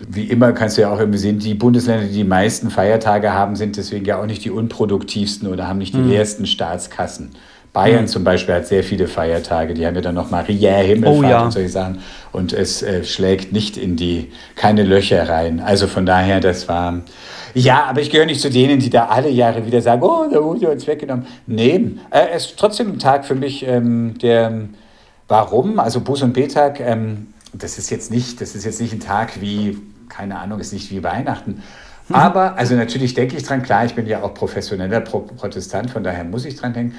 wie 0.08 0.24
immer 0.24 0.52
kannst 0.52 0.76
du 0.76 0.82
ja 0.82 0.92
auch 0.92 0.98
irgendwie 0.98 1.18
sehen, 1.18 1.38
die 1.38 1.54
Bundesländer, 1.54 2.06
die 2.06 2.12
die 2.12 2.24
meisten 2.24 2.70
Feiertage 2.70 3.32
haben, 3.32 3.56
sind 3.56 3.76
deswegen 3.76 4.04
ja 4.04 4.20
auch 4.20 4.26
nicht 4.26 4.44
die 4.44 4.50
unproduktivsten 4.50 5.48
oder 5.48 5.68
haben 5.68 5.78
nicht 5.78 5.94
die 5.94 6.00
leersten 6.00 6.46
Staatskassen. 6.46 7.30
Bayern 7.74 8.06
zum 8.06 8.22
Beispiel 8.22 8.54
hat 8.54 8.68
sehr 8.68 8.84
viele 8.84 9.08
Feiertage, 9.08 9.74
die 9.74 9.84
haben 9.84 9.96
ja 9.96 10.00
dann 10.00 10.14
noch 10.14 10.30
Maria, 10.30 10.76
Himmelfahrt 10.76 11.18
Oh 11.18 11.22
ja. 11.28 11.44
und 11.44 11.50
solche 11.50 11.68
Sachen. 11.68 11.98
Und 12.30 12.52
es 12.52 12.82
äh, 12.84 13.02
schlägt 13.02 13.52
nicht 13.52 13.76
in 13.76 13.96
die, 13.96 14.30
keine 14.54 14.84
Löcher 14.84 15.28
rein. 15.28 15.58
Also 15.58 15.88
von 15.88 16.06
daher, 16.06 16.38
das 16.38 16.68
war, 16.68 17.00
ja, 17.52 17.84
aber 17.84 18.00
ich 18.00 18.10
gehöre 18.10 18.26
nicht 18.26 18.40
zu 18.40 18.48
denen, 18.48 18.78
die 18.78 18.90
da 18.90 19.06
alle 19.06 19.28
Jahre 19.28 19.66
wieder 19.66 19.82
sagen, 19.82 20.02
oh, 20.04 20.24
da 20.32 20.42
wurde 20.42 20.70
uns 20.70 20.86
weggenommen. 20.86 21.26
Nee, 21.48 21.96
äh, 22.10 22.28
es 22.32 22.46
ist 22.46 22.58
trotzdem 22.58 22.92
ein 22.92 22.98
Tag 23.00 23.24
für 23.26 23.34
mich, 23.34 23.66
ähm, 23.66 24.18
der, 24.22 24.52
warum? 25.26 25.80
Also 25.80 25.98
Buß- 25.98 26.22
und 26.22 26.32
Betag, 26.32 26.78
ähm, 26.78 27.26
das 27.52 27.76
ist 27.76 27.90
jetzt 27.90 28.12
nicht, 28.12 28.40
das 28.40 28.54
ist 28.54 28.64
jetzt 28.64 28.80
nicht 28.80 28.92
ein 28.92 29.00
Tag 29.00 29.40
wie, 29.40 29.78
keine 30.08 30.38
Ahnung, 30.38 30.60
ist 30.60 30.72
nicht 30.72 30.92
wie 30.92 31.02
Weihnachten. 31.02 31.60
Aber, 32.12 32.56
also 32.56 32.76
natürlich 32.76 33.14
denke 33.14 33.36
ich 33.36 33.42
dran, 33.42 33.62
klar, 33.62 33.84
ich 33.84 33.94
bin 33.94 34.06
ja 34.06 34.22
auch 34.22 34.32
professioneller 34.34 35.00
Pro 35.00 35.20
Protestant, 35.20 35.90
von 35.90 36.04
daher 36.04 36.22
muss 36.22 36.44
ich 36.44 36.54
dran 36.54 36.72
denken. 36.72 36.94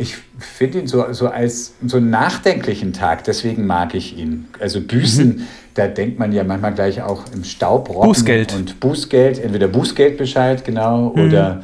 Ich 0.00 0.16
finde 0.38 0.80
ihn 0.80 0.86
so, 0.86 1.12
so 1.12 1.28
als 1.28 1.74
so 1.86 1.98
einen 1.98 2.08
nachdenklichen 2.08 2.92
Tag, 2.94 3.24
deswegen 3.24 3.66
mag 3.66 3.94
ich 3.94 4.16
ihn. 4.16 4.48
Also 4.58 4.80
Büßen, 4.80 5.46
da 5.74 5.88
denkt 5.88 6.18
man 6.18 6.32
ja 6.32 6.42
manchmal 6.42 6.72
gleich 6.72 7.02
auch 7.02 7.24
im 7.34 7.44
Staub 7.44 7.88
Bußgeld. 7.88 8.54
und 8.54 8.80
Bußgeld, 8.80 9.38
entweder 9.38 9.68
Bußgeldbescheid, 9.68 10.64
genau, 10.64 11.08
oder 11.08 11.62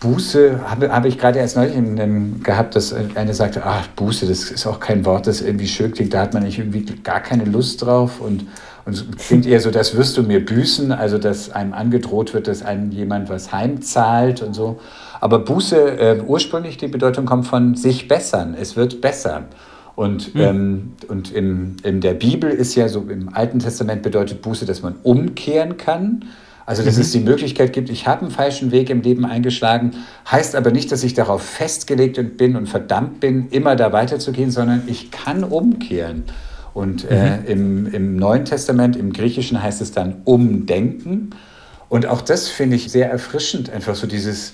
Buße, 0.00 0.60
habe 0.68 0.90
habe 0.90 1.08
ich 1.08 1.18
gerade 1.18 1.38
erst 1.38 1.56
neulich 1.56 1.74
in, 1.74 1.96
in, 1.96 2.42
gehabt, 2.42 2.76
dass 2.76 2.92
eine 2.92 3.34
sagte, 3.34 3.62
ach, 3.64 3.86
Buße, 3.88 4.26
das 4.26 4.50
ist 4.50 4.66
auch 4.66 4.80
kein 4.80 5.04
Wort, 5.04 5.26
das 5.26 5.40
irgendwie 5.40 5.68
schön 5.68 5.92
klingt, 5.92 6.12
da 6.12 6.20
hat 6.20 6.34
man 6.34 6.42
nicht 6.42 6.58
irgendwie 6.58 6.84
gar 7.02 7.20
keine 7.20 7.44
Lust 7.44 7.82
drauf 7.82 8.20
und, 8.20 8.46
und 8.86 8.92
es 8.92 9.26
klingt 9.26 9.46
eher 9.46 9.60
so, 9.60 9.72
das 9.72 9.96
wirst 9.96 10.16
du 10.16 10.22
mir 10.22 10.44
büßen, 10.44 10.92
also 10.92 11.18
dass 11.18 11.50
einem 11.50 11.72
angedroht 11.72 12.32
wird, 12.34 12.46
dass 12.46 12.62
einem 12.62 12.92
jemand 12.92 13.28
was 13.28 13.52
heimzahlt 13.52 14.42
und 14.42 14.54
so. 14.54 14.78
Aber 15.20 15.40
Buße, 15.40 15.76
äh, 15.76 16.22
ursprünglich 16.24 16.78
die 16.78 16.86
Bedeutung 16.86 17.26
kommt 17.26 17.48
von 17.48 17.74
sich 17.74 18.06
bessern, 18.06 18.54
es 18.58 18.76
wird 18.76 19.00
besser. 19.00 19.46
Und, 19.96 20.36
ähm, 20.36 20.92
und 21.08 21.32
in, 21.32 21.78
in 21.82 22.00
der 22.00 22.14
Bibel 22.14 22.48
ist 22.48 22.76
ja 22.76 22.88
so, 22.88 23.00
im 23.08 23.34
Alten 23.34 23.58
Testament 23.58 24.02
bedeutet 24.02 24.40
Buße, 24.40 24.66
dass 24.66 24.82
man 24.82 24.94
umkehren 25.02 25.78
kann. 25.78 26.26
Also, 26.64 26.84
dass 26.84 26.96
es 26.96 27.12
die 27.12 27.20
Möglichkeit 27.20 27.72
gibt, 27.72 27.90
ich 27.90 28.06
habe 28.06 28.22
einen 28.22 28.30
falschen 28.30 28.72
Weg 28.72 28.90
im 28.90 29.00
Leben 29.00 29.24
eingeschlagen, 29.24 29.92
heißt 30.30 30.54
aber 30.54 30.70
nicht, 30.70 30.92
dass 30.92 31.02
ich 31.02 31.14
darauf 31.14 31.42
festgelegt 31.42 32.36
bin 32.36 32.56
und 32.56 32.68
verdammt 32.68 33.20
bin, 33.20 33.48
immer 33.50 33.74
da 33.74 33.92
weiterzugehen, 33.92 34.50
sondern 34.50 34.82
ich 34.86 35.10
kann 35.10 35.44
umkehren. 35.44 36.24
Und 36.76 37.10
äh, 37.10 37.38
im, 37.46 37.86
im 37.86 38.16
Neuen 38.16 38.44
Testament, 38.44 38.96
im 38.96 39.14
Griechischen 39.14 39.62
heißt 39.62 39.80
es 39.80 39.92
dann 39.92 40.16
umdenken. 40.24 41.30
Und 41.88 42.04
auch 42.04 42.20
das 42.20 42.48
finde 42.48 42.76
ich 42.76 42.92
sehr 42.92 43.10
erfrischend, 43.10 43.70
einfach 43.70 43.94
so 43.94 44.06
dieses, 44.06 44.52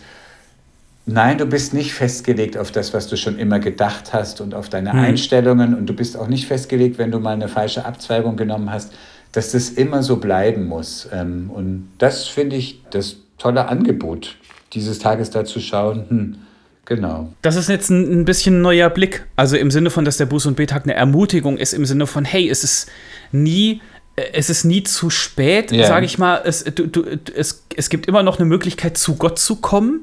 Nein, 1.04 1.38
du 1.38 1.46
bist 1.46 1.74
nicht 1.74 1.94
festgelegt 1.94 2.56
auf 2.56 2.70
das, 2.70 2.94
was 2.94 3.08
du 3.08 3.16
schon 3.16 3.40
immer 3.40 3.58
gedacht 3.58 4.12
hast 4.12 4.40
und 4.40 4.54
auf 4.54 4.68
deine 4.68 4.92
Einstellungen. 4.92 5.74
Und 5.74 5.86
du 5.86 5.94
bist 5.94 6.16
auch 6.16 6.28
nicht 6.28 6.46
festgelegt, 6.46 6.96
wenn 6.96 7.10
du 7.10 7.18
mal 7.18 7.32
eine 7.32 7.48
falsche 7.48 7.84
Abzweigung 7.84 8.36
genommen 8.36 8.70
hast, 8.70 8.92
dass 9.32 9.50
das 9.50 9.70
immer 9.70 10.04
so 10.04 10.18
bleiben 10.18 10.68
muss. 10.68 11.08
Ähm, 11.12 11.50
Und 11.52 11.88
das 11.98 12.28
finde 12.28 12.54
ich 12.54 12.84
das 12.90 13.16
tolle 13.36 13.66
Angebot 13.66 14.36
dieses 14.74 15.00
Tages 15.00 15.30
da 15.30 15.44
zu 15.44 15.58
schauen. 15.58 16.04
Hm, 16.08 16.36
genau. 16.94 17.32
Das 17.42 17.56
ist 17.56 17.68
jetzt 17.68 17.90
ein, 17.90 18.20
ein 18.20 18.24
bisschen 18.24 18.58
ein 18.58 18.62
neuer 18.62 18.90
Blick. 18.90 19.26
Also 19.36 19.56
im 19.56 19.70
Sinne 19.70 19.90
von, 19.90 20.04
dass 20.04 20.16
der 20.16 20.28
Buß- 20.28 20.48
und 20.48 20.56
Betag 20.56 20.84
eine 20.84 20.94
Ermutigung 20.94 21.58
ist, 21.58 21.72
im 21.72 21.84
Sinne 21.86 22.06
von, 22.06 22.24
hey, 22.24 22.48
es 22.48 22.64
ist 22.64 22.88
nie, 23.32 23.80
äh, 24.16 24.22
es 24.32 24.50
ist 24.50 24.64
nie 24.64 24.82
zu 24.82 25.10
spät, 25.10 25.72
Ja. 25.72 25.86
sage 25.86 26.06
ich 26.06 26.18
mal. 26.18 26.40
Es, 26.44 26.64
du, 26.64 26.86
du, 26.86 27.04
es, 27.34 27.64
es 27.76 27.88
gibt 27.88 28.06
immer 28.06 28.22
noch 28.22 28.38
eine 28.38 28.46
Möglichkeit, 28.46 28.96
zu 28.98 29.16
Gott 29.16 29.38
zu 29.38 29.56
kommen, 29.56 30.00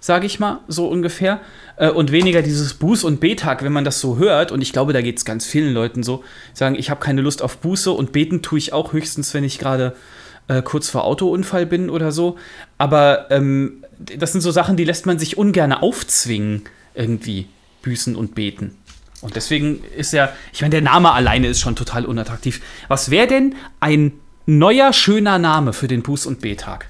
sage 0.00 0.26
ich 0.26 0.40
mal, 0.40 0.60
so 0.68 0.88
ungefähr. 0.88 1.40
Äh, 1.76 1.90
Und 1.90 2.10
weniger 2.12 2.42
dieses 2.42 2.80
Buß- 2.80 3.04
und 3.04 3.20
Betag, 3.20 3.62
wenn 3.62 3.72
man 3.72 3.84
das 3.84 4.00
so 4.00 4.18
hört, 4.18 4.52
und 4.52 4.60
ich 4.62 4.72
glaube, 4.72 4.92
da 4.92 5.00
geht 5.02 5.18
es 5.18 5.24
ganz 5.24 5.46
vielen 5.46 5.72
Leuten 5.74 6.02
so, 6.02 6.24
sagen, 6.54 6.74
ich 6.78 6.90
habe 6.90 7.00
keine 7.00 7.20
Lust 7.22 7.42
auf 7.42 7.58
Buße 7.58 7.90
und 7.90 8.12
beten 8.12 8.42
tue 8.42 8.58
ich 8.58 8.72
auch 8.72 8.92
höchstens, 8.92 9.32
wenn 9.34 9.44
ich 9.44 9.58
gerade 9.58 9.94
äh, 10.48 10.62
kurz 10.62 10.88
vor 10.88 11.04
Autounfall 11.04 11.64
bin 11.66 11.90
oder 11.90 12.12
so. 12.12 12.36
Aber 12.78 13.26
ähm, 13.30 13.79
das 14.00 14.32
sind 14.32 14.40
so 14.40 14.50
Sachen, 14.50 14.76
die 14.76 14.84
lässt 14.84 15.06
man 15.06 15.18
sich 15.18 15.36
ungern 15.36 15.72
aufzwingen, 15.72 16.62
irgendwie 16.94 17.46
büßen 17.82 18.16
und 18.16 18.34
beten. 18.34 18.76
Und 19.20 19.36
deswegen 19.36 19.84
ist 19.96 20.12
ja, 20.12 20.32
ich 20.52 20.62
meine, 20.62 20.70
der 20.70 20.82
Name 20.82 21.12
alleine 21.12 21.48
ist 21.48 21.60
schon 21.60 21.76
total 21.76 22.06
unattraktiv. 22.06 22.62
Was 22.88 23.10
wäre 23.10 23.26
denn 23.26 23.54
ein 23.78 24.12
neuer, 24.46 24.92
schöner 24.92 25.38
Name 25.38 25.72
für 25.72 25.88
den 25.88 26.02
Buß- 26.02 26.26
und 26.26 26.40
Betag? 26.40 26.86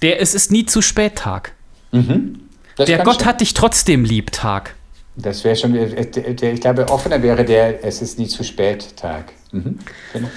Der 0.00 0.20
Es 0.22 0.34
ist 0.34 0.50
nie 0.50 0.64
zu 0.64 0.80
spät 0.80 1.16
Tag. 1.16 1.52
Mhm. 1.92 2.40
Der 2.78 3.02
Gott 3.02 3.24
hat 3.24 3.40
dich 3.40 3.54
trotzdem 3.54 4.04
lieb 4.04 4.32
Tag. 4.32 4.74
Das 5.16 5.42
wäre 5.42 5.56
schon, 5.56 5.74
äh, 5.74 6.06
der, 6.06 6.52
ich 6.52 6.60
glaube, 6.60 6.88
offener 6.88 7.22
wäre 7.22 7.44
der 7.44 7.84
Es 7.84 8.00
ist 8.00 8.18
nie 8.18 8.28
zu 8.28 8.44
spät 8.44 8.96
Tag. 8.96 9.32
Mhm. 9.50 9.78
Genau. 10.12 10.30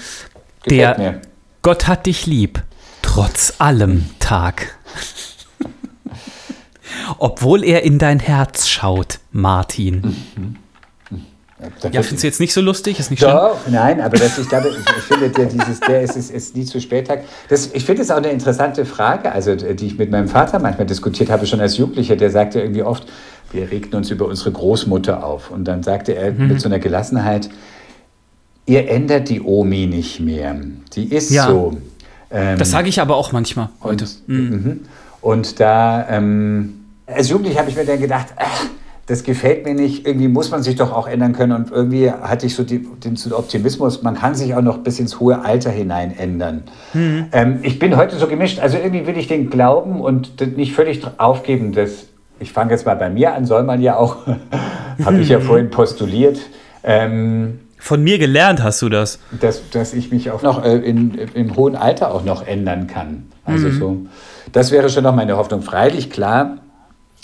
Der 0.69 0.97
mir. 0.97 1.21
Gott 1.61 1.87
hat 1.87 2.07
dich 2.07 2.25
lieb, 2.25 2.63
trotz 3.03 3.53
allem 3.59 4.09
Tag. 4.19 4.75
Obwohl 7.17 7.63
er 7.63 7.83
in 7.83 7.97
dein 7.97 8.19
Herz 8.19 8.67
schaut, 8.67 9.19
Martin. 9.31 10.01
Mhm. 10.35 10.55
Ja, 11.91 12.01
findest 12.01 12.23
du 12.23 12.27
jetzt 12.27 12.39
nicht 12.39 12.53
so 12.53 12.61
lustig? 12.61 12.99
Ist 12.99 13.11
nicht 13.11 13.21
Doch, 13.21 13.61
schlimm? 13.61 13.75
nein, 13.75 14.01
aber 14.01 14.17
das, 14.17 14.37
ich 14.39 14.49
glaube, 14.49 14.69
ich, 14.69 14.77
ich 14.77 15.03
finde 15.03 15.29
der, 15.29 15.45
dieses, 15.45 15.79
der 15.79 16.01
ist, 16.01 16.15
ist, 16.15 16.31
ist 16.31 16.55
nie 16.55 16.65
zu 16.65 16.81
spät. 16.81 17.07
Das, 17.49 17.69
ich 17.73 17.85
finde 17.85 18.01
es 18.01 18.09
auch 18.09 18.17
eine 18.17 18.31
interessante 18.31 18.83
Frage, 18.83 19.31
also 19.31 19.53
die 19.55 19.85
ich 19.85 19.97
mit 19.97 20.09
meinem 20.09 20.27
Vater 20.27 20.57
manchmal 20.57 20.87
diskutiert 20.87 21.29
habe, 21.29 21.45
schon 21.45 21.61
als 21.61 21.77
Jugendlicher. 21.77 22.15
Der 22.15 22.31
sagte 22.31 22.61
irgendwie 22.61 22.81
oft, 22.81 23.05
wir 23.51 23.69
regten 23.69 23.95
uns 23.95 24.09
über 24.09 24.25
unsere 24.25 24.51
Großmutter 24.51 25.23
auf. 25.23 25.51
Und 25.51 25.65
dann 25.65 25.83
sagte 25.83 26.15
er 26.15 26.31
mhm. 26.31 26.47
mit 26.47 26.61
so 26.61 26.67
einer 26.67 26.79
Gelassenheit, 26.79 27.49
ihr 28.65 28.89
ändert 28.89 29.29
die 29.29 29.41
Omi 29.41 29.85
nicht 29.85 30.19
mehr. 30.19 30.55
Die 30.95 31.13
ist 31.13 31.29
ja. 31.29 31.47
so. 31.47 31.77
Ähm, 32.31 32.57
das 32.57 32.71
sage 32.71 32.89
ich 32.89 32.99
aber 32.99 33.15
auch 33.15 33.33
manchmal 33.33 33.69
heute. 33.83 34.05
Und, 34.05 34.27
mhm. 34.27 34.37
mhm. 34.37 34.79
und 35.21 35.59
da, 35.59 36.07
ähm, 36.09 36.80
als 37.13 37.29
Jugendlicher 37.29 37.59
habe 37.59 37.69
ich 37.69 37.75
mir 37.75 37.85
dann 37.85 37.99
gedacht, 37.99 38.27
ach, 38.37 38.65
das 39.07 39.23
gefällt 39.23 39.65
mir 39.65 39.73
nicht, 39.73 40.05
irgendwie 40.05 40.27
muss 40.27 40.51
man 40.51 40.63
sich 40.63 40.75
doch 40.75 40.93
auch 40.93 41.07
ändern 41.07 41.33
können. 41.33 41.51
Und 41.51 41.71
irgendwie 41.71 42.11
hatte 42.11 42.45
ich 42.45 42.55
so 42.55 42.63
die, 42.63 42.79
den 42.79 43.17
Optimismus, 43.33 44.03
man 44.03 44.15
kann 44.15 44.35
sich 44.35 44.55
auch 44.55 44.61
noch 44.61 44.77
bis 44.79 44.99
ins 44.99 45.19
hohe 45.19 45.43
Alter 45.43 45.69
hinein 45.69 46.15
ändern. 46.17 46.63
Mhm. 46.93 47.25
Ähm, 47.31 47.59
ich 47.63 47.79
bin 47.79 47.97
heute 47.97 48.17
so 48.17 48.27
gemischt, 48.27 48.59
also 48.59 48.77
irgendwie 48.77 49.07
will 49.07 49.17
ich 49.17 49.27
den 49.27 49.49
glauben 49.49 49.99
und 49.99 50.39
nicht 50.55 50.73
völlig 50.73 51.01
aufgeben. 51.17 51.73
Dass, 51.73 52.07
ich 52.39 52.53
fange 52.53 52.71
jetzt 52.71 52.85
mal 52.85 52.95
bei 52.95 53.09
mir 53.09 53.33
an, 53.33 53.45
soll 53.45 53.63
man 53.63 53.81
ja 53.81 53.97
auch, 53.97 54.17
habe 55.05 55.19
ich 55.19 55.29
ja 55.29 55.39
vorhin 55.39 55.69
postuliert. 55.69 56.39
Ähm, 56.83 57.59
Von 57.79 58.03
mir 58.03 58.17
gelernt 58.17 58.63
hast 58.63 58.81
du 58.81 58.87
das. 58.87 59.19
Dass, 59.39 59.69
dass 59.71 59.93
ich 59.93 60.11
mich 60.11 60.31
auch 60.31 60.41
noch 60.41 60.63
äh, 60.63 60.77
in, 60.77 61.15
im 61.33 61.55
hohen 61.55 61.75
Alter 61.75 62.13
auch 62.13 62.23
noch 62.23 62.47
ändern 62.47 62.87
kann. 62.87 63.23
Also 63.43 63.67
mhm. 63.67 63.79
so, 63.79 63.97
das 64.53 64.71
wäre 64.71 64.89
schon 64.89 65.03
noch 65.03 65.15
meine 65.15 65.35
Hoffnung. 65.35 65.63
Freilich, 65.63 66.09
klar, 66.09 66.59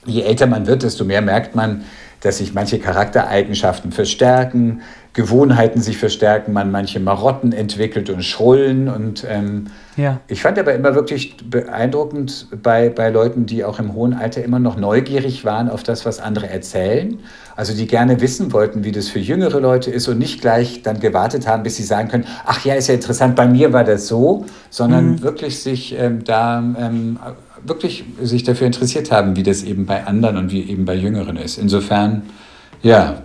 je 0.07 0.23
älter 0.23 0.47
man 0.47 0.65
wird, 0.67 0.83
desto 0.83 1.05
mehr 1.05 1.21
merkt 1.21 1.55
man, 1.55 1.83
dass 2.21 2.39
sich 2.39 2.53
manche 2.53 2.79
Charaktereigenschaften 2.79 3.91
verstärken, 3.91 4.81
Gewohnheiten 5.13 5.81
sich 5.81 5.97
verstärken, 5.97 6.53
man 6.53 6.69
manche 6.69 6.99
Marotten 6.99 7.51
entwickelt 7.51 8.09
und 8.09 8.23
Schrullen. 8.23 8.87
Und 8.87 9.25
ähm, 9.27 9.65
ja. 9.95 10.19
ich 10.27 10.43
fand 10.43 10.59
aber 10.59 10.73
immer 10.75 10.93
wirklich 10.93 11.37
beeindruckend 11.37 12.47
bei, 12.61 12.89
bei 12.89 13.09
Leuten, 13.09 13.47
die 13.47 13.63
auch 13.63 13.79
im 13.79 13.93
hohen 13.93 14.13
Alter 14.13 14.43
immer 14.43 14.59
noch 14.59 14.77
neugierig 14.77 15.43
waren 15.43 15.69
auf 15.69 15.81
das, 15.81 16.05
was 16.05 16.19
andere 16.19 16.49
erzählen. 16.49 17.19
Also 17.55 17.73
die 17.73 17.87
gerne 17.87 18.21
wissen 18.21 18.53
wollten, 18.53 18.83
wie 18.83 18.91
das 18.91 19.09
für 19.09 19.19
jüngere 19.19 19.59
Leute 19.59 19.89
ist 19.89 20.07
und 20.07 20.19
nicht 20.19 20.41
gleich 20.41 20.83
dann 20.83 20.99
gewartet 20.99 21.47
haben, 21.47 21.63
bis 21.63 21.77
sie 21.77 21.83
sagen 21.83 22.09
können, 22.09 22.25
ach 22.45 22.63
ja, 22.63 22.75
ist 22.75 22.87
ja 22.87 22.93
interessant, 22.93 23.35
bei 23.35 23.47
mir 23.47 23.73
war 23.73 23.83
das 23.83 24.07
so, 24.07 24.45
sondern 24.69 25.13
mhm. 25.13 25.21
wirklich 25.23 25.63
sich 25.63 25.97
ähm, 25.97 26.23
da 26.23 26.59
ähm, 26.59 27.17
wirklich 27.63 28.03
sich 28.21 28.43
dafür 28.43 28.67
interessiert 28.67 29.11
haben, 29.11 29.35
wie 29.35 29.43
das 29.43 29.63
eben 29.63 29.85
bei 29.85 30.05
anderen 30.05 30.37
und 30.37 30.51
wie 30.51 30.61
eben 30.61 30.85
bei 30.85 30.95
Jüngeren 30.95 31.37
ist. 31.37 31.57
Insofern, 31.57 32.23
ja, 32.83 33.23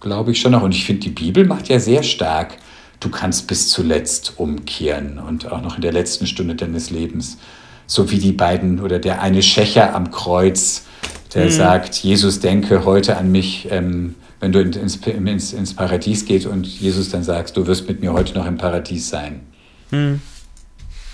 glaube 0.00 0.32
ich 0.32 0.40
schon 0.40 0.52
noch. 0.52 0.62
Und 0.62 0.74
ich 0.74 0.84
finde, 0.84 1.02
die 1.02 1.10
Bibel 1.10 1.46
macht 1.46 1.68
ja 1.68 1.78
sehr 1.78 2.02
stark, 2.02 2.56
du 2.98 3.10
kannst 3.10 3.46
bis 3.46 3.68
zuletzt 3.68 4.34
umkehren 4.38 5.18
und 5.18 5.50
auch 5.50 5.62
noch 5.62 5.76
in 5.76 5.82
der 5.82 5.92
letzten 5.92 6.26
Stunde 6.26 6.54
deines 6.54 6.90
Lebens. 6.90 7.38
So 7.86 8.10
wie 8.10 8.18
die 8.18 8.32
beiden 8.32 8.80
oder 8.80 8.98
der 8.98 9.20
eine 9.20 9.42
Schächer 9.42 9.94
am 9.94 10.10
Kreuz, 10.10 10.84
der 11.34 11.46
mhm. 11.46 11.50
sagt, 11.50 11.96
Jesus, 11.96 12.40
denke 12.40 12.84
heute 12.84 13.16
an 13.16 13.32
mich, 13.32 13.68
ähm, 13.70 14.14
wenn 14.38 14.52
du 14.52 14.60
ins, 14.60 14.96
ins, 14.96 15.52
ins 15.52 15.74
Paradies 15.74 16.24
gehst 16.24 16.46
und 16.46 16.66
Jesus 16.66 17.10
dann 17.10 17.22
sagst, 17.22 17.56
du 17.56 17.66
wirst 17.66 17.88
mit 17.88 18.00
mir 18.00 18.12
heute 18.12 18.34
noch 18.34 18.46
im 18.46 18.56
Paradies 18.56 19.08
sein. 19.08 19.40
Mhm. 19.90 20.20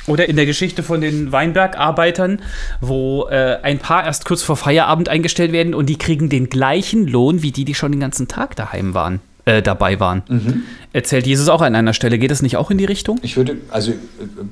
Oder 0.06 0.28
in 0.28 0.36
der 0.36 0.46
Geschichte 0.46 0.82
von 0.82 1.00
den 1.00 1.32
Weinbergarbeitern, 1.32 2.40
wo 2.80 3.26
äh, 3.28 3.58
ein 3.62 3.78
Paar 3.78 4.04
erst 4.04 4.24
kurz 4.24 4.42
vor 4.42 4.56
Feierabend 4.56 5.08
eingestellt 5.08 5.52
werden 5.52 5.74
und 5.74 5.86
die 5.86 5.98
kriegen 5.98 6.28
den 6.28 6.48
gleichen 6.48 7.06
Lohn 7.06 7.42
wie 7.42 7.50
die, 7.50 7.64
die 7.64 7.74
schon 7.74 7.92
den 7.92 8.00
ganzen 8.00 8.28
Tag 8.28 8.56
daheim 8.56 8.94
waren, 8.94 9.20
äh, 9.44 9.62
dabei 9.62 9.98
waren. 9.98 10.22
Mhm. 10.28 10.62
Erzählt 10.92 11.26
Jesus 11.26 11.48
auch 11.48 11.60
an 11.60 11.74
einer 11.74 11.92
Stelle. 11.92 12.18
Geht 12.18 12.30
es 12.30 12.42
nicht 12.42 12.56
auch 12.56 12.70
in 12.70 12.78
die 12.78 12.84
Richtung? 12.84 13.18
Ich 13.22 13.36
würde, 13.36 13.56
also 13.70 13.92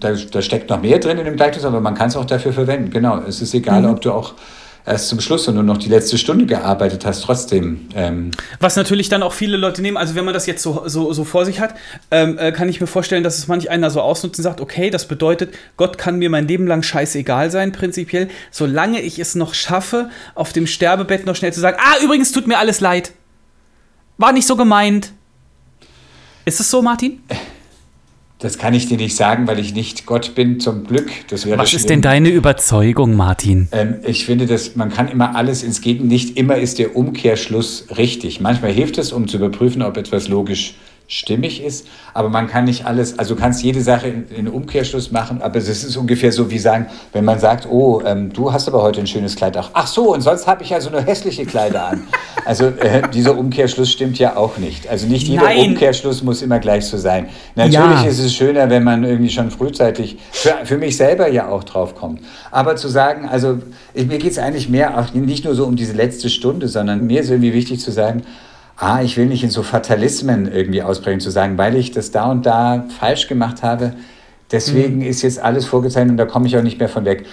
da, 0.01 0.13
da 0.13 0.43
steckt 0.43 0.71
noch 0.71 0.83
mehr 0.83 0.99
drin 0.99 1.19
in 1.19 1.25
dem 1.25 1.37
Gleichnis, 1.37 1.65
aber 1.65 1.81
man 1.81 1.95
kann 1.95 2.09
es 2.09 2.17
auch 2.17 2.25
dafür 2.25 2.53
verwenden. 2.53 2.91
Genau. 2.91 3.19
Es 3.27 3.41
ist 3.41 3.55
egal, 3.55 3.83
mhm. 3.83 3.91
ob 3.91 4.01
du 4.01 4.13
auch 4.13 4.35
erst 4.87 5.09
zum 5.09 5.21
Schluss 5.21 5.49
und 5.49 5.55
nur 5.55 5.63
noch 5.63 5.79
die 5.79 5.89
letzte 5.89 6.19
Stunde 6.19 6.47
gearbeitet 6.47 7.07
hast, 7.07 7.23
trotzdem. 7.23 7.89
Ähm 7.95 8.31
Was 8.61 8.77
natürlich 8.77 9.09
dann 9.09 9.23
auch 9.23 9.33
viele 9.33 9.57
Leute 9.57 9.81
nehmen, 9.81 9.97
also 9.97 10.15
wenn 10.15 10.25
man 10.25 10.35
das 10.35 10.47
jetzt 10.47 10.63
so, 10.63 10.83
so, 10.87 11.13
so 11.13 11.25
vor 11.25 11.45
sich 11.45 11.61
hat, 11.61 11.75
ähm, 12.11 12.39
äh, 12.39 12.53
kann 12.53 12.69
ich 12.69 12.81
mir 12.81 12.87
vorstellen, 12.87 13.25
dass 13.25 13.39
es 13.39 13.49
manch 13.49 13.71
einer 13.71 13.91
so 13.91 14.01
ausnutzt 14.01 14.39
und 14.39 14.43
sagt, 14.43 14.61
okay, 14.61 14.91
das 14.91 15.09
bedeutet, 15.09 15.55
Gott 15.77 15.97
kann 15.97 16.19
mir 16.19 16.29
mein 16.29 16.47
Leben 16.47 16.67
lang 16.67 16.83
scheißegal 16.83 17.51
sein, 17.51 17.73
prinzipiell, 17.73 18.29
solange 18.51 19.01
ich 19.01 19.19
es 19.19 19.35
noch 19.35 19.55
schaffe, 19.55 20.11
auf 20.35 20.53
dem 20.53 20.67
Sterbebett 20.67 21.25
noch 21.25 21.37
schnell 21.37 21.53
zu 21.53 21.61
sagen, 21.61 21.79
ah, 21.81 22.03
übrigens 22.03 22.33
tut 22.33 22.47
mir 22.47 22.59
alles 22.59 22.81
leid. 22.81 23.13
War 24.19 24.33
nicht 24.33 24.47
so 24.47 24.57
gemeint. 24.57 25.13
Ist 26.45 26.61
es 26.61 26.71
so, 26.71 26.83
Martin? 26.83 27.23
Das 28.45 28.59
kann 28.59 28.75
ich 28.75 28.87
dir 28.89 28.99
nicht 28.99 29.17
sagen, 29.17 29.47
weil 29.47 29.59
ich 29.59 29.75
nicht 29.75 30.05
Gott 30.05 30.35
bin, 30.35 30.61
zum 30.61 30.85
Glück. 30.85 31.11
Das 31.31 31.47
wäre 31.47 31.57
Was 31.57 31.71
schlimm. 31.71 31.81
ist 31.81 31.89
denn 31.89 32.03
deine 32.03 32.29
Überzeugung, 32.29 33.17
Martin? 33.17 33.69
Ähm, 33.73 33.95
ich 34.07 34.27
finde, 34.27 34.45
dass 34.45 34.77
man 34.77 34.91
kann 34.91 35.09
immer 35.09 35.35
alles 35.35 35.63
ins 35.63 35.81
Gegenteil. 35.81 36.09
Nicht 36.09 36.37
immer 36.37 36.57
ist 36.57 36.79
der 36.79 36.95
Umkehrschluss 36.95 37.87
richtig. 37.97 38.43
Manchmal 38.43 38.71
hilft 38.71 38.99
es, 38.99 39.15
um 39.15 39.29
zu 39.29 39.39
überprüfen, 39.39 39.81
ob 39.81 39.97
etwas 39.97 40.29
logisch 40.29 40.73
ist 40.73 40.94
stimmig 41.07 41.63
ist, 41.63 41.87
aber 42.15 42.29
man 42.29 42.47
kann 42.47 42.65
nicht 42.65 42.87
alles, 42.87 43.19
also 43.19 43.35
du 43.35 43.41
kannst 43.41 43.63
jede 43.63 43.83
Sache 43.83 44.09
in, 44.09 44.29
in 44.29 44.49
Umkehrschluss 44.49 45.13
machen, 45.13 45.43
aber 45.43 45.59
es 45.59 45.69
ist 45.69 45.97
ungefähr 45.97 46.33
so 46.33 46.51
wie 46.51 46.59
sagen, 46.59 46.87
wenn 47.13 47.25
man 47.25 47.39
sagt, 47.39 47.69
oh, 47.71 48.03
ähm, 48.05 48.33
du 48.33 48.53
hast 48.53 48.69
aber 48.69 48.83
heute 48.83 49.01
ein 49.01 49.07
schönes 49.07 49.37
Kleid 49.37 49.57
auch. 49.57 49.71
Ach 49.75 49.87
so, 49.87 50.15
und 50.15 50.23
sonst 50.23 50.47
habe 50.47 50.63
ich 50.63 50.71
ja 50.71 50.81
so 50.81 50.91
nur 50.91 51.03
hässliche 51.03 51.45
Kleider 51.45 51.87
an. 51.87 52.03
Also 52.47 52.67
äh, 52.67 53.09
dieser 53.09 53.39
Umkehrschluss 53.39 53.91
stimmt 53.91 54.19
ja 54.19 54.37
auch 54.37 54.59
nicht. 54.59 54.87
Also 54.87 55.07
nicht 55.07 55.27
jeder 55.27 55.45
Nein. 55.45 55.71
Umkehrschluss 55.71 56.23
muss 56.23 56.43
immer 56.43 56.59
gleich 56.59 56.85
so 56.85 56.99
sein. 56.99 57.31
Natürlich 57.55 58.03
ja. 58.03 58.05
ist 58.05 58.19
es 58.19 58.35
schöner, 58.35 58.69
wenn 58.69 58.85
man 58.85 59.03
irgendwie 59.03 59.31
schon 59.31 59.51
frühzeitig, 59.51 60.19
für, 60.31 60.55
für 60.65 60.77
mich 60.77 60.99
selber 60.99 61.31
ja 61.31 61.49
auch 61.49 61.65
drauf 61.65 61.95
kommt. 61.95 62.21
Aber 62.51 62.77
zu 62.77 62.89
sagen, 62.89 63.27
also 63.27 63.61
ich, 63.95 64.07
mir 64.07 64.19
geht 64.19 64.33
es 64.33 64.39
eigentlich 64.39 64.69
mehr, 64.69 64.99
auch 64.99 65.15
nicht 65.15 65.47
nur 65.47 65.55
so 65.55 65.65
um 65.65 65.75
diese 65.75 65.95
letzte 65.95 66.29
Stunde, 66.29 66.69
sondern 66.69 67.07
mir 67.07 67.23
ist 67.23 67.31
irgendwie 67.31 67.55
wichtig 67.55 67.81
zu 67.81 67.93
sagen, 67.93 68.25
ah, 68.85 69.03
ich 69.03 69.17
will 69.17 69.27
nicht 69.27 69.43
in 69.43 69.51
so 69.51 69.63
Fatalismen 69.63 70.51
irgendwie 70.53 70.83
ausbrechen, 70.83 71.21
zu 71.21 71.31
sagen, 71.31 71.57
weil 71.57 71.75
ich 71.77 71.91
das 71.91 72.11
da 72.11 72.31
und 72.31 72.45
da 72.45 72.85
falsch 73.01 73.29
gemacht 73.29 73.63
habe, 73.63 73.95
deswegen 74.53 74.97
mhm. 74.97 75.03
ist 75.03 75.23
jetzt 75.23 75.39
alles 75.39 75.65
vorgezeichnet 75.65 76.11
und 76.11 76.17
da 76.19 76.27
komme 76.27 76.47
ich 76.47 76.57
auch 76.59 76.63
nicht 76.63 76.79
mehr 76.79 76.91
von 76.91 77.05
weg. 77.07 77.25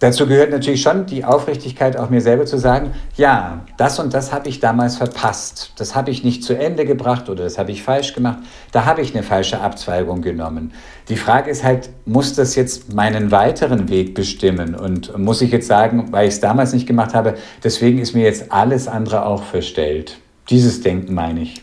Dazu 0.00 0.26
gehört 0.26 0.50
natürlich 0.50 0.82
schon 0.82 1.06
die 1.06 1.24
Aufrichtigkeit, 1.24 1.96
auch 1.96 2.10
mir 2.10 2.20
selber 2.20 2.44
zu 2.44 2.58
sagen, 2.58 2.90
ja, 3.16 3.60
das 3.76 4.00
und 4.00 4.12
das 4.12 4.32
habe 4.32 4.48
ich 4.48 4.58
damals 4.58 4.96
verpasst. 4.96 5.74
Das 5.76 5.94
habe 5.94 6.10
ich 6.10 6.24
nicht 6.24 6.42
zu 6.42 6.58
Ende 6.58 6.84
gebracht 6.84 7.28
oder 7.28 7.44
das 7.44 7.56
habe 7.56 7.70
ich 7.70 7.84
falsch 7.84 8.12
gemacht. 8.12 8.40
Da 8.72 8.84
habe 8.84 9.00
ich 9.00 9.14
eine 9.14 9.22
falsche 9.22 9.60
Abzweigung 9.60 10.20
genommen. 10.20 10.72
Die 11.08 11.14
Frage 11.14 11.52
ist 11.52 11.62
halt, 11.62 11.90
muss 12.04 12.34
das 12.34 12.56
jetzt 12.56 12.92
meinen 12.92 13.30
weiteren 13.30 13.88
Weg 13.88 14.14
bestimmen? 14.14 14.74
Und 14.74 15.16
muss 15.16 15.40
ich 15.40 15.52
jetzt 15.52 15.68
sagen, 15.68 16.08
weil 16.10 16.26
ich 16.26 16.34
es 16.34 16.40
damals 16.40 16.72
nicht 16.72 16.88
gemacht 16.88 17.14
habe, 17.14 17.34
deswegen 17.62 18.00
ist 18.00 18.12
mir 18.12 18.24
jetzt 18.24 18.50
alles 18.50 18.88
andere 18.88 19.24
auch 19.24 19.44
verstellt. 19.44 20.18
Dieses 20.52 20.82
Denken 20.82 21.14
meine 21.14 21.40
ich. 21.40 21.62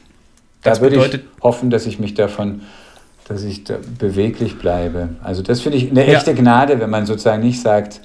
Da 0.63 0.71
das 0.71 0.81
würde 0.81 0.97
ich 0.97 1.19
hoffen, 1.41 1.69
dass 1.69 1.85
ich 1.85 1.99
mich 1.99 2.15
davon, 2.15 2.61
dass 3.27 3.43
ich 3.43 3.63
da 3.63 3.77
beweglich 3.97 4.57
bleibe. 4.57 5.09
Also 5.23 5.41
das 5.41 5.61
finde 5.61 5.77
ich 5.77 5.89
eine 5.89 6.05
echte 6.05 6.31
ja. 6.31 6.35
Gnade, 6.35 6.79
wenn 6.79 6.89
man 6.89 7.05
sozusagen 7.05 7.43
nicht 7.43 7.61
sagt, 7.61 8.01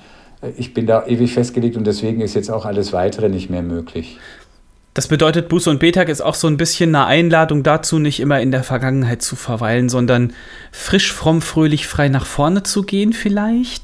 ich 0.56 0.74
bin 0.74 0.86
da 0.86 1.06
ewig 1.06 1.32
festgelegt 1.32 1.76
und 1.76 1.86
deswegen 1.86 2.20
ist 2.20 2.34
jetzt 2.34 2.50
auch 2.50 2.66
alles 2.66 2.92
weitere 2.92 3.28
nicht 3.28 3.50
mehr 3.50 3.62
möglich. 3.62 4.18
Das 4.92 5.08
bedeutet, 5.08 5.48
Buße 5.48 5.68
und 5.70 5.80
Betag 5.80 6.08
ist 6.08 6.20
auch 6.20 6.34
so 6.34 6.46
ein 6.46 6.56
bisschen 6.56 6.94
eine 6.94 7.06
Einladung 7.06 7.64
dazu, 7.64 7.98
nicht 7.98 8.20
immer 8.20 8.40
in 8.40 8.52
der 8.52 8.62
Vergangenheit 8.62 9.22
zu 9.22 9.34
verweilen, 9.34 9.88
sondern 9.88 10.32
frisch, 10.70 11.12
fromm, 11.12 11.42
fröhlich, 11.42 11.88
frei 11.88 12.08
nach 12.08 12.26
vorne 12.26 12.62
zu 12.62 12.82
gehen 12.82 13.12
vielleicht? 13.12 13.82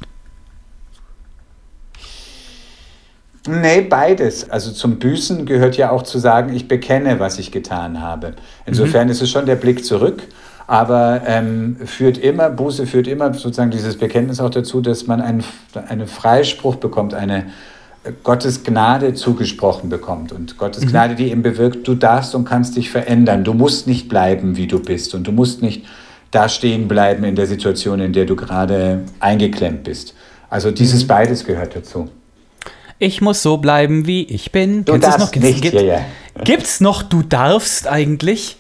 Nee, 3.51 3.83
beides. 3.83 4.49
Also 4.51 4.71
zum 4.71 4.99
Büßen 4.99 5.47
gehört 5.47 5.77
ja 5.77 5.91
auch 5.91 6.03
zu 6.03 6.19
sagen, 6.19 6.55
ich 6.55 6.69
bekenne, 6.69 7.19
was 7.19 7.39
ich 7.39 7.51
getan 7.51 8.01
habe. 8.01 8.35
Insofern 8.67 9.07
mhm. 9.07 9.13
ist 9.13 9.23
es 9.23 9.31
schon 9.31 9.47
der 9.47 9.57
Blick 9.57 9.85
zurück. 9.85 10.23
aber 10.67 11.23
ähm, 11.27 11.79
führt 11.85 12.17
immer, 12.17 12.49
Buße 12.49 12.87
führt 12.87 13.09
immer 13.09 13.35
sozusagen 13.35 13.73
dieses 13.73 13.99
Bekenntnis 13.99 14.39
auch 14.39 14.51
dazu, 14.51 14.81
dass 14.81 15.09
man 15.09 15.21
einen, 15.21 15.43
einen 15.89 16.07
Freispruch 16.07 16.77
bekommt, 16.77 17.13
eine 17.13 17.47
äh, 18.05 18.13
Gottes 18.23 18.63
Gnade 18.63 19.15
zugesprochen 19.15 19.91
bekommt. 19.91 20.31
Und 20.31 20.59
Gottes 20.59 20.85
mhm. 20.85 20.91
Gnade, 20.91 21.15
die 21.17 21.33
eben 21.33 21.43
bewirkt, 21.43 21.89
du 21.89 21.97
darfst 21.97 22.37
und 22.37 22.45
kannst 22.45 22.77
dich 22.77 22.89
verändern. 22.89 23.43
Du 23.43 23.53
musst 23.53 23.89
nicht 23.89 24.09
bleiben, 24.09 24.57
wie 24.57 24.69
du 24.69 24.79
bist. 24.79 25.13
Und 25.17 25.27
du 25.27 25.33
musst 25.33 25.61
nicht 25.61 25.87
da 26.31 26.49
stehen 26.49 26.87
bleiben 26.87 27.25
in 27.25 27.35
der 27.35 27.49
Situation, 27.49 27.99
in 27.99 28.13
der 28.13 28.25
du 28.25 28.37
gerade 28.37 29.01
eingeklemmt 29.19 29.83
bist. 29.83 30.15
Also 30.49 30.71
dieses 30.71 31.03
mhm. 31.03 31.09
beides 31.09 31.45
gehört 31.45 31.75
dazu. 31.75 32.09
Ich 33.03 33.23
muss 33.23 33.43
so 33.43 33.57
bleiben, 33.57 34.07
wie 34.07 34.25
ich 34.25 34.53
bin. 34.53 34.85
Du 34.85 34.93
Kennst 34.93 35.09
darfst 35.09 35.35
noch? 35.35 35.43
nicht. 35.43 35.63
Gibt, 35.63 35.75
ja, 35.75 35.81
ja. 35.81 36.01
Gibt's 36.45 36.81
noch 36.81 37.03
Du 37.03 37.23
darfst 37.23 37.89
eigentlich? 37.89 38.57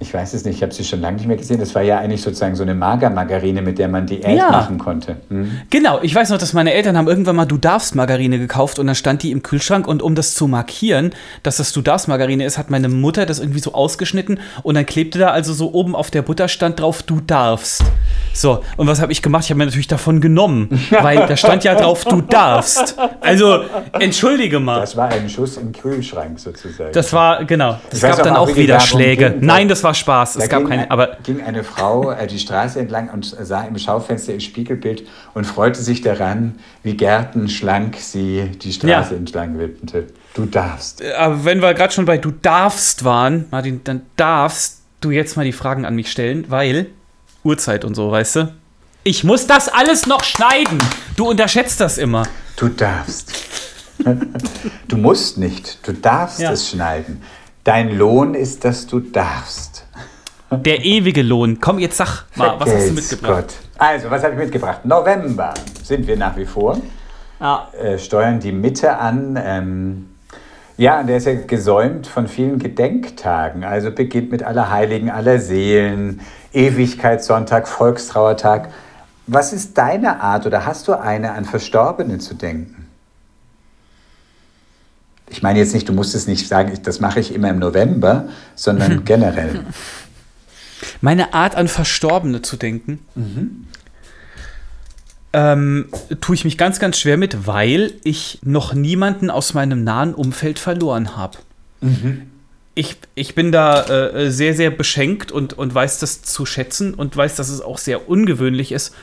Ich 0.00 0.14
weiß 0.14 0.34
es 0.34 0.44
nicht, 0.44 0.56
ich 0.56 0.62
habe 0.62 0.72
sie 0.72 0.84
schon 0.84 1.00
lange 1.00 1.16
nicht 1.16 1.26
mehr 1.26 1.36
gesehen. 1.36 1.58
Das 1.58 1.74
war 1.74 1.82
ja 1.82 1.98
eigentlich 1.98 2.22
sozusagen 2.22 2.54
so 2.54 2.62
eine 2.62 2.74
Magermargarine, 2.74 3.62
mit 3.62 3.78
der 3.78 3.88
man 3.88 4.06
Diät 4.06 4.36
ja. 4.36 4.50
machen 4.50 4.78
konnte. 4.78 5.16
Hm? 5.28 5.50
Genau, 5.70 5.98
ich 6.02 6.14
weiß 6.14 6.30
noch, 6.30 6.38
dass 6.38 6.52
meine 6.52 6.72
Eltern 6.72 6.96
haben 6.96 7.08
irgendwann 7.08 7.34
mal 7.34 7.46
Du 7.46 7.58
darfst 7.58 7.94
Margarine 7.94 8.38
gekauft 8.38 8.78
und 8.78 8.86
dann 8.86 8.94
stand 8.94 9.22
die 9.22 9.32
im 9.32 9.42
Kühlschrank 9.42 9.88
und 9.88 10.02
um 10.02 10.14
das 10.14 10.34
zu 10.34 10.46
markieren, 10.46 11.12
dass 11.42 11.56
das 11.56 11.72
Du 11.72 11.82
darfst 11.82 12.06
Margarine 12.06 12.44
ist, 12.44 12.58
hat 12.58 12.70
meine 12.70 12.88
Mutter 12.88 13.26
das 13.26 13.40
irgendwie 13.40 13.58
so 13.58 13.74
ausgeschnitten 13.74 14.38
und 14.62 14.76
dann 14.76 14.86
klebte 14.86 15.18
da 15.18 15.30
also 15.30 15.52
so 15.52 15.72
oben 15.72 15.96
auf 15.96 16.10
der 16.10 16.22
Butter 16.22 16.46
stand 16.48 16.78
drauf 16.80 17.02
Du 17.02 17.20
darfst. 17.20 17.82
So, 18.32 18.62
und 18.76 18.86
was 18.86 19.00
habe 19.00 19.10
ich 19.10 19.20
gemacht? 19.20 19.44
Ich 19.44 19.50
habe 19.50 19.58
mir 19.58 19.66
natürlich 19.66 19.88
davon 19.88 20.20
genommen, 20.20 20.80
weil 20.90 21.26
da 21.26 21.36
stand 21.36 21.64
ja 21.64 21.74
drauf 21.74 22.04
Du 22.04 22.20
darfst. 22.20 22.96
Also, 23.20 23.64
entschuldige 23.98 24.60
mal. 24.60 24.80
Das 24.80 24.96
war 24.96 25.08
ein 25.08 25.28
Schuss 25.28 25.56
im 25.56 25.72
Kühlschrank 25.72 26.38
sozusagen. 26.38 26.92
Das 26.92 27.12
war, 27.12 27.44
genau. 27.44 27.80
Es 27.90 28.00
gab 28.00 28.22
dann 28.22 28.36
auch 28.36 28.54
wieder 28.54 28.78
Schläge. 28.80 29.34
Nein, 29.40 29.68
das 29.68 29.82
war 29.82 29.87
war 29.88 29.94
Spaß. 29.94 30.34
Da 30.34 30.40
es 30.40 30.48
gab 30.48 30.66
keine, 30.66 30.90
aber 30.90 31.16
ging 31.22 31.40
eine 31.40 31.64
Frau 31.64 32.10
äh, 32.10 32.26
die 32.26 32.38
Straße 32.38 32.78
entlang 32.78 33.08
und 33.08 33.24
sah 33.24 33.62
im 33.62 33.78
Schaufenster 33.78 34.34
ihr 34.34 34.40
Spiegelbild 34.40 35.06
und 35.34 35.46
freute 35.46 35.80
sich 35.80 36.02
daran, 36.02 36.56
wie 36.82 36.94
gärtenschlank 36.94 37.96
sie 37.96 38.50
die 38.62 38.72
Straße 38.72 39.14
ja. 39.14 39.18
entlang 39.18 39.58
wippte. 39.58 40.08
Du 40.34 40.44
darfst. 40.44 41.00
Äh, 41.00 41.14
aber 41.14 41.44
wenn 41.44 41.62
wir 41.62 41.72
gerade 41.72 41.92
schon 41.92 42.04
bei 42.04 42.18
du 42.18 42.30
darfst 42.30 43.04
waren, 43.04 43.46
Martin, 43.50 43.80
dann 43.84 44.02
darfst 44.16 44.82
du 45.00 45.10
jetzt 45.10 45.36
mal 45.36 45.44
die 45.44 45.52
Fragen 45.52 45.86
an 45.86 45.94
mich 45.94 46.10
stellen, 46.10 46.44
weil 46.48 46.88
Uhrzeit 47.44 47.84
und 47.84 47.94
so, 47.94 48.10
weißt 48.10 48.36
du? 48.36 48.54
Ich 49.04 49.24
muss 49.24 49.46
das 49.46 49.68
alles 49.68 50.06
noch 50.06 50.22
schneiden. 50.22 50.78
Du 51.16 51.28
unterschätzt 51.30 51.80
das 51.80 51.96
immer. 51.96 52.24
Du 52.56 52.68
darfst. 52.68 53.32
du 54.88 54.96
musst 54.98 55.38
nicht. 55.38 55.78
Du 55.86 55.92
darfst 55.92 56.40
ja. 56.40 56.52
es 56.52 56.68
schneiden. 56.68 57.22
Dein 57.68 57.98
Lohn 57.98 58.32
ist, 58.32 58.64
dass 58.64 58.86
du 58.86 58.98
darfst. 58.98 59.84
Der 60.50 60.82
ewige 60.82 61.20
Lohn. 61.20 61.60
Komm, 61.60 61.78
jetzt 61.78 61.98
sag 61.98 62.24
mal, 62.34 62.58
was 62.58 62.74
hast 62.74 62.88
du 62.88 62.92
mitgebracht? 62.94 63.34
Gott. 63.34 63.54
Also, 63.76 64.10
was 64.10 64.24
habe 64.24 64.32
ich 64.32 64.38
mitgebracht? 64.38 64.86
November 64.86 65.52
sind 65.82 66.06
wir 66.06 66.16
nach 66.16 66.34
wie 66.38 66.46
vor. 66.46 66.80
Ja. 67.38 67.68
Äh, 67.78 67.98
steuern 67.98 68.40
die 68.40 68.52
Mitte 68.52 68.96
an. 68.96 69.38
Ähm, 69.38 70.06
ja, 70.78 71.02
der 71.02 71.18
ist 71.18 71.26
ja 71.26 71.34
gesäumt 71.34 72.06
von 72.06 72.26
vielen 72.26 72.58
Gedenktagen. 72.58 73.64
Also 73.64 73.90
beginnt 73.90 74.30
mit 74.30 74.42
Allerheiligen, 74.42 75.10
Allerseelen, 75.10 76.22
Ewigkeitssonntag, 76.54 77.68
Volkstrauertag. 77.68 78.70
Was 79.26 79.52
ist 79.52 79.76
deine 79.76 80.22
Art 80.22 80.46
oder 80.46 80.64
hast 80.64 80.88
du 80.88 80.98
eine, 80.98 81.32
an 81.32 81.44
Verstorbene 81.44 82.16
zu 82.16 82.34
denken? 82.34 82.77
Ich 85.30 85.42
meine 85.42 85.58
jetzt 85.58 85.74
nicht, 85.74 85.88
du 85.88 85.92
musst 85.92 86.14
es 86.14 86.26
nicht 86.26 86.48
sagen, 86.48 86.78
das 86.82 87.00
mache 87.00 87.20
ich 87.20 87.34
immer 87.34 87.50
im 87.50 87.58
November, 87.58 88.28
sondern 88.54 89.04
generell. 89.04 89.64
Meine 91.00 91.34
Art 91.34 91.54
an 91.54 91.68
Verstorbene 91.68 92.42
zu 92.42 92.56
denken, 92.56 93.00
mhm. 93.14 93.66
ähm, 95.32 95.86
tue 96.20 96.34
ich 96.34 96.44
mich 96.44 96.56
ganz, 96.56 96.78
ganz 96.78 96.98
schwer 96.98 97.16
mit, 97.16 97.46
weil 97.46 97.94
ich 98.04 98.38
noch 98.42 98.74
niemanden 98.74 99.30
aus 99.30 99.54
meinem 99.54 99.84
nahen 99.84 100.14
Umfeld 100.14 100.58
verloren 100.58 101.16
habe. 101.16 101.38
Mhm. 101.80 102.22
Ich, 102.74 102.96
ich 103.16 103.34
bin 103.34 103.50
da 103.50 103.86
äh, 103.86 104.30
sehr, 104.30 104.54
sehr 104.54 104.70
beschenkt 104.70 105.32
und, 105.32 105.52
und 105.52 105.74
weiß 105.74 105.98
das 105.98 106.22
zu 106.22 106.46
schätzen 106.46 106.94
und 106.94 107.16
weiß, 107.16 107.34
dass 107.34 107.48
es 107.48 107.60
auch 107.60 107.78
sehr 107.78 108.08
ungewöhnlich 108.08 108.70
ist 108.70 108.94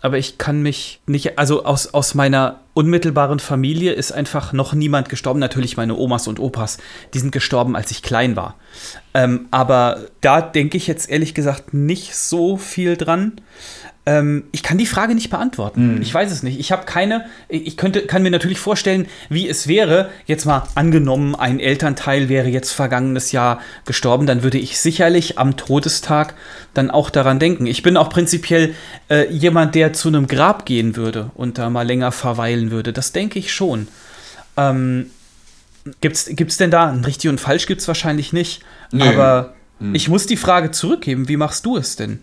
aber 0.00 0.18
ich 0.18 0.38
kann 0.38 0.62
mich 0.62 1.00
nicht, 1.06 1.38
also 1.38 1.64
aus, 1.64 1.92
aus 1.94 2.14
meiner 2.14 2.60
unmittelbaren 2.74 3.38
Familie 3.38 3.92
ist 3.92 4.12
einfach 4.12 4.52
noch 4.52 4.72
niemand 4.72 5.08
gestorben. 5.08 5.40
Natürlich 5.40 5.76
meine 5.76 5.96
Omas 5.96 6.28
und 6.28 6.38
Opas, 6.38 6.78
die 7.12 7.18
sind 7.18 7.32
gestorben, 7.32 7.76
als 7.76 7.90
ich 7.90 8.02
klein 8.02 8.36
war. 8.36 8.56
Ähm, 9.12 9.48
aber 9.50 10.06
da 10.20 10.40
denke 10.40 10.76
ich 10.76 10.86
jetzt 10.86 11.10
ehrlich 11.10 11.34
gesagt 11.34 11.74
nicht 11.74 12.14
so 12.14 12.56
viel 12.56 12.96
dran. 12.96 13.40
Ähm, 14.10 14.44
ich 14.50 14.64
kann 14.64 14.76
die 14.76 14.86
Frage 14.86 15.14
nicht 15.14 15.30
beantworten. 15.30 15.96
Mhm. 15.96 16.02
Ich 16.02 16.12
weiß 16.12 16.32
es 16.32 16.42
nicht. 16.42 16.58
Ich 16.58 16.72
habe 16.72 16.84
keine. 16.84 17.26
Ich 17.48 17.76
könnte, 17.76 18.02
kann 18.02 18.24
mir 18.24 18.30
natürlich 18.30 18.58
vorstellen, 18.58 19.06
wie 19.28 19.48
es 19.48 19.68
wäre. 19.68 20.10
Jetzt 20.26 20.46
mal 20.46 20.66
angenommen, 20.74 21.36
ein 21.36 21.60
Elternteil 21.60 22.28
wäre 22.28 22.48
jetzt 22.48 22.72
vergangenes 22.72 23.30
Jahr 23.30 23.60
gestorben, 23.84 24.26
dann 24.26 24.42
würde 24.42 24.58
ich 24.58 24.80
sicherlich 24.80 25.38
am 25.38 25.56
Todestag 25.56 26.34
dann 26.74 26.90
auch 26.90 27.10
daran 27.10 27.38
denken. 27.38 27.66
Ich 27.66 27.82
bin 27.82 27.96
auch 27.96 28.10
prinzipiell 28.10 28.74
äh, 29.08 29.30
jemand, 29.32 29.76
der 29.76 29.92
zu 29.92 30.08
einem 30.08 30.26
Grab 30.26 30.66
gehen 30.66 30.96
würde 30.96 31.30
und 31.34 31.58
da 31.58 31.70
mal 31.70 31.86
länger 31.86 32.10
verweilen 32.10 32.72
würde. 32.72 32.92
Das 32.92 33.12
denke 33.12 33.38
ich 33.38 33.52
schon. 33.52 33.86
Ähm, 34.56 35.10
gibt's, 36.00 36.28
gibt's 36.30 36.56
denn 36.56 36.72
da 36.72 36.90
ein 36.90 37.04
richtig 37.04 37.30
und 37.30 37.40
falsch? 37.40 37.66
Gibt 37.66 37.80
es 37.80 37.86
wahrscheinlich 37.86 38.32
nicht. 38.32 38.62
Nee. 38.90 39.04
Aber 39.04 39.54
mhm. 39.78 39.94
ich 39.94 40.08
muss 40.08 40.26
die 40.26 40.36
Frage 40.36 40.72
zurückgeben. 40.72 41.28
Wie 41.28 41.36
machst 41.36 41.64
du 41.64 41.76
es 41.76 41.94
denn? 41.94 42.18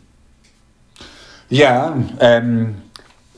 Ja, 1.50 1.96
ähm, 2.20 2.76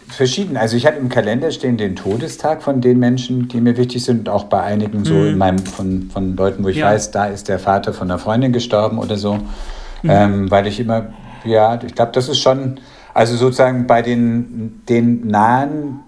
verschieden. 0.08 0.58
Also 0.58 0.76
ich 0.76 0.86
hatte 0.86 0.98
im 0.98 1.10
Kalender 1.10 1.52
stehen 1.52 1.78
den 1.78 1.96
Todestag 1.96 2.64
von 2.64 2.82
den 2.82 3.00
Menschen, 3.00 3.48
die 3.48 3.62
mir 3.62 3.78
wichtig 3.78 4.04
sind 4.04 4.20
und 4.20 4.30
auch 4.30 4.46
bei 4.46 4.62
einigen 4.62 5.06
so 5.06 5.14
mhm. 5.14 5.28
in 5.28 5.38
meinem, 5.38 5.60
von, 5.60 6.10
von 6.12 6.36
Leuten, 6.36 6.64
wo 6.64 6.70
ich 6.70 6.78
ja. 6.78 6.88
weiß, 6.88 7.12
da 7.12 7.26
ist 7.26 7.48
der 7.48 7.60
Vater 7.60 7.94
von 7.94 8.10
einer 8.10 8.20
Freundin 8.20 8.52
gestorben 8.52 8.98
oder 8.98 9.18
so. 9.18 9.36
Mhm. 10.02 10.10
Ähm, 10.10 10.52
weil 10.52 10.68
ich 10.68 10.80
immer, 10.80 11.14
ja, 11.46 11.80
ich 11.86 11.94
glaube, 11.94 12.12
das 12.14 12.30
ist 12.30 12.40
schon, 12.40 12.80
also 13.14 13.36
sozusagen 13.36 13.88
bei 13.88 14.02
den, 14.02 14.82
den 14.88 15.28
nahen 15.28 16.00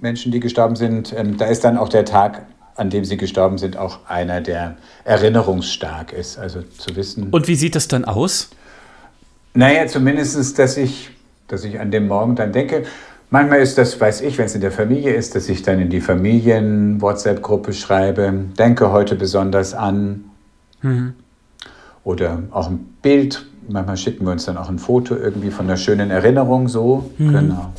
Menschen, 0.00 0.32
die 0.32 0.40
gestorben 0.40 0.76
sind, 0.76 1.14
ähm, 1.16 1.36
da 1.36 1.46
ist 1.46 1.64
dann 1.64 1.76
auch 1.76 1.88
der 1.88 2.04
Tag, 2.04 2.46
an 2.76 2.90
dem 2.90 3.04
sie 3.04 3.16
gestorben 3.16 3.58
sind, 3.58 3.76
auch 3.76 4.00
einer, 4.06 4.40
der 4.40 4.76
erinnerungsstark 5.04 6.12
ist. 6.12 6.38
Also 6.38 6.62
zu 6.62 6.94
wissen. 6.94 7.30
Und 7.30 7.48
wie 7.48 7.56
sieht 7.56 7.74
das 7.74 7.88
dann 7.88 8.04
aus? 8.04 8.50
Naja, 9.54 9.86
zumindest, 9.86 10.58
dass 10.58 10.76
ich 10.76 11.10
dass 11.48 11.64
ich 11.64 11.80
an 11.80 11.90
dem 11.90 12.06
Morgen 12.06 12.36
dann 12.36 12.52
denke. 12.52 12.84
Manchmal 13.30 13.60
ist 13.60 13.76
das, 13.76 14.00
weiß 14.00 14.22
ich, 14.22 14.38
wenn 14.38 14.46
es 14.46 14.54
in 14.54 14.62
der 14.62 14.72
Familie 14.72 15.12
ist, 15.12 15.34
dass 15.34 15.48
ich 15.48 15.62
dann 15.62 15.80
in 15.80 15.90
die 15.90 16.00
Familien-WhatsApp-Gruppe 16.00 17.74
schreibe, 17.74 18.32
denke 18.58 18.90
heute 18.90 19.16
besonders 19.16 19.74
an. 19.74 20.24
Mhm. 20.80 21.14
Oder 22.04 22.42
auch 22.52 22.68
ein 22.68 22.96
Bild. 23.02 23.44
Manchmal 23.68 23.98
schicken 23.98 24.24
wir 24.24 24.32
uns 24.32 24.46
dann 24.46 24.56
auch 24.56 24.70
ein 24.70 24.78
Foto 24.78 25.14
irgendwie 25.14 25.50
von 25.50 25.66
einer 25.66 25.76
schönen 25.76 26.10
Erinnerung 26.10 26.68
so. 26.68 27.10
Mhm. 27.18 27.32
Genau. 27.32 27.72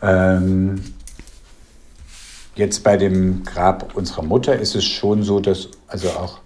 Ähm, 0.00 0.80
jetzt 2.54 2.82
bei 2.82 2.96
dem 2.96 3.44
Grab 3.44 3.94
unserer 3.94 4.22
Mutter 4.22 4.58
ist 4.58 4.74
es 4.74 4.84
schon 4.84 5.22
so, 5.22 5.40
dass 5.40 5.68
also 5.86 6.08
auch 6.08 6.41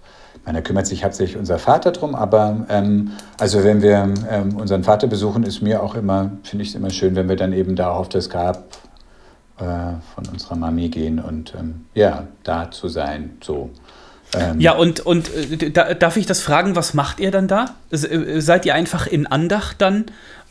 da 0.53 0.61
kümmert 0.61 0.87
sich 0.87 1.03
hauptsächlich 1.03 1.37
unser 1.37 1.59
Vater 1.59 1.91
drum, 1.91 2.15
aber 2.15 2.65
ähm, 2.69 3.11
also 3.37 3.63
wenn 3.63 3.81
wir 3.81 4.13
ähm, 4.29 4.55
unseren 4.55 4.83
Vater 4.83 5.07
besuchen, 5.07 5.43
ist 5.43 5.61
mir 5.61 5.83
auch 5.83 5.95
immer, 5.95 6.31
finde 6.43 6.63
ich 6.63 6.69
es 6.69 6.75
immer 6.75 6.89
schön, 6.89 7.15
wenn 7.15 7.27
wir 7.27 7.35
dann 7.35 7.53
eben 7.53 7.75
da 7.75 7.91
auf 7.91 8.09
das 8.09 8.29
Grab 8.29 8.77
äh, 9.59 9.63
von 10.15 10.25
unserer 10.31 10.55
Mami 10.55 10.89
gehen 10.89 11.19
und 11.19 11.53
ähm, 11.57 11.85
ja, 11.93 12.27
da 12.43 12.71
zu 12.71 12.87
sein, 12.87 13.37
so. 13.43 13.71
Ähm, 14.33 14.59
ja, 14.59 14.73
und, 14.73 14.99
und 14.99 15.33
äh, 15.33 15.95
darf 15.95 16.17
ich 16.17 16.25
das 16.25 16.41
fragen, 16.41 16.75
was 16.75 16.93
macht 16.93 17.19
ihr 17.19 17.31
dann 17.31 17.47
da? 17.47 17.75
Äh, 17.91 18.41
seid 18.41 18.65
ihr 18.65 18.75
einfach 18.75 19.07
in 19.07 19.25
Andacht 19.25 19.81
dann 19.81 20.05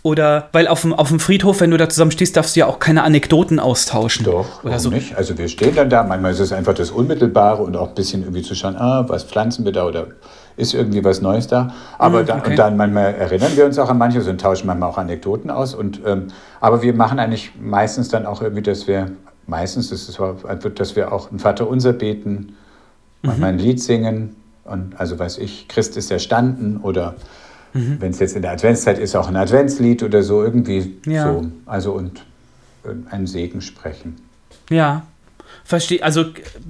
oder, 0.06 0.50
weil 0.52 0.68
auf 0.68 0.82
dem, 0.82 0.92
auf 0.92 1.08
dem 1.08 1.18
Friedhof, 1.18 1.60
wenn 1.60 1.72
du 1.72 1.76
da 1.76 1.88
zusammen 1.88 2.12
stehst, 2.12 2.36
darfst 2.36 2.54
du 2.54 2.60
ja 2.60 2.66
auch 2.66 2.78
keine 2.78 3.02
Anekdoten 3.02 3.58
austauschen. 3.58 4.24
Doch, 4.24 4.62
oder 4.62 4.78
so. 4.78 4.90
nicht. 4.90 5.16
Also 5.16 5.36
wir 5.36 5.48
stehen 5.48 5.74
dann 5.74 5.90
da, 5.90 6.04
manchmal 6.04 6.30
ist 6.30 6.38
es 6.38 6.52
einfach 6.52 6.74
das 6.74 6.92
Unmittelbare 6.92 7.60
und 7.60 7.76
auch 7.76 7.88
ein 7.88 7.94
bisschen 7.96 8.22
irgendwie 8.22 8.42
zu 8.42 8.54
schauen, 8.54 8.76
ah, 8.76 9.04
was 9.08 9.24
pflanzen 9.24 9.64
wir 9.64 9.72
da 9.72 9.84
oder 9.84 10.06
ist 10.56 10.74
irgendwie 10.74 11.02
was 11.02 11.22
Neues 11.22 11.48
da. 11.48 11.74
Aber 11.98 12.20
mm, 12.20 12.22
okay. 12.22 12.40
da, 12.44 12.50
und 12.50 12.56
dann 12.56 12.76
manchmal 12.76 13.14
erinnern 13.14 13.50
wir 13.56 13.64
uns 13.64 13.80
auch 13.80 13.90
an 13.90 13.98
manches 13.98 14.28
und 14.28 14.40
tauschen 14.40 14.68
manchmal 14.68 14.90
auch 14.90 14.98
Anekdoten 14.98 15.50
aus. 15.50 15.74
Und, 15.74 16.00
ähm, 16.06 16.28
aber 16.60 16.82
wir 16.82 16.94
machen 16.94 17.18
eigentlich 17.18 17.50
meistens 17.60 18.08
dann 18.08 18.26
auch 18.26 18.42
irgendwie, 18.42 18.62
dass 18.62 18.86
wir, 18.86 19.10
meistens 19.48 19.90
ist 19.90 20.08
es, 20.08 20.20
dass 20.76 20.94
wir 20.94 21.10
auch 21.10 21.32
ein 21.32 21.40
Vater 21.40 21.68
unser 21.68 21.92
beten, 21.92 22.54
manchmal 23.22 23.54
mhm. 23.54 23.58
ein 23.58 23.64
Lied 23.64 23.82
singen. 23.82 24.36
Und 24.62 24.94
also 25.00 25.18
weiß 25.18 25.38
ich, 25.38 25.66
Christ 25.66 25.96
ist 25.96 26.12
erstanden 26.12 26.76
oder 26.80 27.16
Mhm. 27.76 27.96
Wenn 28.00 28.10
es 28.10 28.18
jetzt 28.18 28.36
in 28.36 28.42
der 28.42 28.52
Adventszeit 28.52 28.98
ist, 28.98 29.14
auch 29.14 29.28
ein 29.28 29.36
Adventslied 29.36 30.02
oder 30.02 30.22
so, 30.22 30.42
irgendwie 30.42 30.96
ja. 31.06 31.32
so. 31.32 31.46
Also 31.66 31.92
und 31.92 32.24
äh, 32.84 32.88
einen 33.10 33.26
Segen 33.26 33.60
sprechen. 33.60 34.16
Ja. 34.70 35.06
Verstehe, 35.64 36.02
also 36.02 36.26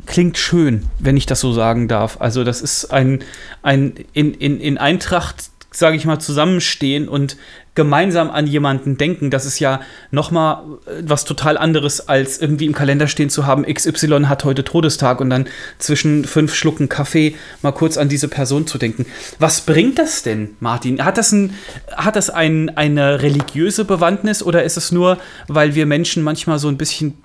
klingt 0.07 0.39
schön, 0.39 0.85
wenn 0.99 1.17
ich 1.17 1.27
das 1.27 1.41
so 1.41 1.53
sagen 1.53 1.87
darf. 1.87 2.21
Also 2.21 2.45
das 2.45 2.63
ist 2.63 2.87
ein, 2.87 3.21
ein 3.63 3.95
in, 4.13 4.33
in, 4.33 4.59
in 4.59 4.79
Eintracht 4.79 5.51
sage 5.79 5.97
ich 5.97 6.05
mal, 6.05 6.19
zusammenstehen 6.19 7.09
und 7.09 7.37
gemeinsam 7.75 8.31
an 8.31 8.47
jemanden 8.47 8.97
denken, 8.97 9.31
das 9.31 9.47
ist 9.47 9.61
ja 9.61 9.81
noch 10.11 10.31
mal 10.31 10.65
äh, 10.87 11.03
was 11.03 11.25
total 11.25 11.57
anderes, 11.57 12.09
als 12.09 12.39
irgendwie 12.39 12.67
im 12.67 12.75
Kalender 12.75 13.07
stehen 13.07 13.31
zu 13.31 13.47
haben, 13.47 13.65
XY 13.65 14.25
hat 14.25 14.45
heute 14.45 14.65
Todestag 14.65 15.21
und 15.21 15.31
dann 15.31 15.47
zwischen 15.79 16.25
fünf 16.25 16.55
Schlucken 16.55 16.89
Kaffee 16.89 17.37
mal 17.63 17.73
kurz 17.73 17.99
an 17.99 18.09
diese 18.09 18.29
Person 18.29 18.67
zu 18.67 18.79
denken. 18.79 19.07
Was 19.39 19.61
bringt 19.61 19.99
das 19.99 20.23
denn, 20.23 20.57
Martin? 20.59 21.05
Hat 21.05 21.19
das, 21.19 21.31
ein, 21.33 21.55
hat 21.95 22.17
das 22.17 22.31
ein, 22.31 22.77
eine 22.77 23.23
religiöse 23.23 23.85
Bewandtnis 23.85 24.43
oder 24.43 24.65
ist 24.65 24.77
es 24.77 24.91
nur, 24.91 25.19
weil 25.47 25.75
wir 25.75 25.87
Menschen 25.87 26.23
manchmal 26.23 26.59
so 26.59 26.69
ein 26.69 26.79
bisschen 26.79 27.19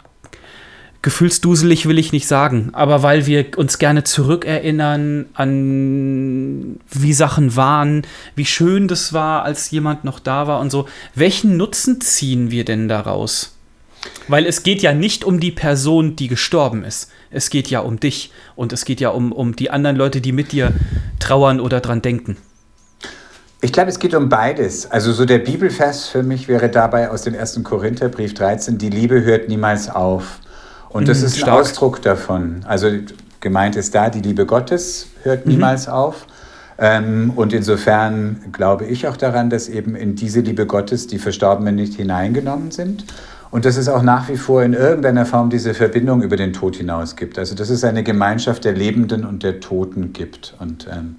gefühlsduselig 1.02 1.88
will 1.88 1.98
ich 1.98 2.12
nicht 2.12 2.28
sagen, 2.28 2.70
aber 2.74 3.02
weil 3.02 3.26
wir 3.26 3.58
uns 3.58 3.80
gerne 3.80 4.04
zurückerinnern 4.04 5.26
an 5.34 6.80
wie 6.90 7.14
Sachen 7.14 7.56
waren, 7.56 8.04
wie 8.36 8.46
schön 8.46 8.88
das 8.88 9.12
war, 9.12 9.44
als 9.44 9.72
jemand 9.72 10.04
noch 10.04 10.20
da 10.20 10.46
war 10.48 10.60
und 10.60 10.70
so. 10.70 10.88
Welchen 11.16 11.58
Nutzen 11.58 12.02
ziehen 12.02 12.52
wir 12.52 12.66
denn 12.66 12.88
daraus? 12.88 13.56
Weil 14.28 14.46
es 14.46 14.64
geht 14.64 14.82
ja 14.82 14.94
nicht 14.94 15.24
um 15.24 15.40
die 15.40 15.52
Person, 15.52 16.16
die 16.16 16.28
gestorben 16.28 16.84
ist. 16.84 17.12
Es 17.30 17.50
geht 17.50 17.70
ja 17.70 17.80
um 17.80 18.00
dich 18.00 18.32
und 18.56 18.74
es 18.74 18.86
geht 18.86 19.00
ja 19.00 19.10
um, 19.10 19.32
um 19.32 19.56
die 19.56 19.70
anderen 19.70 19.96
Leute, 19.96 20.22
die 20.22 20.32
mit 20.32 20.52
dir 20.52 20.74
trauern 21.20 21.60
oder 21.60 21.80
dran 21.80 22.02
denken. 22.02 22.38
Ich 23.64 23.72
glaube, 23.72 23.90
es 23.90 24.00
geht 24.00 24.16
um 24.16 24.28
beides. 24.28 24.90
Also 24.90 25.14
so 25.14 25.26
der 25.26 25.38
Bibelvers 25.38 26.08
für 26.08 26.24
mich 26.24 26.48
wäre 26.48 26.70
dabei 26.70 27.12
aus 27.12 27.22
dem 27.24 27.36
1. 27.36 27.64
Korintherbrief 27.64 28.34
13, 28.34 28.80
die 28.80 28.90
Liebe 28.90 29.24
hört 29.24 29.50
niemals 29.50 29.88
auf. 29.88 30.40
Und 30.94 31.08
das 31.08 31.22
mhm, 31.22 31.28
ist 31.28 31.44
ein. 31.44 31.50
Ausdruck 31.50 32.02
davon. 32.02 32.64
Also 32.68 32.88
gemeint 33.40 33.76
ist 33.76 33.96
da, 33.96 34.10
die 34.10 34.20
Liebe 34.20 34.46
Gottes 34.46 35.08
hört 35.24 35.46
mhm. 35.46 35.54
niemals 35.54 35.88
auf. 35.88 36.28
Ähm, 36.78 37.32
und 37.36 37.54
insofern 37.54 38.46
glaube 38.52 38.86
ich 38.86 39.08
auch 39.08 39.18
daran, 39.18 39.50
dass 39.50 39.70
eben 39.70 39.96
in 39.96 40.16
diese 40.16 40.42
Liebe 40.42 40.66
Gottes 40.66 41.08
die 41.08 41.20
Verstorbenen 41.20 41.76
nicht 41.76 41.96
hineingenommen 41.96 42.72
sind. 42.72 43.06
Und 43.52 43.66
dass 43.66 43.76
es 43.76 43.90
auch 43.90 44.02
nach 44.02 44.30
wie 44.30 44.38
vor 44.38 44.64
in 44.64 44.74
irgendeiner 44.74 45.26
Form 45.26 45.50
diese 45.50 45.74
Verbindung 45.74 46.22
über 46.22 46.38
den 46.38 46.54
Tod 46.54 46.78
hinaus 46.78 47.18
gibt. 47.18 47.38
Also 47.38 47.54
dass 47.54 47.70
es 47.70 47.84
eine 47.84 48.02
Gemeinschaft 48.02 48.64
der 48.64 48.74
Lebenden 48.74 49.26
und 49.26 49.44
der 49.44 49.60
Toten 49.60 50.14
gibt. 50.14 50.56
Und 50.60 50.88
ähm, 50.92 51.18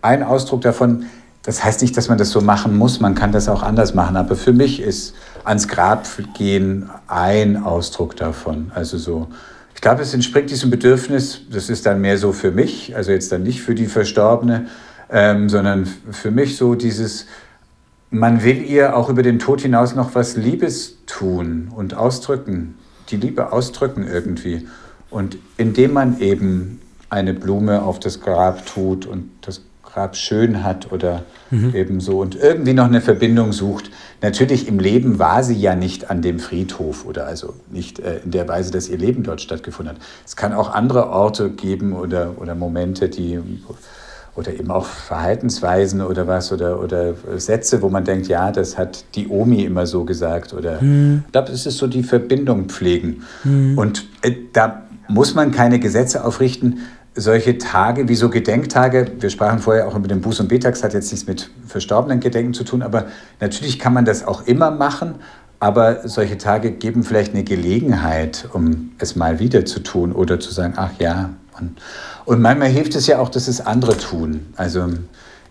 ein 0.00 0.22
Ausdruck 0.22 0.62
davon, 0.62 1.06
das 1.42 1.64
heißt 1.64 1.82
nicht, 1.82 1.96
dass 1.96 2.08
man 2.08 2.18
das 2.18 2.30
so 2.30 2.40
machen 2.40 2.76
muss, 2.76 3.00
man 3.00 3.14
kann 3.14 3.32
das 3.32 3.48
auch 3.48 3.62
anders 3.62 3.94
machen. 3.94 4.16
Aber 4.16 4.36
für 4.36 4.52
mich 4.52 4.80
ist 4.80 5.14
ans 5.44 5.66
Grab 5.66 6.06
gehen 6.34 6.88
ein 7.08 7.62
Ausdruck 7.62 8.16
davon. 8.16 8.70
Also 8.74 8.96
so, 8.96 9.26
ich 9.74 9.80
glaube, 9.80 10.02
es 10.02 10.14
entspringt 10.14 10.50
diesem 10.50 10.70
Bedürfnis, 10.70 11.40
das 11.50 11.68
ist 11.68 11.84
dann 11.86 12.00
mehr 12.00 12.16
so 12.16 12.32
für 12.32 12.52
mich, 12.52 12.94
also 12.94 13.10
jetzt 13.10 13.32
dann 13.32 13.42
nicht 13.42 13.60
für 13.60 13.74
die 13.74 13.86
Verstorbene, 13.86 14.68
ähm, 15.10 15.48
sondern 15.48 15.86
für 16.12 16.30
mich 16.30 16.56
so 16.56 16.76
dieses, 16.76 17.26
man 18.10 18.44
will 18.44 18.62
ihr 18.62 18.96
auch 18.96 19.08
über 19.08 19.24
den 19.24 19.40
Tod 19.40 19.62
hinaus 19.62 19.96
noch 19.96 20.14
was 20.14 20.36
Liebes 20.36 20.98
tun 21.06 21.72
und 21.74 21.94
ausdrücken, 21.94 22.76
die 23.10 23.16
Liebe 23.16 23.52
ausdrücken 23.52 24.06
irgendwie. 24.06 24.68
Und 25.10 25.38
indem 25.56 25.94
man 25.94 26.20
eben 26.20 26.80
eine 27.10 27.34
Blume 27.34 27.82
auf 27.82 27.98
das 27.98 28.20
Grab 28.20 28.64
tut 28.64 29.06
und 29.06 29.28
das 29.42 29.60
Grab 29.92 30.16
schön 30.16 30.64
hat 30.64 30.90
oder 30.90 31.22
mhm. 31.50 31.74
eben 31.74 32.00
so 32.00 32.20
und 32.20 32.34
irgendwie 32.34 32.72
noch 32.72 32.86
eine 32.86 33.02
Verbindung 33.02 33.52
sucht. 33.52 33.90
Natürlich 34.22 34.66
im 34.66 34.78
Leben 34.78 35.18
war 35.18 35.42
sie 35.42 35.54
ja 35.54 35.74
nicht 35.74 36.10
an 36.10 36.22
dem 36.22 36.38
Friedhof 36.38 37.04
oder 37.04 37.26
also 37.26 37.54
nicht 37.70 37.98
äh, 37.98 38.20
in 38.24 38.30
der 38.30 38.48
Weise, 38.48 38.70
dass 38.70 38.88
ihr 38.88 38.96
Leben 38.96 39.22
dort 39.22 39.42
stattgefunden 39.42 39.96
hat. 39.96 40.02
Es 40.24 40.34
kann 40.34 40.54
auch 40.54 40.72
andere 40.72 41.10
Orte 41.10 41.50
geben 41.50 41.92
oder, 41.92 42.32
oder 42.38 42.54
Momente, 42.54 43.08
die 43.10 43.38
oder 44.34 44.54
eben 44.54 44.70
auch 44.70 44.86
Verhaltensweisen 44.86 46.00
oder 46.00 46.26
was 46.26 46.52
oder, 46.52 46.82
oder 46.82 47.14
Sätze, 47.36 47.82
wo 47.82 47.90
man 47.90 48.04
denkt, 48.04 48.28
ja, 48.28 48.50
das 48.50 48.78
hat 48.78 49.04
die 49.14 49.28
Omi 49.28 49.62
immer 49.64 49.86
so 49.86 50.04
gesagt 50.04 50.54
oder 50.54 50.80
mhm. 50.80 51.24
ich 51.26 51.32
glaube, 51.32 51.52
es 51.52 51.66
ist 51.66 51.76
so 51.76 51.86
die 51.86 52.02
Verbindung 52.02 52.66
pflegen. 52.66 53.24
Mhm. 53.44 53.76
Und 53.76 54.06
äh, 54.22 54.32
da 54.52 54.84
muss 55.08 55.34
man 55.34 55.50
keine 55.50 55.78
Gesetze 55.78 56.24
aufrichten, 56.24 56.78
solche 57.14 57.58
Tage 57.58 58.08
wie 58.08 58.14
so 58.14 58.30
Gedenktage, 58.30 59.12
wir 59.20 59.30
sprachen 59.30 59.58
vorher 59.58 59.86
auch 59.86 59.94
über 59.94 60.08
den 60.08 60.22
Buß- 60.22 60.40
und 60.40 60.48
Betags, 60.48 60.82
hat 60.82 60.94
jetzt 60.94 61.10
nichts 61.12 61.26
mit 61.26 61.50
verstorbenen 61.66 62.20
Gedenken 62.20 62.54
zu 62.54 62.64
tun, 62.64 62.82
aber 62.82 63.06
natürlich 63.40 63.78
kann 63.78 63.92
man 63.92 64.04
das 64.04 64.26
auch 64.26 64.46
immer 64.46 64.70
machen, 64.70 65.16
aber 65.60 66.08
solche 66.08 66.38
Tage 66.38 66.72
geben 66.72 67.04
vielleicht 67.04 67.34
eine 67.34 67.44
Gelegenheit, 67.44 68.48
um 68.52 68.92
es 68.98 69.14
mal 69.14 69.38
wieder 69.38 69.64
zu 69.64 69.80
tun 69.80 70.12
oder 70.12 70.40
zu 70.40 70.52
sagen, 70.52 70.74
ach 70.76 70.90
ja. 70.98 71.30
Und, 71.60 71.78
und 72.24 72.40
manchmal 72.40 72.68
hilft 72.68 72.96
es 72.96 73.06
ja 73.06 73.18
auch, 73.18 73.28
dass 73.28 73.46
es 73.46 73.60
andere 73.60 73.96
tun. 73.96 74.46
Also 74.56 74.88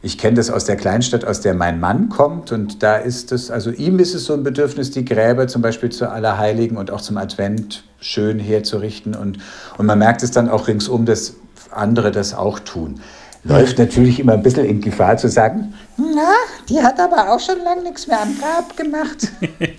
ich 0.02 0.18
kenne 0.18 0.36
das 0.36 0.50
aus 0.50 0.66
der 0.66 0.76
Kleinstadt, 0.78 1.26
aus 1.26 1.42
der 1.42 1.54
mein 1.54 1.80
Mann 1.80 2.10
kommt 2.10 2.52
und 2.52 2.82
da 2.82 2.96
ist 2.96 3.32
es, 3.32 3.52
also 3.52 3.70
ihm 3.70 4.00
ist 4.00 4.16
es 4.16 4.26
so 4.26 4.34
ein 4.34 4.44
Bedürfnis, 4.44 4.90
die 4.90 5.06
Gräber 5.06 5.48
zum 5.48 5.62
Beispiel 5.62 5.92
zu 5.92 6.10
Allerheiligen 6.10 6.76
und 6.76 6.90
auch 6.90 7.02
zum 7.02 7.18
Advent 7.18 7.84
schön 8.00 8.40
herzurichten 8.40 9.14
und, 9.14 9.38
und 9.78 9.86
man 9.86 10.00
merkt 10.00 10.24
es 10.24 10.32
dann 10.32 10.50
auch 10.50 10.68
ringsum, 10.68 11.06
dass 11.06 11.36
andere 11.72 12.12
das 12.12 12.34
auch 12.34 12.60
tun. 12.60 13.02
Läuft 13.44 13.80
natürlich 13.80 14.20
immer 14.20 14.34
ein 14.34 14.44
bisschen 14.44 14.66
in 14.66 14.82
Gefahr 14.82 15.18
zu 15.18 15.28
sagen, 15.28 15.74
na, 15.98 16.34
die 16.70 16.82
hat 16.82 17.00
aber 17.00 17.34
auch 17.34 17.40
schon 17.40 17.58
lange 17.64 17.82
nichts 17.82 18.06
mehr 18.08 18.22
am 18.22 18.36
Grab 18.40 18.78
gemacht. 18.78 19.32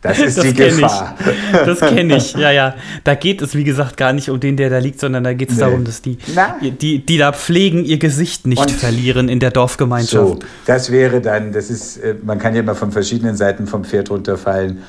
Das 0.00 0.20
ist 0.20 0.38
das 0.38 0.44
die 0.44 0.54
Gefahr. 0.54 1.16
Ich. 1.18 1.58
Das 1.66 1.80
kenne 1.80 2.16
ich, 2.16 2.32
ja, 2.34 2.52
ja. 2.52 2.76
Da 3.02 3.16
geht 3.16 3.42
es, 3.42 3.56
wie 3.56 3.64
gesagt, 3.64 3.96
gar 3.96 4.12
nicht 4.12 4.30
um 4.30 4.38
den, 4.38 4.56
der 4.56 4.70
da 4.70 4.78
liegt, 4.78 5.00
sondern 5.00 5.24
da 5.24 5.32
geht 5.32 5.50
es 5.50 5.56
nee. 5.56 5.62
darum, 5.62 5.84
dass 5.84 6.02
die, 6.02 6.18
die, 6.62 7.04
die 7.04 7.18
da 7.18 7.32
pflegen, 7.32 7.84
ihr 7.84 7.98
Gesicht 7.98 8.46
nicht 8.46 8.60
Und 8.60 8.70
verlieren 8.70 9.28
in 9.28 9.40
der 9.40 9.50
Dorfgemeinschaft. 9.50 10.12
So, 10.12 10.38
das 10.66 10.92
wäre 10.92 11.20
dann, 11.20 11.52
das 11.52 11.68
ist, 11.68 11.96
äh, 11.96 12.14
man 12.22 12.38
kann 12.38 12.54
ja 12.54 12.60
immer 12.60 12.76
von 12.76 12.92
verschiedenen 12.92 13.36
Seiten 13.36 13.66
vom 13.66 13.84
Pferd 13.84 14.10
runterfallen 14.10 14.84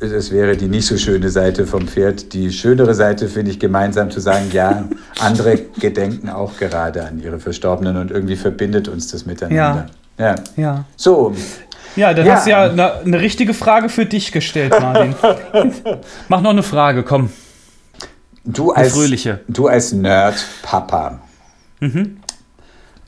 es 0.00 0.30
wäre 0.30 0.56
die 0.56 0.68
nicht 0.68 0.86
so 0.86 0.96
schöne 0.96 1.30
Seite 1.30 1.66
vom 1.66 1.88
Pferd. 1.88 2.32
Die 2.32 2.52
schönere 2.52 2.94
Seite 2.94 3.28
finde 3.28 3.50
ich 3.50 3.58
gemeinsam 3.58 4.10
zu 4.10 4.20
sagen, 4.20 4.50
ja, 4.52 4.84
andere 5.18 5.56
gedenken 5.80 6.28
auch 6.28 6.56
gerade 6.58 7.04
an 7.04 7.20
ihre 7.20 7.38
Verstorbenen 7.38 7.96
und 7.96 8.10
irgendwie 8.10 8.36
verbindet 8.36 8.88
uns 8.88 9.08
das 9.10 9.26
miteinander. 9.26 9.86
Ja. 10.18 10.24
Ja. 10.26 10.34
ja. 10.56 10.84
So. 10.96 11.34
Ja, 11.96 12.12
dann 12.12 12.26
ja. 12.26 12.34
hast 12.34 12.46
du 12.46 12.50
ja 12.50 12.64
eine, 12.64 12.94
eine 12.94 13.20
richtige 13.20 13.54
Frage 13.54 13.88
für 13.88 14.06
dich 14.06 14.32
gestellt, 14.32 14.70
Martin. 14.80 15.14
Mach 16.28 16.40
noch 16.40 16.50
eine 16.50 16.62
Frage, 16.62 17.02
komm. 17.02 17.30
Du 18.44 18.72
als, 18.72 18.92
fröhliche. 18.92 19.40
Du 19.48 19.68
als 19.68 19.92
Nerd-Papa. 19.92 21.20
Mhm. 21.80 22.18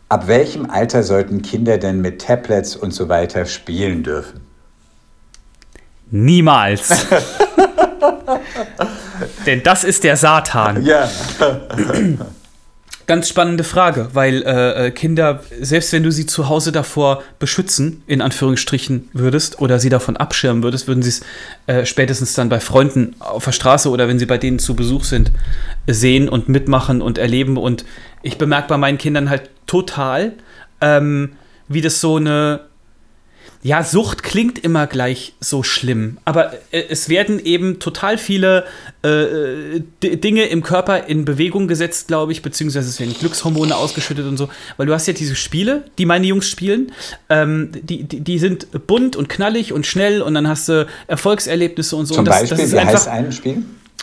Ab 0.09 0.29
welchem 0.29 0.71
Alter 0.71 1.03
sollten 1.03 1.43
Kinder 1.43 1.79
denn 1.79 2.01
mit 2.01 2.23
Tablets 2.23 2.77
und 2.77 2.93
so 2.93 3.09
weiter 3.09 3.45
spielen 3.45 4.03
dürfen? 4.03 4.46
Niemals. 6.11 7.07
Denn 9.47 9.63
das 9.63 9.85
ist 9.85 10.05
der 10.05 10.17
Satan. 10.17 10.85
Ja. 10.85 11.09
Ganz 13.07 13.29
spannende 13.29 13.63
Frage, 13.63 14.09
weil 14.15 14.43
äh, 14.43 14.87
äh, 14.87 14.91
Kinder, 14.91 15.45
selbst 15.61 15.93
wenn 15.93 16.03
du 16.03 16.11
sie 16.11 16.27
zu 16.27 16.49
Hause 16.49 16.73
davor 16.73 17.23
beschützen, 17.39 18.03
in 18.09 18.21
Anführungsstrichen 18.21 19.11
würdest, 19.13 19.61
oder 19.61 19.79
sie 19.79 19.91
davon 19.91 20.17
abschirmen 20.17 20.65
würdest, 20.65 20.89
würden 20.89 21.05
sie 21.05 21.11
es 21.11 21.21
äh, 21.69 21.87
spätestens 21.87 22.35
dann 22.35 22.49
bei 22.49 22.59
Freunden 22.59 23.15
auf 23.21 23.45
der 23.45 23.53
Straße 23.53 23.91
oder 23.91 24.09
wenn 24.09 24.19
sie 24.19 24.27
bei 24.27 24.39
denen 24.39 24.59
zu 24.59 24.75
Besuch 24.75 25.05
sind, 25.05 25.31
sehen 25.87 26.29
und 26.29 26.49
mitmachen 26.49 27.01
und 27.01 27.17
erleben. 27.17 27.57
Und 27.57 27.85
ich 28.23 28.39
bemerke 28.39 28.67
bei 28.67 28.77
meinen 28.77 28.99
Kindern 28.99 29.31
halt 29.31 29.51
total, 29.69 30.33
ähm, 30.81 31.37
wie 31.69 31.83
das 31.83 32.01
so 32.01 32.17
eine 32.17 32.66
ja, 33.63 33.83
Sucht 33.83 34.23
klingt 34.23 34.59
immer 34.59 34.87
gleich 34.87 35.35
so 35.41 35.63
schlimm, 35.63 36.19
aber 36.25 36.53
äh, 36.71 36.85
es 36.89 37.09
werden 37.09 37.39
eben 37.45 37.79
total 37.79 38.19
viele 38.19 38.65
äh, 39.03 39.81
Dinge 40.03 40.45
im 40.47 40.63
Körper 40.63 41.07
in 41.09 41.25
Bewegung 41.25 41.69
gesetzt, 41.69 42.09
glaube 42.09 42.33
ich, 42.33 42.43
beziehungsweise 42.43 42.89
es 42.89 43.01
werden 43.01 43.15
Glückshormone 43.19 43.75
ausgeschüttet 43.75 44.27
und 44.27 44.37
so, 44.37 44.49
weil 44.77 44.87
du 44.87 44.93
hast 44.93 45.07
ja 45.07 45.13
diese 45.13 45.35
Spiele, 45.35 45.85
die 45.99 46.07
meine 46.07 46.27
Jungs 46.27 46.49
spielen, 46.49 46.93
ähm, 47.29 47.71
die, 47.73 48.05
die, 48.05 48.21
die, 48.21 48.39
sind 48.39 48.87
bunt 48.87 49.17
und 49.17 49.29
knallig 49.29 49.73
und 49.73 49.87
schnell 49.87 50.23
und 50.23 50.35
dann 50.35 50.49
hast 50.49 50.69
du 50.69 50.87
Erfolgserlebnisse 51.07 51.97
und 51.97 52.07
so. 52.07 52.15
Zum 52.15 52.21
und 52.21 52.29
das, 52.29 52.41
Beispiel, 52.41 52.57
das 52.57 52.67
ist 52.67 52.73
wie 52.73 52.79
einfach, 52.79 52.93
heißt 52.95 53.09
ein 53.09 53.33
Spiel? 53.33 53.63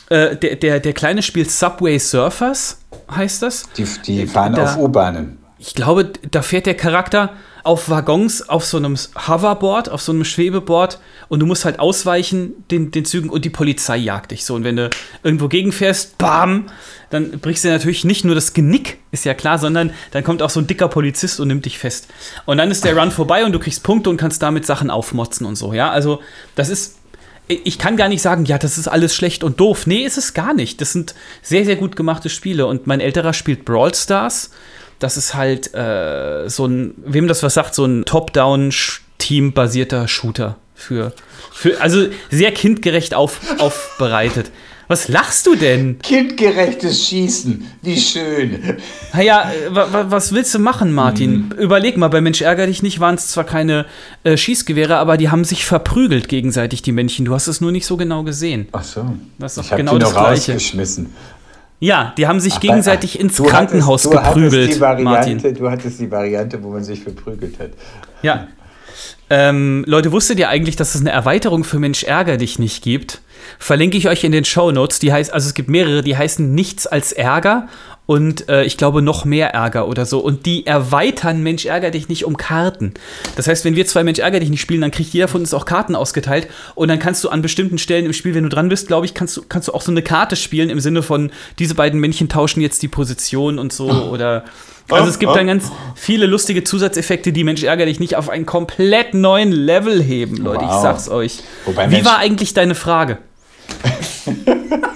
Äh, 0.09 0.35
der, 0.35 0.55
der, 0.57 0.79
der 0.79 0.93
kleine 0.93 1.21
spielt 1.21 1.49
Subway 1.49 1.97
Surfers, 1.97 2.79
heißt 3.09 3.41
das. 3.41 3.63
Die, 3.77 3.85
die 4.05 4.27
fahren 4.27 4.53
da, 4.53 4.65
auf 4.65 4.77
U-Bahnen. 4.77 5.42
Ich 5.65 5.75
glaube, 5.75 6.11
da 6.29 6.41
fährt 6.41 6.65
der 6.65 6.75
Charakter 6.75 7.37
auf 7.63 7.89
Waggons 7.89 8.49
auf 8.49 8.65
so 8.65 8.75
einem 8.75 8.97
Hoverboard, 9.15 9.87
auf 9.87 10.01
so 10.01 10.11
einem 10.11 10.25
Schwebeboard 10.25 10.99
und 11.29 11.39
du 11.39 11.45
musst 11.45 11.63
halt 11.63 11.79
ausweichen 11.79 12.65
den, 12.69 12.91
den 12.91 13.05
Zügen 13.05 13.29
und 13.29 13.45
die 13.45 13.49
Polizei 13.49 13.95
jagt 13.95 14.31
dich 14.31 14.43
so. 14.43 14.55
Und 14.55 14.65
wenn 14.65 14.75
du 14.75 14.89
irgendwo 15.23 15.47
gegenfährst, 15.47 16.17
bam, 16.17 16.65
dann 17.11 17.39
brichst 17.39 17.63
du 17.63 17.69
natürlich 17.69 18.03
nicht 18.03 18.25
nur 18.25 18.35
das 18.35 18.53
Genick, 18.53 18.97
ist 19.11 19.23
ja 19.23 19.33
klar, 19.33 19.57
sondern 19.57 19.93
dann 20.11 20.25
kommt 20.25 20.41
auch 20.41 20.49
so 20.49 20.59
ein 20.59 20.67
dicker 20.67 20.89
Polizist 20.89 21.39
und 21.39 21.47
nimmt 21.47 21.63
dich 21.63 21.79
fest. 21.79 22.09
Und 22.45 22.57
dann 22.57 22.69
ist 22.69 22.83
der 22.83 22.97
Run 22.97 23.11
vorbei 23.11 23.45
und 23.45 23.53
du 23.53 23.59
kriegst 23.59 23.83
Punkte 23.83 24.09
und 24.09 24.17
kannst 24.17 24.43
damit 24.43 24.65
Sachen 24.65 24.89
aufmotzen 24.89 25.47
und 25.47 25.55
so, 25.55 25.71
ja. 25.71 25.89
Also, 25.91 26.19
das 26.55 26.67
ist. 26.67 26.97
Ich 27.47 27.77
kann 27.77 27.97
gar 27.97 28.07
nicht 28.07 28.21
sagen, 28.21 28.45
ja, 28.45 28.57
das 28.57 28.77
ist 28.77 28.87
alles 28.87 29.13
schlecht 29.13 29.43
und 29.43 29.59
doof. 29.59 29.85
Nee, 29.85 30.05
ist 30.05 30.17
es 30.17 30.33
gar 30.33 30.53
nicht. 30.53 30.79
Das 30.79 30.93
sind 30.93 31.13
sehr, 31.41 31.65
sehr 31.65 31.75
gut 31.75 31.97
gemachte 31.97 32.29
Spiele. 32.29 32.65
Und 32.65 32.87
mein 32.87 33.01
älterer 33.01 33.33
spielt 33.33 33.65
Brawl 33.65 33.93
Stars 33.93 34.49
das 35.03 35.17
ist 35.17 35.35
halt 35.35 35.73
äh, 35.73 36.49
so 36.49 36.65
ein, 36.65 36.93
wem 37.05 37.27
das 37.27 37.43
was 37.43 37.55
sagt, 37.55 37.75
so 37.75 37.83
ein 37.85 38.05
Top-Down-Team-basierter 38.05 40.07
Shooter 40.07 40.55
für, 40.73 41.11
für, 41.51 41.81
also 41.81 42.07
sehr 42.31 42.51
kindgerecht 42.51 43.13
auf, 43.13 43.41
aufbereitet. 43.59 44.49
Was 44.87 45.07
lachst 45.07 45.45
du 45.47 45.55
denn? 45.55 45.97
Kindgerechtes 45.99 47.07
Schießen, 47.07 47.65
wie 47.81 47.97
schön. 47.99 48.77
Naja, 49.13 49.51
was 49.69 50.33
willst 50.33 50.53
du 50.53 50.59
machen, 50.59 50.91
Martin? 50.91 51.51
Hm. 51.51 51.57
Überleg 51.57 51.95
mal, 51.97 52.09
bei 52.09 52.21
Mensch 52.21 52.41
ärger 52.41 52.67
dich 52.67 52.83
nicht 52.83 52.99
waren 52.99 53.15
es 53.15 53.29
zwar 53.29 53.45
keine 53.45 53.85
äh, 54.23 54.37
Schießgewehre, 54.37 54.97
aber 54.97 55.17
die 55.17 55.29
haben 55.29 55.45
sich 55.45 55.65
verprügelt 55.65 56.27
gegenseitig, 56.27 56.81
die 56.81 56.91
Männchen. 56.91 57.25
Du 57.25 57.33
hast 57.33 57.47
es 57.47 57.61
nur 57.61 57.71
nicht 57.71 57.85
so 57.85 57.95
genau 57.97 58.23
gesehen. 58.23 58.67
Ach 58.73 58.83
so. 58.83 59.15
Das 59.39 59.57
ist 59.57 59.71
doch 59.71 59.77
genau 59.77 59.97
das 59.97 60.11
Gleiche. 60.11 60.53
Rausgeschmissen. 60.53 61.13
Ja, 61.83 62.13
die 62.17 62.27
haben 62.27 62.39
sich 62.39 62.53
ach, 62.53 62.59
gegenseitig 62.61 63.17
ach, 63.17 63.23
ins 63.23 63.43
Krankenhaus 63.43 64.05
hattest, 64.05 64.23
geprügelt, 64.23 64.79
Variante, 64.79 65.03
Martin. 65.03 65.55
Du 65.55 65.69
hattest 65.69 65.99
die 65.99 66.09
Variante, 66.09 66.63
wo 66.63 66.69
man 66.69 66.81
sich 66.81 67.03
verprügelt 67.03 67.59
hat. 67.59 67.71
Ja. 68.21 68.47
Ähm, 69.29 69.83
Leute, 69.85 70.13
wusstet 70.13 70.39
ihr 70.39 70.47
eigentlich, 70.47 70.77
dass 70.77 70.95
es 70.95 71.01
eine 71.01 71.09
Erweiterung 71.09 71.65
für 71.65 71.79
Mensch 71.79 72.03
ärger 72.03 72.37
dich 72.37 72.57
nicht 72.57 72.83
gibt? 72.83 73.19
Verlinke 73.59 73.97
ich 73.97 74.07
euch 74.07 74.23
in 74.23 74.31
den 74.31 74.45
Show 74.45 74.71
Notes. 74.71 74.99
Die 74.99 75.11
heißt, 75.11 75.33
also 75.33 75.45
es 75.45 75.55
gibt 75.55 75.67
mehrere, 75.67 76.03
die 76.03 76.15
heißen 76.15 76.55
nichts 76.55 76.87
als 76.87 77.11
Ärger 77.11 77.67
und 78.05 78.49
äh, 78.49 78.63
ich 78.63 78.77
glaube 78.77 79.01
noch 79.01 79.23
mehr 79.25 79.53
Ärger 79.53 79.87
oder 79.87 80.05
so. 80.05 80.19
Und 80.19 80.45
die 80.45 80.65
erweitern 80.65 81.41
Mensch 81.41 81.65
ärger 81.65 81.91
dich 81.91 82.09
nicht 82.09 82.25
um 82.25 82.35
Karten. 82.35 82.93
Das 83.35 83.47
heißt, 83.47 83.63
wenn 83.63 83.75
wir 83.75 83.85
zwei 83.85 84.03
Mensch 84.03 84.19
ärger 84.19 84.39
dich 84.39 84.49
nicht 84.49 84.61
spielen, 84.61 84.81
dann 84.81 84.91
kriegt 84.91 85.13
jeder 85.13 85.27
von 85.27 85.41
uns 85.41 85.53
auch 85.53 85.65
Karten 85.65 85.95
ausgeteilt 85.95 86.47
und 86.75 86.89
dann 86.89 86.99
kannst 86.99 87.23
du 87.23 87.29
an 87.29 87.41
bestimmten 87.41 87.77
Stellen 87.77 88.05
im 88.05 88.13
Spiel, 88.13 88.35
wenn 88.35 88.43
du 88.43 88.49
dran 88.49 88.69
bist, 88.69 88.87
glaube 88.87 89.05
ich, 89.05 89.13
kannst 89.13 89.37
du, 89.37 89.43
kannst 89.47 89.69
du 89.69 89.73
auch 89.73 89.81
so 89.81 89.91
eine 89.91 90.01
Karte 90.01 90.35
spielen 90.35 90.69
im 90.69 90.79
Sinne 90.79 91.01
von, 91.01 91.31
diese 91.59 91.75
beiden 91.75 91.99
Männchen 91.99 92.27
tauschen 92.29 92.61
jetzt 92.61 92.81
die 92.81 92.87
Position 92.87 93.57
und 93.57 93.71
so 93.71 93.89
oder 94.11 94.43
also 94.89 95.09
es 95.09 95.17
gibt 95.17 95.33
dann 95.33 95.47
ganz 95.47 95.71
viele 95.95 96.25
lustige 96.25 96.65
Zusatzeffekte, 96.65 97.31
die 97.31 97.45
Mensch 97.45 97.63
ärgerlich 97.63 98.01
nicht 98.01 98.17
auf 98.17 98.29
einen 98.29 98.45
komplett 98.45 99.13
neuen 99.13 99.53
Level 99.53 100.03
heben, 100.03 100.35
Leute. 100.35 100.65
Wow. 100.65 100.75
Ich 100.75 100.81
sag's 100.81 101.09
euch. 101.09 101.39
Wobei 101.65 101.89
Wie 101.89 102.03
war 102.03 102.17
eigentlich 102.17 102.53
deine 102.53 102.75
Frage? 102.75 103.17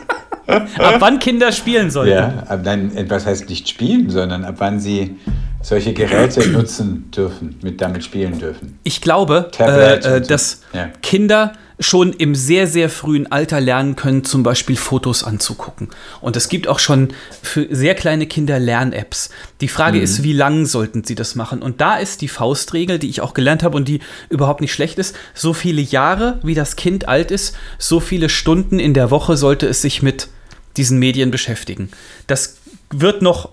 ab 0.48 0.95
wann 1.00 1.20
Kinder 1.20 1.52
spielen 1.52 1.91
sollten? 1.91 2.14
Ja, 2.14 2.43
ab 2.48 2.62
dann, 2.64 2.91
was 3.10 3.26
heißt 3.26 3.50
nicht 3.50 3.68
spielen, 3.68 4.10
sondern 4.10 4.45
ab 4.45 4.56
wann 4.58 4.80
sie 4.80 5.18
solche 5.62 5.93
Geräte 5.93 6.48
nutzen 6.52 7.12
dürfen, 7.12 7.56
mit 7.62 7.82
damit 7.82 8.04
spielen 8.04 8.39
dürfen. 8.39 8.80
Ich 8.84 9.02
glaube, 9.02 9.52
äh, 9.60 9.95
äh, 9.95 10.22
dass 10.22 10.62
ja. 10.74 10.89
Kinder 11.02 11.54
schon 11.80 12.14
im 12.14 12.34
sehr, 12.34 12.66
sehr 12.66 12.89
frühen 12.89 13.32
Alter 13.32 13.62
lernen 13.62 13.95
können, 13.95 14.24
zum 14.24 14.41
Beispiel 14.41 14.76
Fotos 14.76 15.24
anzugucken. 15.24 15.89
Und 16.22 16.36
es 16.36 16.50
gibt 16.50 16.68
auch 16.68 16.80
schon 16.80 17.10
für 17.43 17.68
sehr 17.70 17.93
kleine 17.93 18.26
Kinder 18.26 18.60
Lern-Apps. 18.60 19.30
Die 19.62 19.68
Frage 19.68 19.98
mhm. 19.98 20.04
ist, 20.04 20.24
wie 20.24 20.34
lang 20.34 20.66
sollten 20.66 21.04
sie 21.04 21.14
das 21.14 21.36
machen? 21.36 21.62
Und 21.62 21.80
da 21.80 21.98
ist 21.98 22.22
die 22.22 22.28
Faustregel, 22.28 22.98
die 22.98 23.10
ich 23.10 23.22
auch 23.22 23.36
gelernt 23.36 23.62
habe 23.62 23.78
und 23.78 23.88
die 23.88 24.00
überhaupt 24.30 24.62
nicht 24.62 24.74
schlecht 24.74 24.98
ist, 24.98 25.16
so 25.36 25.54
viele 25.54 25.82
Jahre, 25.82 26.39
wie 26.41 26.56
das 26.56 26.78
Kind 26.78 27.08
alt 27.08 27.30
ist, 27.30 27.56
so 27.78 28.00
viele 28.00 28.30
Stunden 28.30 28.80
in 28.80 28.95
der 28.95 29.12
Woche 29.12 29.38
sollte 29.38 29.68
es 29.68 29.82
sich 29.82 30.02
mit 30.02 30.30
diesen 30.78 30.99
Medien 30.99 31.32
beschäftigen. 31.32 31.89
Das 32.28 32.57
wird 32.89 33.21
noch 33.21 33.49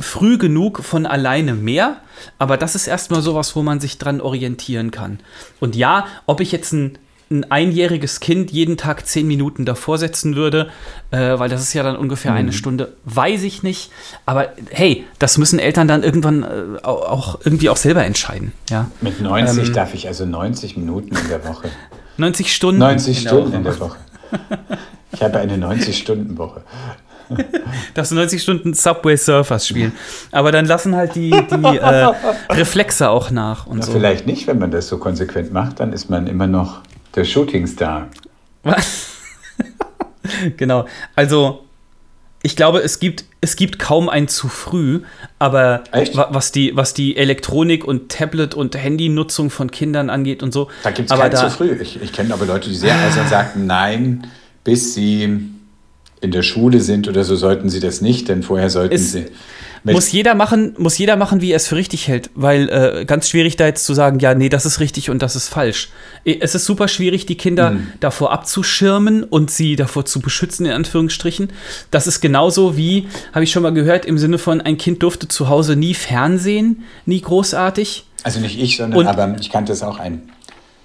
früh 0.00 0.36
genug 0.36 0.82
von 0.82 1.06
alleine 1.06 1.54
mehr, 1.54 1.98
aber 2.38 2.56
das 2.56 2.74
ist 2.74 2.86
erstmal 2.86 3.22
sowas, 3.22 3.54
wo 3.54 3.62
man 3.62 3.80
sich 3.80 3.98
dran 3.98 4.20
orientieren 4.20 4.90
kann. 4.90 5.20
Und 5.60 5.76
ja, 5.76 6.06
ob 6.26 6.40
ich 6.40 6.52
jetzt 6.52 6.72
ein 6.72 6.98
ein 7.30 7.50
einjähriges 7.50 8.20
Kind 8.20 8.52
jeden 8.52 8.76
Tag 8.76 9.06
zehn 9.06 9.26
Minuten 9.26 9.64
davor 9.64 9.98
setzen 9.98 10.36
würde, 10.36 10.70
äh, 11.10 11.38
weil 11.38 11.48
das 11.48 11.60
ist 11.60 11.72
ja 11.72 11.82
dann 11.82 11.96
ungefähr 11.96 12.30
mhm. 12.30 12.36
eine 12.38 12.52
Stunde, 12.52 12.94
weiß 13.04 13.42
ich 13.42 13.64
nicht. 13.64 13.90
Aber 14.26 14.52
hey, 14.70 15.04
das 15.18 15.36
müssen 15.36 15.58
Eltern 15.58 15.88
dann 15.88 16.04
irgendwann 16.04 16.44
äh, 16.44 16.84
auch 16.84 17.40
irgendwie 17.44 17.68
auch 17.68 17.76
selber 17.76 18.04
entscheiden. 18.04 18.52
Ja? 18.70 18.90
Mit 19.00 19.20
90 19.20 19.68
ähm, 19.68 19.74
darf 19.74 19.94
ich 19.94 20.06
also 20.06 20.24
90 20.24 20.76
Minuten 20.76 21.16
in 21.16 21.28
der 21.28 21.44
Woche. 21.44 21.68
90 22.16 22.54
Stunden? 22.54 22.78
90 22.78 23.16
in 23.16 23.28
Stunden 23.28 23.52
in 23.52 23.64
der 23.64 23.80
Woche. 23.80 23.96
Ich 25.16 25.22
habe 25.22 25.38
eine 25.38 25.56
90-Stunden-Woche. 25.56 26.60
Darfst 27.94 28.12
du 28.12 28.16
90 28.16 28.42
Stunden 28.42 28.74
Subway 28.74 29.16
Surfers 29.16 29.66
spielen. 29.66 29.92
Aber 30.30 30.52
dann 30.52 30.66
lassen 30.66 30.94
halt 30.94 31.14
die, 31.14 31.30
die 31.30 31.76
äh, 31.78 32.12
Reflexe 32.50 33.08
auch 33.08 33.30
nach. 33.30 33.66
Und 33.66 33.82
so. 33.82 33.92
Vielleicht 33.92 34.26
nicht, 34.26 34.46
wenn 34.46 34.58
man 34.58 34.70
das 34.70 34.88
so 34.88 34.98
konsequent 34.98 35.54
macht, 35.54 35.80
dann 35.80 35.94
ist 35.94 36.10
man 36.10 36.26
immer 36.26 36.46
noch 36.46 36.82
der 37.14 37.24
Shootingstar. 37.24 38.08
Was? 38.62 39.06
genau. 40.58 40.84
Also, 41.14 41.64
ich 42.42 42.54
glaube, 42.54 42.80
es 42.80 43.00
gibt, 43.00 43.24
es 43.40 43.56
gibt 43.56 43.78
kaum 43.78 44.10
ein 44.10 44.28
zu 44.28 44.48
früh, 44.48 45.00
aber 45.38 45.82
was 46.12 46.52
die, 46.52 46.76
was 46.76 46.92
die 46.92 47.16
Elektronik 47.16 47.86
und 47.86 48.10
Tablet- 48.10 48.54
und 48.54 48.76
Handynutzung 48.76 49.48
von 49.48 49.70
Kindern 49.70 50.10
angeht 50.10 50.42
und 50.42 50.52
so. 50.52 50.68
Da 50.82 50.90
gibt 50.90 51.10
es 51.10 51.18
kein 51.18 51.30
da, 51.30 51.36
zu 51.38 51.50
früh. 51.50 51.72
Ich, 51.80 52.02
ich 52.02 52.12
kenne 52.12 52.34
aber 52.34 52.44
Leute, 52.44 52.68
die 52.68 52.76
sehr 52.76 52.94
eisern 52.94 53.28
sagten, 53.30 53.66
nein, 53.66 54.26
bis 54.66 54.94
sie 54.94 55.22
in 56.20 56.30
der 56.32 56.42
Schule 56.42 56.80
sind 56.80 57.08
oder 57.08 57.24
so, 57.24 57.36
sollten 57.36 57.70
sie 57.70 57.80
das 57.80 58.00
nicht, 58.00 58.28
denn 58.28 58.42
vorher 58.42 58.68
sollten 58.68 58.98
sie 58.98 59.26
muss 59.92 60.10
jeder 60.10 60.34
machen, 60.34 60.74
muss 60.78 60.98
jeder 60.98 61.16
machen, 61.16 61.40
wie 61.40 61.52
er 61.52 61.56
es 61.56 61.68
für 61.68 61.76
richtig 61.76 62.08
hält, 62.08 62.30
weil 62.34 62.68
äh, 62.68 63.04
ganz 63.04 63.28
schwierig 63.28 63.56
da 63.56 63.66
jetzt 63.66 63.84
zu 63.84 63.94
sagen, 63.94 64.18
ja, 64.18 64.34
nee, 64.34 64.48
das 64.48 64.66
ist 64.66 64.80
richtig 64.80 65.10
und 65.10 65.22
das 65.22 65.36
ist 65.36 65.48
falsch. 65.48 65.90
Es 66.24 66.54
ist 66.54 66.64
super 66.64 66.88
schwierig, 66.88 67.26
die 67.26 67.36
Kinder 67.36 67.70
mhm. 67.70 67.92
davor 68.00 68.32
abzuschirmen 68.32 69.22
und 69.22 69.50
sie 69.50 69.76
davor 69.76 70.04
zu 70.04 70.20
beschützen, 70.20 70.66
in 70.66 70.72
Anführungsstrichen. 70.72 71.52
Das 71.90 72.06
ist 72.06 72.20
genauso 72.20 72.76
wie, 72.76 73.06
habe 73.32 73.44
ich 73.44 73.52
schon 73.52 73.62
mal 73.62 73.72
gehört, 73.72 74.04
im 74.04 74.18
Sinne 74.18 74.38
von, 74.38 74.60
ein 74.60 74.76
Kind 74.76 75.02
durfte 75.02 75.28
zu 75.28 75.48
Hause 75.48 75.76
nie 75.76 75.94
Fernsehen, 75.94 76.82
nie 77.04 77.20
großartig. 77.20 78.06
Also 78.24 78.40
nicht 78.40 78.60
ich, 78.60 78.76
sondern 78.76 79.00
und, 79.00 79.06
aber 79.06 79.36
ich 79.40 79.50
kannte 79.50 79.72
es 79.72 79.82
auch 79.82 79.98
ein. 79.98 80.32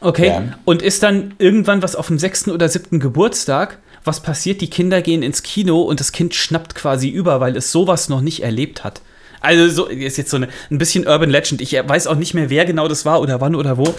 Okay. 0.01 0.27
Ja. 0.27 0.43
Und 0.65 0.81
ist 0.81 1.03
dann 1.03 1.33
irgendwann 1.37 1.81
was 1.81 1.95
auf 1.95 2.07
dem 2.07 2.19
sechsten 2.19 2.51
oder 2.51 2.67
siebten 2.67 2.99
Geburtstag 2.99 3.77
was 4.03 4.21
passiert? 4.21 4.61
Die 4.61 4.69
Kinder 4.69 5.01
gehen 5.01 5.23
ins 5.23 5.43
Kino 5.43 5.81
und 5.81 5.99
das 5.99 6.11
Kind 6.11 6.33
schnappt 6.33 6.75
quasi 6.75 7.09
über, 7.09 7.39
weil 7.39 7.55
es 7.55 7.71
sowas 7.71 8.09
noch 8.09 8.21
nicht 8.21 8.43
erlebt 8.43 8.83
hat. 8.83 9.01
Also 9.41 9.67
so 9.69 9.85
ist 9.87 10.17
jetzt 10.17 10.29
so 10.29 10.37
eine, 10.37 10.49
ein 10.69 10.77
bisschen 10.77 11.07
Urban 11.07 11.29
Legend. 11.29 11.61
Ich 11.61 11.73
weiß 11.73 12.07
auch 12.07 12.15
nicht 12.15 12.33
mehr, 12.33 12.49
wer 12.49 12.65
genau 12.65 12.87
das 12.87 13.05
war 13.05 13.21
oder 13.21 13.41
wann 13.41 13.55
oder 13.55 13.77
wo. 13.77 13.93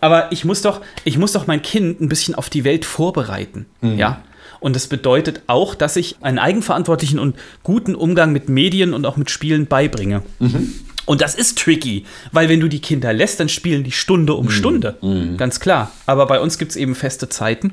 Aber 0.00 0.30
ich 0.32 0.44
muss 0.44 0.62
doch, 0.62 0.80
ich 1.04 1.18
muss 1.18 1.32
doch 1.32 1.46
mein 1.46 1.62
Kind 1.62 2.00
ein 2.00 2.08
bisschen 2.08 2.34
auf 2.34 2.50
die 2.50 2.64
Welt 2.64 2.84
vorbereiten. 2.84 3.66
Mhm. 3.80 3.98
Ja. 3.98 4.22
Und 4.60 4.76
das 4.76 4.86
bedeutet 4.86 5.42
auch, 5.46 5.74
dass 5.74 5.96
ich 5.96 6.16
einen 6.20 6.38
eigenverantwortlichen 6.38 7.18
und 7.18 7.36
guten 7.62 7.94
Umgang 7.94 8.32
mit 8.32 8.48
Medien 8.48 8.94
und 8.94 9.04
auch 9.04 9.16
mit 9.16 9.30
Spielen 9.30 9.66
beibringe. 9.66 10.22
Mhm. 10.38 10.72
Und 11.06 11.20
das 11.20 11.34
ist 11.34 11.58
tricky, 11.58 12.04
weil 12.32 12.48
wenn 12.48 12.60
du 12.60 12.68
die 12.68 12.80
Kinder 12.80 13.12
lässt, 13.12 13.40
dann 13.40 13.48
spielen 13.48 13.84
die 13.84 13.92
Stunde 13.92 14.34
um 14.34 14.46
mhm. 14.46 14.50
Stunde. 14.50 14.96
Mhm. 15.02 15.36
Ganz 15.36 15.60
klar. 15.60 15.90
Aber 16.06 16.26
bei 16.26 16.40
uns 16.40 16.58
gibt 16.58 16.70
es 16.70 16.76
eben 16.76 16.94
feste 16.94 17.28
Zeiten 17.28 17.72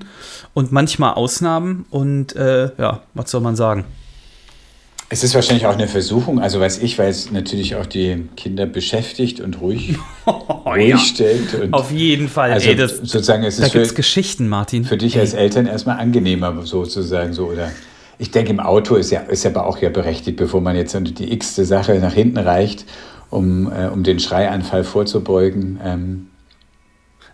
und 0.54 0.72
manchmal 0.72 1.14
Ausnahmen. 1.14 1.86
Und 1.90 2.36
äh, 2.36 2.72
ja, 2.78 3.02
was 3.14 3.32
soll 3.32 3.42
man 3.42 3.56
sagen? 3.56 3.86
Es 5.14 5.26
ist 5.26 5.36
wahrscheinlich 5.36 5.66
auch 5.66 5.74
eine 5.74 5.90
Versuchung, 5.90 6.40
also 6.40 6.62
weiß 6.62 6.78
ich, 6.78 6.98
weil 6.98 7.10
es 7.10 7.32
natürlich 7.32 7.76
auch 7.76 7.86
die 7.86 8.30
Kinder 8.38 8.66
beschäftigt 8.66 9.42
und 9.42 9.60
ruhig, 9.60 9.98
ruhig 10.66 10.88
ja. 10.88 10.98
stellt. 10.98 11.54
Und 11.54 11.74
Auf 11.74 11.92
jeden 11.92 12.30
Fall. 12.30 12.54
Also 12.54 12.70
Ey, 12.70 12.78
das, 12.78 12.96
sozusagen, 12.96 13.44
es 13.44 13.58
da 13.58 13.66
ist 13.66 13.72
für, 13.74 13.94
Geschichten, 13.94 14.48
Martin. 14.48 14.86
Für 14.86 14.96
dich 14.96 15.16
Ey. 15.16 15.22
als 15.22 15.34
Eltern 15.34 15.66
erstmal 15.66 16.00
angenehmer 16.00 16.66
sozusagen 16.66 17.34
so 17.34 17.48
oder 17.48 17.74
ich 18.20 18.32
denke, 18.32 18.52
im 18.52 18.62
Auto 18.62 18.96
ist 18.96 19.10
ja, 19.10 19.22
ist 19.22 19.46
aber 19.46 19.66
auch 19.66 19.80
ja 19.80 19.90
berechtigt, 19.90 20.38
bevor 20.38 20.62
man 20.62 20.78
jetzt 20.78 20.96
die 20.96 21.34
x-te 21.34 21.66
Sache 21.66 21.96
nach 21.96 22.14
hinten 22.14 22.38
reicht 22.38 22.86
um, 23.32 23.72
äh, 23.72 23.88
um 23.88 24.04
den 24.04 24.20
Schreianfall 24.20 24.84
vorzubeugen. 24.84 25.80
Ähm, 25.84 26.28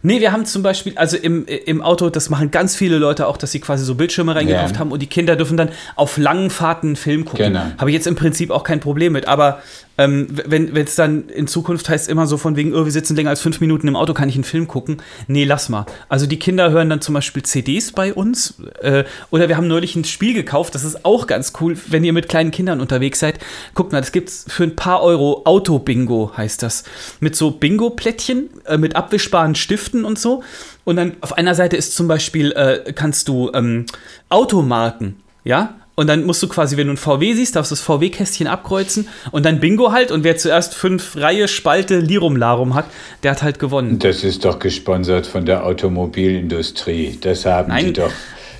Nee, 0.03 0.21
wir 0.21 0.31
haben 0.31 0.45
zum 0.45 0.61
Beispiel, 0.63 0.93
also 0.95 1.17
im, 1.17 1.45
im 1.45 1.81
Auto, 1.81 2.09
das 2.09 2.29
machen 2.29 2.51
ganz 2.51 2.75
viele 2.75 2.97
Leute 2.97 3.27
auch, 3.27 3.35
dass 3.35 3.51
sie 3.51 3.59
quasi 3.59 3.83
so 3.83 3.95
Bildschirme 3.95 4.35
reingekauft 4.35 4.73
yeah. 4.73 4.79
haben 4.79 4.91
und 4.91 5.01
die 5.01 5.07
Kinder 5.07 5.35
dürfen 5.35 5.57
dann 5.57 5.69
auf 5.95 6.17
langen 6.17 6.49
Fahrten 6.49 6.87
einen 6.87 6.95
Film 6.95 7.25
gucken. 7.25 7.53
Genau. 7.53 7.65
Habe 7.77 7.89
ich 7.89 7.95
jetzt 7.95 8.07
im 8.07 8.15
Prinzip 8.15 8.51
auch 8.51 8.63
kein 8.63 8.79
Problem 8.79 9.13
mit. 9.13 9.27
Aber 9.27 9.61
ähm, 9.97 10.27
wenn 10.29 10.75
es 10.75 10.95
dann 10.95 11.29
in 11.29 11.47
Zukunft 11.47 11.89
heißt 11.89 12.07
immer 12.09 12.27
so 12.27 12.37
von 12.37 12.55
wegen, 12.55 12.73
oh, 12.75 12.85
wir 12.85 12.91
sitzen 12.91 13.15
länger 13.15 13.31
als 13.31 13.41
fünf 13.41 13.59
Minuten 13.59 13.87
im 13.87 13.95
Auto, 13.95 14.13
kann 14.13 14.29
ich 14.29 14.35
einen 14.35 14.43
Film 14.43 14.67
gucken? 14.67 14.97
Nee, 15.27 15.43
lass 15.43 15.69
mal. 15.69 15.85
Also 16.07 16.27
die 16.27 16.37
Kinder 16.39 16.69
hören 16.71 16.89
dann 16.89 17.01
zum 17.01 17.13
Beispiel 17.13 17.43
CDs 17.43 17.91
bei 17.91 18.13
uns. 18.13 18.55
Äh, 18.81 19.05
oder 19.31 19.47
wir 19.47 19.57
haben 19.57 19.67
neulich 19.67 19.95
ein 19.95 20.03
Spiel 20.03 20.33
gekauft, 20.33 20.75
das 20.75 20.83
ist 20.83 21.03
auch 21.05 21.27
ganz 21.27 21.53
cool, 21.61 21.75
wenn 21.87 22.03
ihr 22.03 22.13
mit 22.13 22.29
kleinen 22.29 22.51
Kindern 22.51 22.79
unterwegs 22.79 23.19
seid. 23.19 23.39
Guckt 23.73 23.91
mal, 23.91 24.01
das 24.01 24.11
gibt's 24.11 24.45
für 24.47 24.63
ein 24.63 24.75
paar 24.75 25.01
Euro. 25.01 25.41
Auto-Bingo 25.45 26.31
heißt 26.37 26.61
das. 26.61 26.83
Mit 27.19 27.35
so 27.35 27.51
Bingo-Plättchen, 27.51 28.49
äh, 28.65 28.77
mit 28.77 28.95
abwischbaren 28.95 29.55
Stiften 29.55 30.05
und 30.05 30.19
so. 30.19 30.43
Und 30.83 30.95
dann 30.95 31.17
auf 31.21 31.37
einer 31.37 31.55
Seite 31.55 31.75
ist 31.75 31.95
zum 31.95 32.07
Beispiel, 32.07 32.51
äh, 32.51 32.93
kannst 32.93 33.27
du 33.27 33.51
ähm, 33.53 33.85
Automarken, 34.29 35.17
ja, 35.43 35.75
und 35.97 36.05
dann 36.05 36.25
musst 36.25 36.43
du 36.43 36.47
quasi, 36.47 36.77
wenn 36.77 36.87
du 36.87 36.93
ein 36.93 36.97
VW 36.97 37.33
siehst, 37.33 37.55
darfst 37.55 37.71
du 37.71 37.75
das 37.75 37.81
VW-Kästchen 37.81 38.45
abkreuzen 38.45 39.07
und 39.31 39.47
dann 39.47 39.59
Bingo 39.59 39.91
halt. 39.91 40.11
Und 40.11 40.23
wer 40.23 40.37
zuerst 40.37 40.75
fünf 40.75 41.17
Reihe 41.17 41.47
Spalte 41.47 41.99
Lirum 41.99 42.35
Larum 42.35 42.75
hat, 42.75 42.85
der 43.23 43.31
hat 43.31 43.41
halt 43.41 43.57
gewonnen. 43.57 43.97
Das 43.97 44.23
ist 44.23 44.45
doch 44.45 44.59
gesponsert 44.59 45.25
von 45.25 45.47
der 45.47 45.65
Automobilindustrie. 45.65 47.17
Das 47.19 47.47
haben 47.47 47.69
Nein. 47.69 47.85
die 47.87 47.93
doch. 47.93 48.11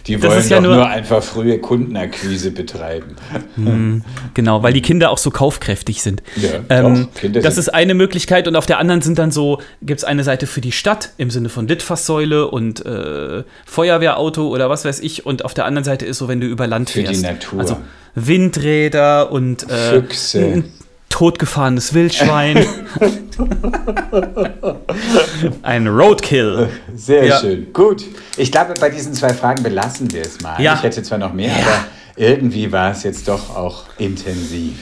Die 0.08 0.22
wollen 0.24 0.48
ja 0.50 0.56
doch 0.58 0.64
nur- 0.64 0.76
nur, 0.76 0.88
einfach 0.88 1.22
frühe 1.22 1.60
Kundenakquise 1.60 2.52
betreiben. 2.52 3.16
Genau, 4.34 4.64
weil 4.64 4.74
die 4.74 4.82
Kinder 4.82 5.10
auch 5.12 5.18
so 5.18 5.32
kaufkräftig 5.32 6.02
sind. 6.02 6.22
Ja, 6.36 6.50
ähm, 6.70 7.08
doch, 7.22 7.32
das 7.42 7.56
sind- 7.56 7.60
ist 7.64 7.70
eine 7.74 7.94
Möglichkeit 7.94 8.48
und 8.48 8.56
auf 8.56 8.66
der 8.66 8.78
anderen 8.80 9.02
sind 9.02 9.18
dann 9.20 9.32
so, 9.32 9.60
gibt 9.82 10.00
es 10.00 10.04
eine 10.04 10.24
Seite 10.24 10.48
für 10.48 10.62
die 10.62 10.72
Stadt 10.72 11.10
im 11.18 11.30
Sinne 11.30 11.50
von 11.50 11.68
Litfaßsäule 11.68 12.48
und 12.48 12.86
äh, 12.86 13.44
Feuerwehrauto 13.66 14.48
oder 14.48 14.70
was 14.70 14.86
weiß 14.86 15.00
ich 15.00 15.26
und 15.26 15.44
auf 15.46 15.54
der 15.54 15.66
anderen 15.66 15.84
Seite 15.84 16.06
ist 16.06 16.18
so, 16.20 16.28
wenn 16.28 16.40
du 16.42 16.48
über 16.48 16.68
Land 16.68 16.90
Für 16.90 17.00
die 17.02 17.08
fährst. 17.08 17.24
Natur. 17.24 17.60
Also 17.60 17.78
Windräder 18.16 19.32
und 19.32 19.70
äh, 19.70 19.76
Füchse. 20.02 20.64
Totgefahrenes 21.10 21.94
Wildschwein. 21.94 22.66
ein 25.64 25.88
Roadkill. 25.88 26.70
Sehr 26.96 27.26
Ja. 27.26 27.40
schön. 27.40 27.72
Gut. 27.74 28.04
Ich 28.38 28.52
glaube, 28.52 28.74
bei 28.80 28.90
diesen 28.90 29.14
zwei 29.14 29.30
Fragen 29.34 29.64
belassen 29.64 30.12
wir 30.12 30.22
es 30.22 30.42
mal. 30.42 30.62
Ja. 30.62 30.76
Ich 30.76 30.84
hätte 30.84 31.02
zwar 31.04 31.18
noch 31.18 31.34
mehr, 31.34 31.56
aber 31.56 31.86
irgendwie 32.16 32.72
war 32.72 32.92
es 32.92 33.04
jetzt 33.04 33.28
doch 33.28 33.56
auch 33.56 33.86
intensiv. 33.98 34.74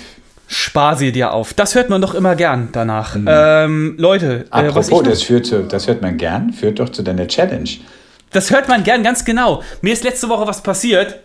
Spar 0.48 0.96
sie 0.96 1.12
dir 1.12 1.34
auf. 1.34 1.54
Das 1.54 1.74
hört 1.74 1.90
man 1.90 2.02
doch 2.02 2.14
immer 2.14 2.36
gern 2.36 2.70
danach. 2.72 3.16
Ähm, 3.26 3.96
Leute, 3.98 4.46
äh, 4.52 4.52
Apropos, 4.52 4.90
noch- 4.92 5.04
das, 5.04 5.24
führt 5.24 5.46
zu, 5.48 5.64
das 5.64 5.88
hört 5.88 6.02
man 6.02 6.18
gern, 6.18 6.54
führt 6.54 6.80
doch 6.80 6.90
zu 6.90 7.02
deiner 7.04 7.28
Challenge. 7.28 7.70
Das 8.32 8.52
hört 8.52 8.68
man 8.68 8.84
gern, 8.84 9.02
ganz 9.04 9.26
genau. 9.26 9.64
Mir 9.82 9.94
ist 9.94 10.04
letzte 10.04 10.30
Woche 10.30 10.46
was 10.46 10.62
passiert. 10.62 11.20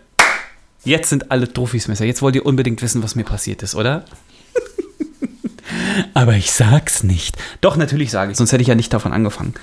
Jetzt 0.83 1.09
sind 1.09 1.29
alle 1.31 1.51
Trophysmesser. 1.51 2.05
Jetzt 2.05 2.23
wollt 2.23 2.35
ihr 2.35 2.45
unbedingt 2.45 2.81
wissen, 2.81 3.03
was 3.03 3.13
mir 3.15 3.23
passiert 3.23 3.61
ist, 3.61 3.75
oder? 3.75 4.03
Aber 6.13 6.33
ich 6.33 6.51
sag's 6.51 7.03
nicht. 7.03 7.37
Doch, 7.61 7.77
natürlich 7.77 8.11
sage 8.11 8.31
ich, 8.31 8.37
sonst 8.37 8.51
hätte 8.51 8.61
ich 8.61 8.67
ja 8.67 8.75
nicht 8.75 8.93
davon 8.93 9.13
angefangen. 9.13 9.53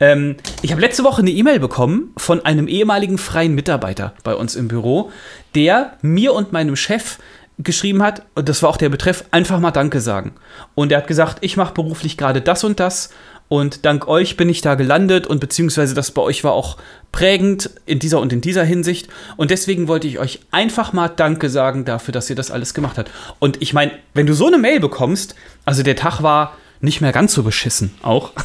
Ähm, 0.00 0.36
ich 0.62 0.72
habe 0.72 0.80
letzte 0.80 1.04
Woche 1.04 1.22
eine 1.22 1.30
E-Mail 1.30 1.60
bekommen 1.60 2.12
von 2.16 2.44
einem 2.44 2.68
ehemaligen 2.68 3.18
freien 3.18 3.54
Mitarbeiter 3.54 4.14
bei 4.22 4.34
uns 4.34 4.56
im 4.56 4.68
Büro, 4.68 5.10
der 5.54 5.94
mir 6.02 6.32
und 6.32 6.52
meinem 6.52 6.76
Chef 6.76 7.18
geschrieben 7.58 8.02
hat, 8.02 8.22
und 8.34 8.48
das 8.48 8.62
war 8.62 8.70
auch 8.70 8.76
der 8.76 8.88
Betreff, 8.88 9.24
einfach 9.30 9.60
mal 9.60 9.70
Danke 9.70 10.00
sagen. 10.00 10.32
Und 10.74 10.90
er 10.90 10.98
hat 10.98 11.06
gesagt, 11.06 11.38
ich 11.40 11.56
mache 11.56 11.74
beruflich 11.74 12.16
gerade 12.16 12.40
das 12.40 12.64
und 12.64 12.80
das 12.80 13.10
und 13.48 13.84
dank 13.84 14.08
euch 14.08 14.36
bin 14.36 14.48
ich 14.48 14.62
da 14.62 14.74
gelandet 14.74 15.26
und 15.26 15.38
beziehungsweise 15.40 15.94
das 15.94 16.10
bei 16.10 16.22
euch 16.22 16.44
war 16.44 16.52
auch 16.52 16.76
prägend 17.12 17.70
in 17.86 17.98
dieser 17.98 18.20
und 18.20 18.32
in 18.32 18.40
dieser 18.40 18.64
Hinsicht. 18.64 19.08
Und 19.36 19.50
deswegen 19.50 19.86
wollte 19.86 20.06
ich 20.08 20.18
euch 20.18 20.40
einfach 20.50 20.92
mal 20.92 21.08
Danke 21.08 21.50
sagen 21.50 21.84
dafür, 21.84 22.12
dass 22.12 22.28
ihr 22.30 22.36
das 22.36 22.50
alles 22.50 22.74
gemacht 22.74 22.98
habt. 22.98 23.10
Und 23.38 23.62
ich 23.62 23.72
meine, 23.72 23.92
wenn 24.14 24.26
du 24.26 24.34
so 24.34 24.46
eine 24.46 24.58
Mail 24.58 24.80
bekommst, 24.80 25.34
also 25.64 25.82
der 25.82 25.96
Tag 25.96 26.22
war 26.22 26.56
nicht 26.80 27.00
mehr 27.00 27.12
ganz 27.12 27.32
so 27.34 27.42
beschissen 27.42 27.92
auch. 28.02 28.32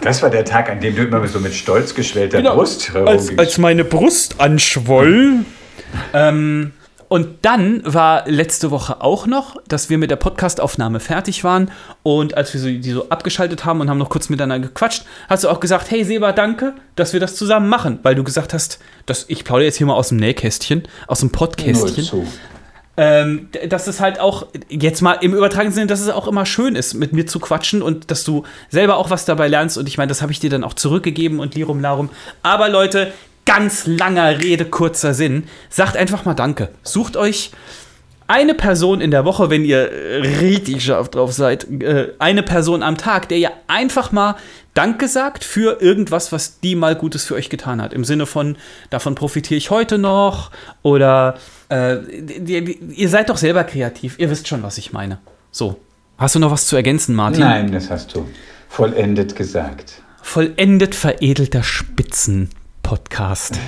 Das 0.00 0.22
war 0.22 0.30
der 0.30 0.46
Tag, 0.46 0.70
an 0.70 0.80
dem 0.80 0.96
du 0.96 1.02
immer 1.02 1.26
so 1.28 1.38
mit 1.40 1.52
stolz 1.52 1.94
geschwellter 1.94 2.40
Brust 2.40 2.86
Genau. 2.86 3.04
als, 3.04 3.18
herumgingst. 3.24 3.38
als 3.38 3.58
meine 3.58 3.84
Brust 3.84 4.40
anschwoll. 4.40 5.44
ähm, 6.14 6.72
und 7.08 7.28
dann 7.42 7.82
war 7.84 8.28
letzte 8.28 8.70
Woche 8.70 9.00
auch 9.00 9.26
noch, 9.26 9.56
dass 9.68 9.90
wir 9.90 9.98
mit 9.98 10.10
der 10.10 10.16
Podcastaufnahme 10.16 11.00
fertig 11.00 11.44
waren 11.44 11.70
und 12.02 12.36
als 12.36 12.52
wir 12.54 12.60
so, 12.60 12.68
die 12.68 12.90
so 12.90 13.08
abgeschaltet 13.08 13.64
haben 13.64 13.80
und 13.80 13.90
haben 13.90 13.98
noch 13.98 14.10
kurz 14.10 14.28
miteinander 14.28 14.68
gequatscht, 14.68 15.04
hast 15.28 15.44
du 15.44 15.48
auch 15.48 15.60
gesagt, 15.60 15.90
hey 15.90 16.04
Seba, 16.04 16.32
danke, 16.32 16.74
dass 16.96 17.12
wir 17.12 17.20
das 17.20 17.36
zusammen 17.36 17.68
machen, 17.68 17.98
weil 18.02 18.14
du 18.14 18.24
gesagt 18.24 18.54
hast, 18.54 18.78
dass 19.06 19.26
ich 19.28 19.44
plaudere 19.44 19.66
jetzt 19.66 19.76
hier 19.76 19.86
mal 19.86 19.94
aus 19.94 20.08
dem 20.08 20.18
Nähkästchen, 20.18 20.82
aus 21.06 21.20
dem 21.20 21.30
zu. 22.04 22.26
ähm, 22.96 23.48
dass 23.68 23.86
es 23.86 24.00
halt 24.00 24.20
auch, 24.20 24.46
jetzt 24.68 25.02
mal 25.02 25.14
im 25.14 25.34
übertragenen 25.34 25.72
Sinne, 25.72 25.86
dass 25.86 26.00
es 26.00 26.08
auch 26.08 26.28
immer 26.28 26.46
schön 26.46 26.76
ist, 26.76 26.94
mit 26.94 27.12
mir 27.12 27.26
zu 27.26 27.40
quatschen 27.40 27.82
und 27.82 28.10
dass 28.10 28.24
du 28.24 28.44
selber 28.68 28.96
auch 28.96 29.10
was 29.10 29.24
dabei 29.24 29.48
lernst. 29.48 29.78
Und 29.78 29.88
ich 29.88 29.98
meine, 29.98 30.08
das 30.08 30.22
habe 30.22 30.32
ich 30.32 30.40
dir 30.40 30.50
dann 30.50 30.64
auch 30.64 30.74
zurückgegeben 30.74 31.40
und 31.40 31.54
Lirum 31.54 31.80
Larum. 31.80 32.10
Aber 32.42 32.68
Leute, 32.68 33.12
ganz 33.44 33.86
langer 33.86 34.38
Rede, 34.40 34.64
kurzer 34.64 35.14
Sinn. 35.14 35.44
Sagt 35.68 35.96
einfach 35.96 36.24
mal 36.24 36.34
Danke. 36.34 36.70
Sucht 36.82 37.16
euch 37.16 37.50
eine 38.26 38.54
Person 38.54 39.00
in 39.00 39.10
der 39.10 39.24
Woche, 39.24 39.50
wenn 39.50 39.64
ihr 39.64 39.90
richtig 40.40 40.82
scharf 40.84 41.10
drauf 41.10 41.32
seid, 41.32 41.70
äh, 41.82 42.12
eine 42.18 42.42
Person 42.42 42.82
am 42.82 42.96
Tag, 42.96 43.28
der 43.28 43.38
ihr 43.38 43.52
einfach 43.66 44.12
mal 44.12 44.36
Danke 44.72 45.08
sagt 45.08 45.44
für 45.44 45.80
irgendwas, 45.80 46.32
was 46.32 46.58
die 46.60 46.74
mal 46.74 46.96
Gutes 46.96 47.24
für 47.24 47.34
euch 47.34 47.48
getan 47.48 47.80
hat. 47.80 47.92
Im 47.92 48.04
Sinne 48.04 48.26
von, 48.26 48.56
davon 48.90 49.14
profitiere 49.14 49.58
ich 49.58 49.70
heute 49.70 49.98
noch 49.98 50.50
oder 50.82 51.36
äh, 51.68 51.96
ihr 51.98 53.08
seid 53.08 53.28
doch 53.28 53.36
selber 53.36 53.64
kreativ. 53.64 54.18
Ihr 54.18 54.30
wisst 54.30 54.48
schon, 54.48 54.62
was 54.62 54.78
ich 54.78 54.92
meine. 54.92 55.18
So. 55.50 55.80
Hast 56.16 56.34
du 56.34 56.38
noch 56.38 56.50
was 56.50 56.66
zu 56.66 56.76
ergänzen, 56.76 57.14
Martin? 57.14 57.40
Nein, 57.40 57.72
das 57.72 57.90
hast 57.90 58.14
du 58.14 58.26
vollendet 58.68 59.34
gesagt. 59.36 60.02
vollendet 60.22 60.94
veredelter 60.94 61.62
Spitzen-Podcast. 62.84 63.58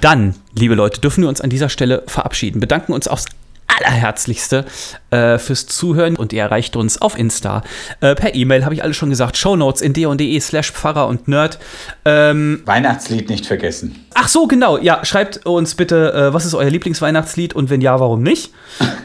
Dann, 0.00 0.34
liebe 0.54 0.74
Leute, 0.74 1.00
dürfen 1.00 1.22
wir 1.22 1.28
uns 1.28 1.40
an 1.40 1.50
dieser 1.50 1.68
Stelle 1.68 2.02
verabschieden. 2.06 2.60
Bedanken 2.60 2.92
uns 2.92 3.06
aufs 3.06 3.26
allerherzlichste 3.66 4.64
äh, 5.10 5.38
fürs 5.38 5.66
Zuhören 5.66 6.16
und 6.16 6.32
ihr 6.32 6.42
erreicht 6.42 6.74
uns 6.74 7.00
auf 7.00 7.16
Insta. 7.16 7.62
Äh, 8.00 8.14
per 8.14 8.34
E-Mail 8.34 8.64
habe 8.64 8.74
ich 8.74 8.82
alles 8.82 8.96
schon 8.96 9.10
gesagt. 9.10 9.36
Shownotes 9.36 9.82
in 9.82 9.92
de 9.92 10.40
slash 10.40 10.72
Pfarrer 10.72 11.06
und 11.06 11.28
Nerd. 11.28 11.58
Ähm, 12.04 12.62
Weihnachtslied 12.64 13.28
nicht 13.28 13.46
vergessen. 13.46 14.06
Ach 14.14 14.28
so, 14.28 14.46
genau. 14.46 14.78
Ja, 14.78 15.04
schreibt 15.04 15.46
uns 15.46 15.74
bitte, 15.74 16.12
äh, 16.12 16.34
was 16.34 16.46
ist 16.46 16.54
euer 16.54 16.70
Lieblingsweihnachtslied 16.70 17.54
und 17.54 17.70
wenn 17.70 17.80
ja, 17.80 18.00
warum 18.00 18.22
nicht? 18.22 18.52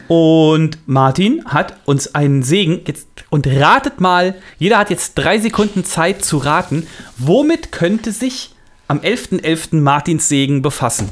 Und 0.08 0.78
Martin 0.86 1.44
hat 1.44 1.76
uns 1.84 2.14
einen 2.14 2.42
Segen 2.42 2.80
jetzt 2.86 3.06
und 3.30 3.46
ratet 3.46 4.00
mal, 4.00 4.34
jeder 4.58 4.78
hat 4.78 4.90
jetzt 4.90 5.14
drei 5.14 5.38
Sekunden 5.38 5.84
Zeit 5.84 6.24
zu 6.24 6.38
raten, 6.38 6.86
womit 7.18 7.70
könnte 7.70 8.10
sich 8.10 8.53
am 8.88 8.98
11.11. 8.98 9.76
Martins 9.76 10.28
Segen 10.28 10.62
befassen? 10.62 11.08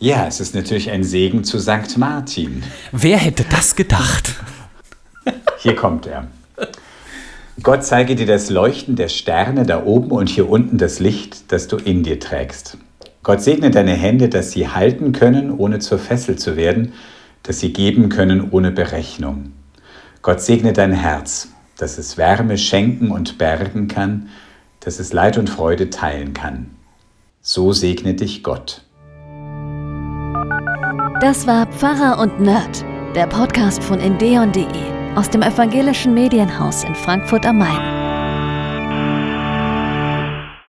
Ja, 0.00 0.26
es 0.26 0.40
ist 0.40 0.54
natürlich 0.54 0.90
ein 0.90 1.02
Segen 1.02 1.42
zu 1.42 1.58
St. 1.58 1.98
Martin. 1.98 2.62
Wer 2.92 3.18
hätte 3.18 3.44
das 3.50 3.74
gedacht? 3.74 4.34
Hier 5.58 5.74
kommt 5.74 6.06
er. 6.06 6.28
Gott 7.62 7.84
zeige 7.84 8.14
dir 8.14 8.26
das 8.26 8.50
Leuchten 8.50 8.94
der 8.94 9.08
Sterne 9.08 9.66
da 9.66 9.82
oben 9.84 10.12
und 10.12 10.28
hier 10.28 10.48
unten 10.48 10.78
das 10.78 11.00
Licht, 11.00 11.50
das 11.50 11.66
du 11.66 11.76
in 11.76 12.04
dir 12.04 12.20
trägst. 12.20 12.78
Gott 13.24 13.42
segne 13.42 13.72
deine 13.72 13.94
Hände, 13.94 14.28
dass 14.28 14.52
sie 14.52 14.68
halten 14.68 15.10
können, 15.10 15.50
ohne 15.50 15.80
zur 15.80 15.98
Fessel 15.98 16.36
zu 16.36 16.56
werden, 16.56 16.92
dass 17.42 17.58
sie 17.58 17.72
geben 17.72 18.08
können 18.08 18.52
ohne 18.52 18.70
Berechnung. 18.70 19.52
Gott 20.22 20.40
segne 20.40 20.72
dein 20.72 20.92
Herz, 20.92 21.48
dass 21.78 21.96
es 21.96 22.18
Wärme 22.18 22.58
schenken 22.58 23.10
und 23.10 23.38
bergen 23.38 23.88
kann, 23.88 24.28
dass 24.80 24.98
es 24.98 25.12
Leid 25.12 25.38
und 25.38 25.48
Freude 25.48 25.88
teilen 25.88 26.34
kann. 26.34 26.70
So 27.40 27.72
segne 27.72 28.14
dich 28.14 28.42
Gott. 28.42 28.82
Das 31.20 31.46
war 31.46 31.66
Pfarrer 31.66 32.20
und 32.20 32.40
Nerd, 32.40 32.84
der 33.14 33.26
Podcast 33.26 33.82
von 33.82 33.98
endeon.de 33.98 34.66
aus 35.16 35.30
dem 35.30 35.42
evangelischen 35.42 36.14
Medienhaus 36.14 36.84
in 36.84 36.94
Frankfurt 36.94 37.46
am 37.46 37.58
Main. 37.58 37.97